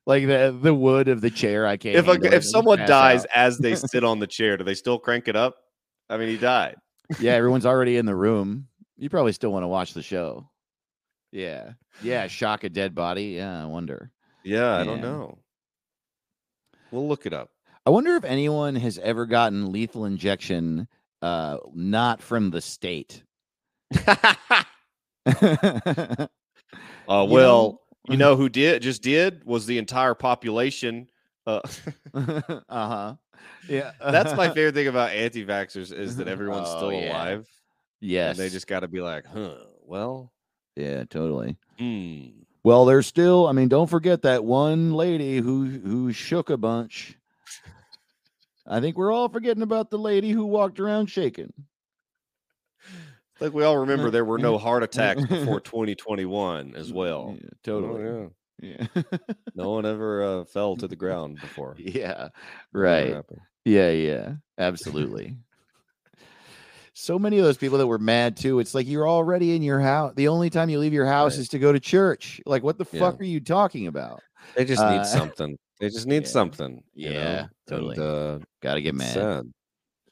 like 0.06 0.26
the 0.28 0.58
the 0.62 0.74
wood 0.74 1.10
of 1.10 1.20
the 1.20 1.30
chair 1.30 1.68
i 1.68 1.76
can't 1.76 1.98
if 1.98 2.08
a, 2.08 2.12
handle 2.12 2.28
it, 2.28 2.34
I 2.34 2.38
if 2.38 2.46
someone 2.46 2.80
dies 2.80 3.24
out. 3.26 3.30
as 3.36 3.58
they 3.58 3.76
sit 3.76 4.06
on 4.06 4.20
the 4.20 4.28
chair, 4.28 4.56
do 4.56 4.64
they 4.64 4.74
still 4.76 4.98
crank 4.98 5.28
it 5.28 5.36
up? 5.36 5.56
I 6.10 6.16
mean, 6.16 6.30
he 6.30 6.38
died. 6.38 6.78
yeah 7.20 7.34
everyone's 7.34 7.66
already 7.66 7.98
in 7.98 8.06
the 8.06 8.16
room 8.16 8.68
you 8.98 9.10
probably 9.10 9.32
still 9.32 9.52
want 9.52 9.64
to 9.64 9.68
watch 9.68 9.94
the 9.94 10.02
show 10.04 10.50
yeah 11.32 11.72
yeah 12.04 12.28
shock 12.28 12.64
a 12.64 12.70
dead 12.70 12.94
body 12.96 13.36
yeah 13.38 13.62
i 13.64 13.66
wonder 13.66 14.12
Yeah, 14.44 14.76
I 14.78 14.84
don't 14.84 15.02
know. 15.02 15.38
We'll 16.92 17.08
look 17.08 17.26
it 17.26 17.34
up. 17.34 17.50
i 17.86 17.90
wonder 17.90 18.16
if 18.16 18.24
anyone 18.24 18.76
has 18.76 18.98
ever 19.00 19.26
gotten 19.26 19.72
lethal 19.72 20.06
injection 20.06 20.88
uh 21.22 21.58
not 21.74 22.22
from 22.22 22.52
the 22.52 22.62
state 22.62 23.24
Uh, 27.10 27.24
You 27.26 27.34
well, 27.34 27.82
you 28.10 28.18
know 28.18 28.36
who 28.36 28.50
did 28.50 28.82
just 28.82 29.02
did 29.02 29.44
was 29.46 29.66
the 29.66 29.78
entire 29.78 30.14
population. 30.14 31.08
Uh, 31.46 31.62
uh-huh 32.14 33.16
yeah 33.70 33.92
that's 34.12 34.34
my 34.36 34.50
favorite 34.54 34.74
thing 34.76 34.88
about 34.88 35.12
anti-vaxxers 35.12 35.94
is 35.94 36.18
that 36.18 36.28
everyone's 36.28 36.68
Oh, 36.70 36.78
still 36.78 36.92
yeah. 36.92 37.10
alive. 37.14 37.48
Yes 38.02 38.38
And 38.38 38.46
they 38.46 38.50
just 38.50 38.68
got 38.68 38.82
to 38.82 38.88
be 38.88 39.02
like, 39.02 39.26
huh, 39.26 39.56
well, 39.84 40.32
yeah 40.76 41.04
totally 41.10 41.58
hmm. 41.78 42.28
Well, 42.64 42.84
there's 42.84 43.08
still. 43.08 43.48
I 43.48 43.54
mean, 43.54 43.70
don't 43.70 43.90
forget 43.90 44.24
that 44.24 44.44
one 44.44 44.92
lady 44.94 45.38
who 45.38 45.66
who 45.66 46.12
shook 46.12 46.50
a 46.50 46.58
bunch. 46.58 47.18
I 48.68 48.82
think 48.82 48.98
we're 48.98 49.12
all 49.14 49.30
forgetting 49.30 49.64
about 49.64 49.90
the 49.90 49.98
lady 49.98 50.32
who 50.32 50.46
walked 50.46 50.78
around 50.82 51.06
shaking. 51.08 51.54
Like 53.40 53.54
we 53.54 53.64
all 53.64 53.78
remember 53.78 54.10
there 54.12 54.26
were 54.26 54.38
no 54.40 54.58
heart 54.68 54.84
attacks 54.84 55.24
before 55.26 55.60
2021 55.62 56.76
as 56.76 56.92
well. 56.92 57.38
Yeah, 57.40 57.50
Oh, 57.52 57.58
totally. 57.64 58.04
yeah. 58.04 58.28
Yeah. 58.60 59.04
No 59.56 59.70
one 59.70 59.86
ever 59.86 60.24
uh, 60.42 60.46
fell 60.46 60.76
to 60.78 60.88
the 60.88 60.96
ground 61.04 61.40
before. 61.40 61.76
yeah. 61.78 62.30
Right. 62.74 63.24
Yeah. 63.64 63.92
Yeah. 63.92 64.34
Absolutely. 64.58 65.38
So 67.00 67.20
many 67.20 67.38
of 67.38 67.46
those 67.46 67.58
people 67.58 67.78
that 67.78 67.86
were 67.88 68.00
mad 68.00 68.36
too. 68.36 68.60
It's 68.60 68.74
like 68.74 68.88
you're 68.88 69.08
already 69.08 69.56
in 69.56 69.62
your 69.62 69.80
house. 69.80 70.14
The 70.16 70.28
only 70.30 70.50
time 70.50 70.70
you 70.70 70.80
leave 70.80 70.94
your 70.94 71.06
house 71.06 71.34
Right. 71.36 71.42
is 71.42 71.50
to 71.50 71.60
go 71.60 71.72
to 71.72 71.80
church. 71.80 72.42
Like, 72.46 72.64
what 72.64 72.78
the 72.80 72.86
Yeah. 72.92 73.00
fuck 73.00 73.20
are 73.20 73.24
you 73.24 73.40
talking 73.40 73.86
about? 73.88 74.22
They 74.56 74.66
just 74.66 74.82
Uh, 74.82 74.98
need 74.98 75.06
something. 75.06 75.58
They 75.80 75.90
just 75.90 76.08
need 76.14 76.24
yeah. 76.24 76.30
something. 76.30 76.84
Yeah, 76.96 77.42
know? 77.42 77.48
totally. 77.68 77.96
And, 77.98 78.04
uh, 78.04 78.40
Got 78.64 78.74
to 78.76 78.82
get 78.82 78.96
mad. 78.96 79.14
sad. 79.14 79.46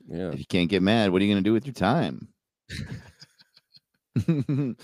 Yeah. 0.08 0.30
If 0.30 0.40
you 0.40 0.46
can't 0.46 0.70
get 0.70 0.84
mad, 0.84 1.12
what 1.12 1.22
are 1.22 1.26
you 1.26 1.34
going 1.34 1.44
to 1.44 1.48
do 1.50 1.54
with 1.54 1.66
your 1.66 1.74
time? 1.74 2.28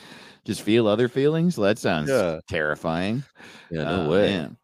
Just 0.44 0.64
feel 0.64 0.88
other 0.88 1.08
feelings? 1.08 1.56
Well, 1.58 1.68
that 1.68 1.78
sounds 1.78 2.10
Yeah. 2.10 2.40
terrifying. 2.50 3.24
Yeah. 3.70 3.84
No 3.84 4.06
Oh, 4.06 4.10
way. 4.10 4.30
man. 4.38 4.58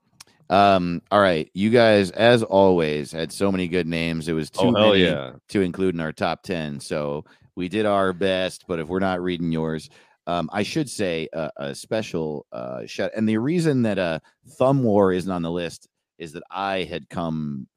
Um, 0.50 1.02
all 1.12 1.20
right, 1.20 1.50
you 1.54 1.70
guys, 1.70 2.12
as 2.12 2.42
always, 2.44 3.12
had 3.12 3.32
so 3.32 3.52
many 3.52 3.68
good 3.68 3.88
names. 3.88 4.28
It 4.28 4.34
was 4.34 4.50
too 4.50 4.68
Oh 4.68 4.72
many 4.72 5.04
yeah! 5.04 5.34
to 5.50 5.62
include 5.62 5.96
in 5.96 6.02
our 6.02 6.14
top 6.14 6.44
10. 6.44 6.80
So 6.80 7.26
we 7.56 7.68
did 7.68 7.86
our 7.86 8.14
best, 8.14 8.66
but 8.68 8.80
if 8.80 8.88
we're 8.88 9.00
not 9.00 9.22
reading 9.22 9.52
yours, 9.52 9.90
um, 10.26 10.50
I 10.54 10.64
should 10.64 10.90
say 10.90 11.28
uh, 11.34 11.50
a 11.58 11.76
special 11.76 12.46
uh, 12.52 12.86
shout. 12.86 13.12
And 13.16 13.28
the 13.28 13.38
reason 13.38 13.82
that 13.84 13.98
uh, 13.98 14.20
Thumb 14.58 14.84
War 14.84 15.12
isn't 15.14 15.32
on 15.32 15.42
the 15.42 15.52
list 15.52 15.88
is 16.18 16.34
that 16.34 16.44
I 16.52 16.84
had 16.84 17.10
come 17.10 17.68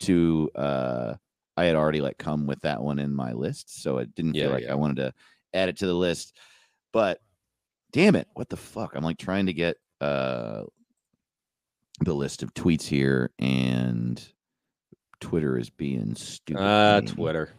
to, 0.00 0.50
uh, 0.54 1.14
I 1.56 1.64
had 1.64 1.76
already 1.76 2.00
like 2.00 2.18
come 2.18 2.46
with 2.46 2.60
that 2.62 2.82
one 2.82 2.98
in 2.98 3.14
my 3.14 3.32
list. 3.32 3.82
So 3.82 3.98
it 3.98 4.14
didn't 4.14 4.32
feel 4.32 4.50
like 4.50 4.64
yeah. 4.64 4.72
I 4.72 4.76
wanted 4.76 4.96
to 4.96 5.14
add 5.54 5.68
it 5.68 5.78
to 5.78 5.86
the 5.86 5.94
list. 5.94 6.36
But 6.92 7.20
damn 7.92 8.16
it, 8.16 8.28
what 8.34 8.48
the 8.48 8.56
fuck? 8.56 8.94
I'm 8.94 9.04
like 9.04 9.18
trying 9.18 9.46
to 9.46 9.52
get 9.52 9.76
uh, 10.00 10.64
the 12.00 12.14
list 12.14 12.42
of 12.42 12.52
tweets 12.54 12.84
here 12.84 13.30
and 13.38 14.22
Twitter 15.20 15.58
is 15.58 15.70
being 15.70 16.14
stupid. 16.14 16.62
Uh. 16.62 17.00
Twitter. 17.02 17.54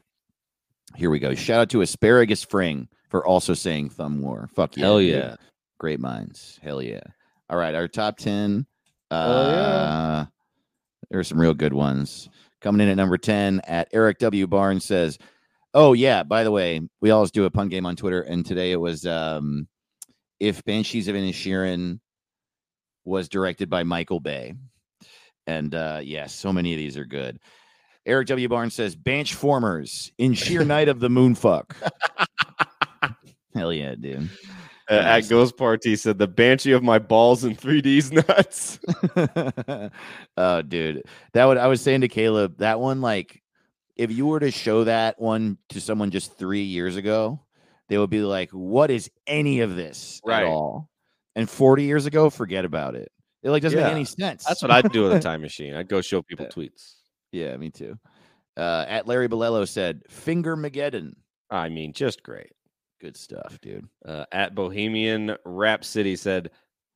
Here 0.96 1.10
we 1.10 1.20
go. 1.20 1.36
Shout 1.36 1.62
out 1.62 1.70
to 1.70 1.82
Asparagus 1.82 2.44
Fring 2.44 2.88
for 3.10 3.26
also 3.26 3.54
saying 3.54 3.92
thumb 3.92 4.22
war. 4.22 4.50
Fuck 4.56 4.76
yeah. 4.76 4.84
Hell 4.84 5.00
dude. 5.00 5.10
yeah. 5.10 5.36
Great 5.80 6.00
minds. 6.00 6.60
Hell 6.62 6.82
yeah. 6.82 7.02
All 7.50 7.58
right. 7.58 7.74
Our 7.74 7.88
top 7.88 8.18
10. 8.18 8.66
Uh, 9.10 9.48
yeah. 9.54 10.26
There 11.10 11.20
are 11.20 11.24
some 11.24 11.40
real 11.40 11.54
good 11.54 11.74
ones. 11.74 12.30
Coming 12.62 12.82
in 12.82 12.90
at 12.90 12.98
number 12.98 13.18
10 13.18 13.62
at 13.62 13.88
Eric 13.94 14.20
W. 14.20 14.48
Barnes 14.48 14.86
says, 14.86 15.18
Oh, 15.74 15.94
yeah. 15.94 16.24
By 16.24 16.44
the 16.44 16.52
way, 16.52 16.82
we 17.00 17.12
always 17.12 17.32
do 17.32 17.46
a 17.46 17.50
pun 17.52 17.70
game 17.70 17.86
on 17.86 17.96
Twitter. 17.96 18.22
And 18.22 18.46
today 18.46 18.72
it 18.72 18.80
was 18.80 19.06
um, 19.06 19.68
if 20.40 20.64
Banshees 20.66 21.08
of 21.08 21.16
Inisherin 21.16 22.00
was 23.06 23.30
directed 23.30 23.70
by 23.70 23.84
Michael 23.84 24.20
Bay. 24.20 24.54
And 25.48 25.74
uh, 25.74 26.02
yeah, 26.04 26.28
so 26.28 26.54
many 26.54 26.74
of 26.74 26.78
these 26.78 26.98
are 26.98 27.06
good. 27.06 27.40
Eric 28.06 28.28
W. 28.28 28.48
Barnes 28.48 28.74
says, 28.74 28.96
Banch 28.96 29.34
Formers 29.36 30.12
in 30.18 30.34
sheer 30.34 30.66
night 30.66 30.90
of 30.90 31.00
the 31.00 31.10
moonfuck. 31.10 31.76
Hell 33.56 33.74
yeah, 33.74 33.96
dude. 33.96 34.30
Uh, 34.90 34.96
at 34.96 35.30
Ghost 35.30 35.56
Party 35.58 35.96
said 35.96 36.18
the 36.18 36.28
banshee 36.28 36.72
of 36.72 36.84
my 36.84 37.00
balls 37.00 37.44
and 37.44 37.58
3D's 37.58 38.12
nuts. 38.12 38.80
oh, 40.38 40.62
dude. 40.62 41.04
That 41.34 41.46
would 41.46 41.58
I 41.58 41.68
was 41.68 41.82
saying 41.82 42.02
to 42.02 42.08
Caleb, 42.08 42.58
that 42.58 42.80
one, 42.80 43.02
like, 43.02 43.42
if 43.96 44.12
you 44.12 44.26
were 44.26 44.40
to 44.40 44.52
show 44.52 44.86
that 44.86 45.20
one 45.22 45.58
to 45.70 45.80
someone 45.80 46.12
just 46.12 46.38
three 46.38 46.64
years 46.64 46.96
ago, 46.96 47.40
they 47.88 47.98
would 47.98 48.10
be 48.10 48.22
like, 48.22 48.50
What 48.52 48.90
is 48.90 49.10
any 49.28 49.60
of 49.62 49.76
this 49.76 50.22
Right. 50.26 50.44
at 50.44 50.48
all? 50.50 50.90
And 51.36 51.50
40 51.50 51.84
years 51.84 52.06
ago, 52.06 52.30
forget 52.30 52.66
about 52.66 52.96
it. 52.96 53.12
It 53.44 53.50
like 53.52 53.64
doesn't 53.64 53.78
Yeah, 53.78 53.86
make 53.86 53.94
any 53.94 54.06
sense. 54.06 54.44
That's 54.46 54.62
what 54.62 54.70
I'd 54.72 54.92
do 54.92 55.04
with 55.04 55.14
a 55.14 55.20
time 55.22 55.42
machine. 55.42 55.74
I'd 55.74 55.88
go 55.90 56.02
show 56.02 56.22
people 56.22 56.46
tweets. 56.48 56.96
yeah, 57.32 57.56
me 57.58 57.70
too. 57.70 57.98
Uh, 58.58 58.86
at 58.88 59.08
Larry 59.08 59.30
Bolello 59.30 59.68
said, 59.68 60.02
Finger 60.10 60.56
Mageddon. 60.58 61.14
I 61.50 61.70
mean, 61.70 61.94
just 61.94 62.22
great. 62.24 62.52
Good 63.00 63.18
stuff, 63.18 63.58
dude. 63.62 63.88
Uh, 64.06 64.26
at 64.32 64.54
Bohemian 64.54 65.36
Rap 65.46 65.84
City 65.86 66.16
said, 66.16 66.52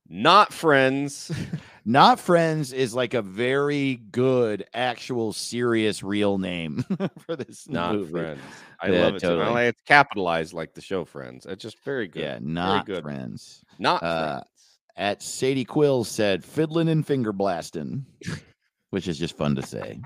not 0.08 0.52
friends. 0.52 1.32
Not 1.88 2.18
Friends 2.18 2.72
is 2.72 2.94
like 2.94 3.14
a 3.14 3.22
very 3.22 3.94
good, 4.10 4.66
actual, 4.74 5.32
serious, 5.32 6.02
real 6.02 6.36
name 6.36 6.84
for 7.20 7.36
this 7.36 7.68
not 7.68 7.94
movie. 7.94 8.10
friends. 8.10 8.40
I 8.80 8.88
Yeah, 8.88 9.02
love 9.04 9.14
it. 9.14 9.20
totally. 9.20 9.42
I 9.46 9.50
like 9.50 9.68
it's 9.68 9.82
capitalized 9.82 10.52
like 10.52 10.74
the 10.74 10.80
show 10.80 11.04
Friends. 11.04 11.46
It's 11.46 11.62
just 11.62 11.78
very 11.84 12.08
good. 12.08 12.22
Yeah, 12.22 12.38
not 12.42 12.86
good. 12.86 13.02
Friends. 13.04 13.62
Not 13.78 14.02
Uh, 14.02 14.32
friends. 14.32 14.48
At 14.96 15.22
Sadie 15.22 15.64
Quill 15.64 16.02
said 16.02 16.44
fiddling 16.44 16.88
and 16.88 17.06
finger 17.06 17.32
blasting, 17.32 18.04
which 18.90 19.06
is 19.06 19.16
just 19.16 19.36
fun 19.36 19.54
to 19.54 19.62
say. 19.62 20.00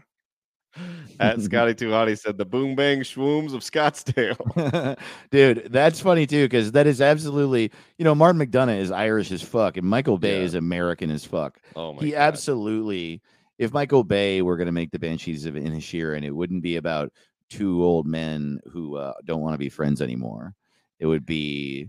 At 1.20 1.40
Scotty 1.42 1.74
Tuhati 1.74 2.18
said 2.18 2.38
the 2.38 2.44
boom 2.44 2.74
bang 2.74 3.00
schwooms 3.00 3.52
of 3.54 3.60
Scottsdale. 3.62 4.98
Dude, 5.30 5.68
that's 5.70 6.00
funny 6.00 6.26
too, 6.26 6.44
because 6.44 6.72
that 6.72 6.86
is 6.86 7.00
absolutely, 7.00 7.70
you 7.98 8.04
know, 8.04 8.14
Martin 8.14 8.40
McDonagh 8.40 8.78
is 8.78 8.90
Irish 8.90 9.30
as 9.32 9.42
fuck, 9.42 9.76
and 9.76 9.86
Michael 9.86 10.18
Bay 10.18 10.38
Yeah. 10.38 10.44
is 10.44 10.54
American 10.54 11.10
as 11.10 11.24
fuck. 11.24 11.58
Oh 11.76 11.92
my 11.94 12.02
he 12.02 12.12
god. 12.12 12.18
absolutely, 12.18 13.20
if 13.58 13.72
Michael 13.72 14.04
Bay 14.04 14.42
were 14.42 14.56
going 14.56 14.66
to 14.66 14.72
make 14.72 14.90
the 14.90 14.98
Banshees 14.98 15.44
of 15.46 15.54
Inisherin, 15.54 16.24
it 16.24 16.30
wouldn't 16.34 16.62
be 16.62 16.76
about 16.76 17.12
two 17.50 17.82
old 17.84 18.06
men 18.06 18.60
who 18.72 18.96
uh, 18.96 19.12
don't 19.24 19.40
want 19.40 19.54
to 19.54 19.58
be 19.58 19.68
friends 19.68 20.00
anymore. 20.00 20.54
It 21.00 21.06
would 21.06 21.26
be, 21.26 21.88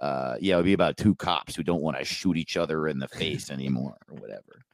uh, 0.00 0.36
yeah, 0.40 0.54
it 0.54 0.56
would 0.58 0.64
be 0.64 0.72
about 0.72 0.96
two 0.96 1.14
cops 1.14 1.54
who 1.54 1.62
don't 1.62 1.80
want 1.82 1.96
to 1.96 2.04
shoot 2.04 2.36
each 2.36 2.56
other 2.56 2.88
in 2.88 2.98
the 2.98 3.06
face 3.08 3.50
anymore 3.50 3.96
or 4.10 4.16
whatever. 4.18 4.64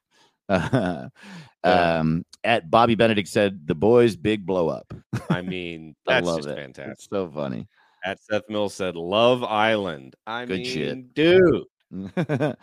Uh, 0.49 1.09
Yeah. 1.65 1.99
um, 2.01 2.25
at 2.43 2.69
Bobby 2.73 2.97
Benedict 2.97 3.29
said, 3.29 3.69
"The 3.69 3.75
boys' 3.77 4.17
big 4.17 4.45
blow 4.45 4.69
up." 4.69 4.93
I 5.31 5.43
mean, 5.43 5.95
I 6.09 6.15
that's 6.15 6.27
love 6.27 6.37
just 6.39 6.49
it. 6.49 6.57
fantastic. 6.57 6.93
It's 6.95 7.09
so 7.09 7.31
funny. 7.31 7.69
At 8.05 8.21
Seth 8.21 8.49
Mills 8.49 8.75
said 8.75 8.97
Love 8.97 9.45
Island. 9.45 10.17
I 10.27 10.45
Good 10.45 10.59
mean, 10.63 10.65
shit. 10.65 11.15
dude. 11.15 11.65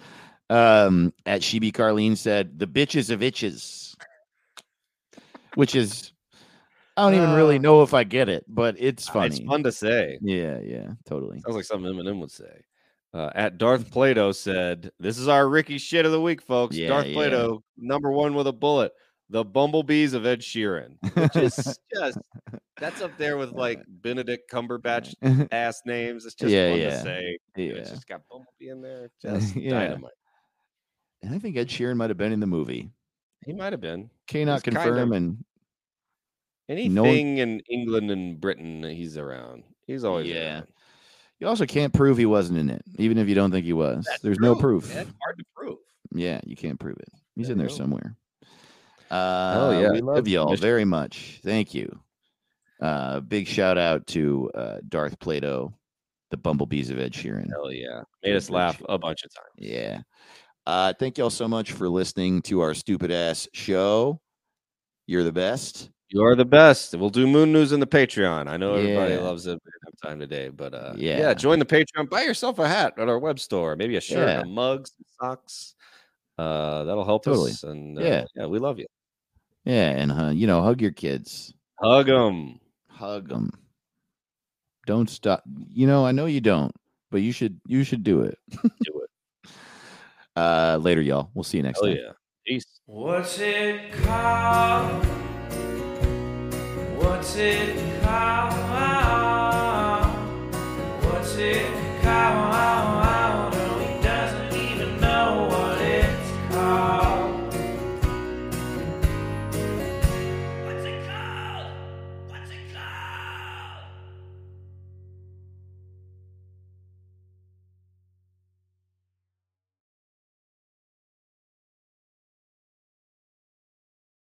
um, 0.49 1.13
at 1.25 1.41
Shibi 1.41 1.71
Carlene 1.71 2.17
said, 2.17 2.59
"The 2.59 2.67
bitches 2.67 3.09
of 3.09 3.23
itches," 3.23 3.95
which 5.55 5.75
is, 5.75 6.11
I 6.97 7.03
don't 7.09 7.15
even 7.15 7.35
really 7.35 7.55
Uh, 7.55 7.61
know 7.61 7.83
if 7.83 7.93
I 7.93 8.03
get 8.03 8.27
it, 8.27 8.43
but 8.49 8.75
it's 8.77 9.07
funny. 9.07 9.27
It's 9.27 9.39
fun 9.45 9.63
to 9.63 9.71
say. 9.71 10.17
Yeah, 10.21 10.59
yeah, 10.59 10.87
totally. 11.05 11.39
Sounds 11.39 11.55
like 11.55 11.63
something 11.63 11.89
Eminem 11.89 12.19
would 12.19 12.31
say. 12.31 12.63
Uh, 13.13 13.29
at 13.33 13.57
Darth 13.57 13.89
Plato 13.91 14.31
said, 14.31 14.91
"This 14.99 15.17
is 15.17 15.27
our 15.27 15.49
Ricky 15.49 15.77
shit 15.79 16.05
of 16.05 16.11
the 16.11 16.21
week, 16.21 16.41
folks." 16.41 16.75
Yeah, 16.75 16.89
Darth 16.89 17.07
yeah. 17.07 17.13
Plato, 17.15 17.63
number 17.77 18.11
one 18.11 18.35
with 18.35 18.45
a 18.45 18.53
bullet, 18.53 18.91
the 19.31 19.43
Bumblebees 19.43 20.13
of 20.13 20.25
Ed 20.27 20.41
Sheeran, 20.41 20.97
which 21.15 21.35
is 21.35 21.79
just 21.93 22.19
that's 22.77 23.01
up 23.01 23.17
there 23.17 23.37
with 23.37 23.51
like 23.51 23.81
Benedict 23.87 24.51
Cumberbatch 24.51 25.15
ass 25.51 25.81
names. 25.85 26.25
It's 26.25 26.35
just 26.35 26.51
Yeah, 26.53 26.69
fun 26.71 26.79
yeah. 26.79 26.89
to 26.89 27.01
say. 27.01 27.37
yeah, 27.55 27.71
It's 27.73 27.89
just 27.89 28.07
got 28.07 28.21
Bumblebee 28.29 28.69
in 28.69 28.81
there. 28.81 29.09
Just 29.21 29.55
Yeah. 29.55 29.71
dynamite. 29.71 30.11
and 31.23 31.33
I 31.33 31.39
think 31.39 31.57
Ed 31.57 31.67
Sheeran 31.69 31.97
might 31.97 32.11
have 32.11 32.17
been 32.17 32.31
in 32.31 32.39
the 32.39 32.47
movie. 32.47 32.91
He 33.45 33.53
might 33.53 33.73
have 33.73 33.81
been 33.81 34.09
Cannot 34.27 34.55
He's 34.63 34.73
kind 34.73 34.75
confirm, 34.77 35.11
of- 35.11 35.17
and 35.17 35.45
anything 36.69 37.37
in 37.39 37.59
England 37.69 38.11
and 38.11 38.39
Britain. 38.39 38.83
He's 38.83 39.17
around. 39.17 39.63
He's 39.87 40.03
always 40.03 40.27
Yeah. 40.27 40.53
around. 40.59 40.67
You 41.39 41.47
also 41.47 41.65
can't 41.65 41.93
prove 41.93 42.17
he 42.17 42.25
wasn't 42.25 42.59
in 42.59 42.69
it, 42.69 42.83
even 42.97 43.17
if 43.17 43.27
you 43.29 43.35
don't 43.35 43.51
think 43.51 43.65
he 43.65 43.73
was. 43.73 44.05
That's 44.07 44.21
There's 44.21 44.39
no 44.39 44.55
proof. 44.55 44.93
That's 44.93 45.09
hard 45.23 45.37
to 45.37 45.43
prove. 45.55 45.77
Yeah, 46.13 46.41
you 46.45 46.55
can't 46.55 46.79
prove 46.79 46.97
it. 46.97 47.09
He's 47.35 47.47
There 47.47 47.53
in 47.53 47.57
there 47.59 47.67
go. 47.67 47.73
somewhere. 47.73 48.15
Uh, 49.11 49.79
yeah. 49.81 49.91
we 49.91 50.01
love 50.01 50.17
Good 50.23 50.27
y'all 50.27 50.43
submission. 50.47 50.61
very 50.61 50.85
much. 50.85 51.39
Thank 51.43 51.73
you. 51.73 51.99
Uh, 52.81 53.19
big 53.21 53.47
shout 53.47 53.77
out 53.77 54.05
to 54.07 54.49
uh, 54.53 54.77
Darth 54.87 55.19
Plato, 55.19 55.73
the 56.31 56.37
Bumblebees 56.37 56.89
of 56.91 56.99
Ed 56.99 57.13
Sheeran. 57.13 57.49
Hell 57.49 57.71
yeah, 57.71 58.03
made 58.23 58.35
us 58.35 58.49
laugh 58.49 58.81
a 58.87 58.97
bunch 58.97 59.23
of 59.23 59.33
times. 59.33 59.47
Yeah. 59.57 60.01
Uh, 60.65 60.93
thank 60.99 61.17
y'all 61.17 61.29
so 61.31 61.47
much 61.47 61.71
for 61.71 61.89
listening 61.89 62.41
to 62.43 62.61
our 62.61 62.73
stupid 62.73 63.11
ass 63.11 63.47
show. 63.53 64.21
You're 65.07 65.23
the 65.23 65.31
best. 65.31 65.89
You 66.11 66.23
are 66.23 66.35
the 66.35 66.45
best. 66.45 66.95
We'll 66.95 67.09
do 67.11 67.27
moon 67.27 67.53
news 67.53 67.71
in 67.71 67.79
the 67.79 67.85
Patreon. 67.87 68.47
I 68.47 68.57
know 68.57 68.73
everybody 68.73 69.13
Yeah. 69.13 69.19
loves 69.21 69.45
it. 69.45 69.59
We 69.63 69.71
didn't 69.71 69.85
have 69.85 70.09
time 70.09 70.19
today, 70.19 70.49
but 70.49 70.73
uh, 70.73 70.93
Yeah. 70.97 71.19
yeah, 71.19 71.33
join 71.35 71.59
the 71.59 71.65
Patreon. 71.65 72.09
Buy 72.09 72.23
yourself 72.23 72.57
a 72.59 72.67
hat 72.67 72.93
at 72.97 73.07
our 73.07 73.19
web 73.19 73.39
store, 73.39 73.75
maybe 73.75 73.95
a 73.95 74.01
shirt, 74.01 74.27
Yeah. 74.27 74.41
a 74.41 74.45
mug, 74.45 74.87
some 74.87 75.05
socks. 75.21 75.75
Uh, 76.37 76.83
that'll 76.85 77.05
help 77.05 77.23
Totally. 77.25 77.51
us. 77.51 77.63
And 77.63 77.97
uh, 77.99 78.01
Yeah. 78.01 78.25
yeah, 78.35 78.45
we 78.47 78.57
love 78.59 78.79
you. 78.79 78.87
Yeah, 79.65 79.89
and 79.91 80.11
uh, 80.11 80.29
you 80.29 80.47
know, 80.47 80.63
hug 80.63 80.81
your 80.81 80.91
kids. 80.91 81.53
Hug 81.79 82.07
them. 82.07 82.59
Hug 82.89 83.27
them. 83.29 83.51
Don't 84.87 85.09
stop. 85.09 85.43
You 85.67 85.85
know, 85.85 86.05
I 86.05 86.11
know 86.11 86.25
you 86.25 86.41
don't, 86.41 86.73
but 87.11 87.21
you 87.21 87.31
should. 87.31 87.59
You 87.67 87.83
should 87.83 88.03
do 88.03 88.21
it. 88.21 88.37
Do 88.51 89.01
it. 89.03 89.09
Uh, 90.35 90.77
later, 90.81 91.01
y'all. 91.01 91.29
We'll 91.33 91.43
see 91.43 91.57
you 91.57 91.63
next 91.63 91.79
Hell 91.79 91.89
time. 91.89 91.97
yeah. 92.01 92.11
Peace. 92.47 92.79
What's 92.85 93.39
it 93.39 93.91
called? 93.91 95.05
What's 97.01 97.37
it 97.37 98.01
called? 98.03 98.53
What's 101.01 101.35
it 101.35 101.65
called? 102.03 102.98